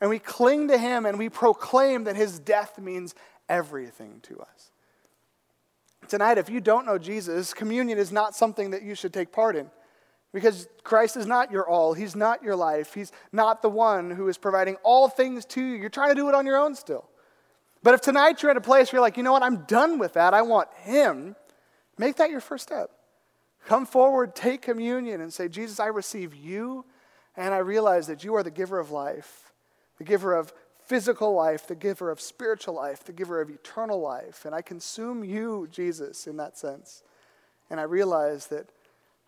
And 0.01 0.11
we 0.11 0.19
cling 0.19 0.69
to 0.69 0.79
him 0.79 1.07
and 1.07 1.19
we 1.19 1.29
proclaim 1.29 2.05
that 2.05 2.17
his 2.17 2.39
death 2.39 2.79
means 2.79 3.15
everything 3.49 4.21
to 4.25 4.41
us. 4.41 4.71
Tonight, 6.09 6.39
if 6.39 6.49
you 6.49 6.61
don't 6.61 6.87
know 6.87 6.99
Jesus, 6.99 7.53
communion 7.53 7.99
is 7.99 8.13
not 8.13 8.35
something 8.35 8.71
that 8.71 8.83
you 8.83 8.95
should 8.95 9.13
take 9.13 9.33
part 9.33 9.57
in 9.57 9.71
because 10.33 10.69
Christ 10.85 11.17
is 11.17 11.27
not 11.27 11.51
your 11.51 11.69
all. 11.69 11.95
He's 11.95 12.15
not 12.15 12.43
your 12.43 12.57
life. 12.57 12.95
He's 12.95 13.13
not 13.33 13.61
the 13.61 13.69
one 13.69 14.11
who 14.11 14.29
is 14.29 14.39
providing 14.39 14.77
all 14.83 15.09
things 15.09 15.45
to 15.47 15.63
you. 15.63 15.77
You're 15.77 15.91
trying 15.91 16.11
to 16.11 16.15
do 16.15 16.29
it 16.29 16.35
on 16.35 16.47
your 16.47 16.57
own 16.57 16.75
still. 16.75 17.09
But 17.83 17.95
if 17.95 18.01
tonight 18.01 18.43
you're 18.43 18.51
at 18.51 18.57
a 18.57 18.63
place 18.63 18.93
where 18.93 18.99
you're 18.99 19.07
like, 19.07 19.17
you 19.17 19.23
know 19.23 19.33
what, 19.33 19.43
I'm 19.43 19.65
done 19.65 19.99
with 19.99 20.15
that, 20.15 20.35
I 20.35 20.43
want 20.43 20.69
Him, 20.83 21.37
make 21.97 22.17
that 22.17 22.31
your 22.31 22.41
first 22.41 22.65
step. 22.65 22.91
Come 23.67 23.87
forward, 23.87 24.35
take 24.35 24.63
communion, 24.63 25.21
and 25.21 25.33
say, 25.33 25.49
Jesus, 25.49 25.79
I 25.79 25.87
receive 25.87 26.35
you, 26.35 26.85
and 27.37 27.53
I 27.53 27.59
realize 27.59 28.07
that 28.07 28.25
you 28.25 28.35
are 28.35 28.43
the 28.43 28.51
giver 28.51 28.79
of 28.79 28.91
life 28.91 29.48
the 29.99 30.05
giver 30.05 30.35
of 30.35 30.53
physical 30.87 31.35
life, 31.35 31.67
the 31.67 31.75
giver 31.75 32.11
of 32.11 32.21
spiritual 32.21 32.75
life, 32.75 33.05
the 33.05 33.13
giver 33.13 33.41
of 33.41 33.51
eternal 33.51 34.01
life. 34.01 34.45
And 34.45 34.55
I 34.55 34.63
consume 34.63 35.23
you, 35.23 35.69
Jesus, 35.71 36.27
in 36.27 36.39
that 36.39 36.57
sense. 36.57 37.03
And 37.69 37.79
I 37.79 37.83
realize 37.83 38.47
that 38.47 38.71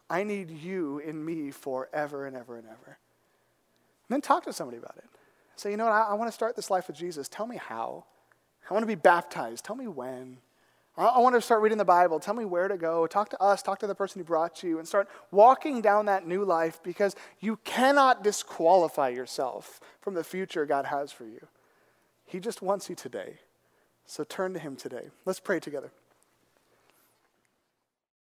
I 0.09 0.25
need 0.25 0.51
you 0.51 0.99
in 1.01 1.23
me 1.25 1.51
forever 1.51 2.27
and 2.27 2.35
ever 2.35 2.57
and 2.57 2.67
ever. 2.67 2.99
And 4.09 4.15
then 4.15 4.21
talk 4.23 4.45
to 4.45 4.53
somebody 4.53 4.79
about 4.79 4.97
it. 4.97 5.05
Say, 5.57 5.71
you 5.71 5.77
know 5.77 5.85
what, 5.85 5.93
I, 5.93 6.03
I 6.05 6.15
want 6.15 6.29
to 6.29 6.33
start 6.33 6.57
this 6.57 6.71
life 6.71 6.89
with 6.89 6.97
Jesus. 6.97 7.29
Tell 7.29 7.47
me 7.47 7.57
how. 7.57 8.05
I 8.69 8.73
want 8.73 8.83
to 8.83 8.89
be 8.89 8.95
baptized. 8.95 9.65
Tell 9.65 9.77
me 9.77 9.87
when. 9.87 10.39
I 11.09 11.19
want 11.19 11.35
to 11.35 11.41
start 11.41 11.63
reading 11.63 11.79
the 11.79 11.85
Bible. 11.85 12.21
Tell 12.21 12.35
me 12.35 12.45
where 12.45 12.69
to 12.69 12.77
go. 12.77 13.07
Talk 13.07 13.31
to 13.31 13.43
us, 13.43 13.63
talk 13.63 13.79
to 13.79 13.87
the 13.87 13.95
person 13.95 14.21
who 14.21 14.25
brought 14.25 14.63
you, 14.63 14.79
and 14.79 14.87
start 14.87 15.09
walking 15.31 15.81
down 15.81 16.07
that 16.07 16.27
new 16.27 16.45
life 16.45 16.83
because 16.83 17.17
you 17.41 17.57
cannot 17.65 18.23
disqualify 18.23 19.09
yourself 19.09 19.81
from 20.01 20.15
the 20.15 20.25
future 20.25 20.67
God 20.67 20.85
has 20.85 21.11
for 21.11 21.25
you. 21.25 21.47
He 22.27 22.39
just 22.39 22.61
wants 22.61 22.91
you 22.91 22.95
today. 22.95 23.39
So 24.05 24.25
turn 24.25 24.53
to 24.53 24.59
Him 24.59 24.77
today. 24.77 25.09
Let's 25.25 25.41
pray 25.41 25.59
together. 25.59 25.91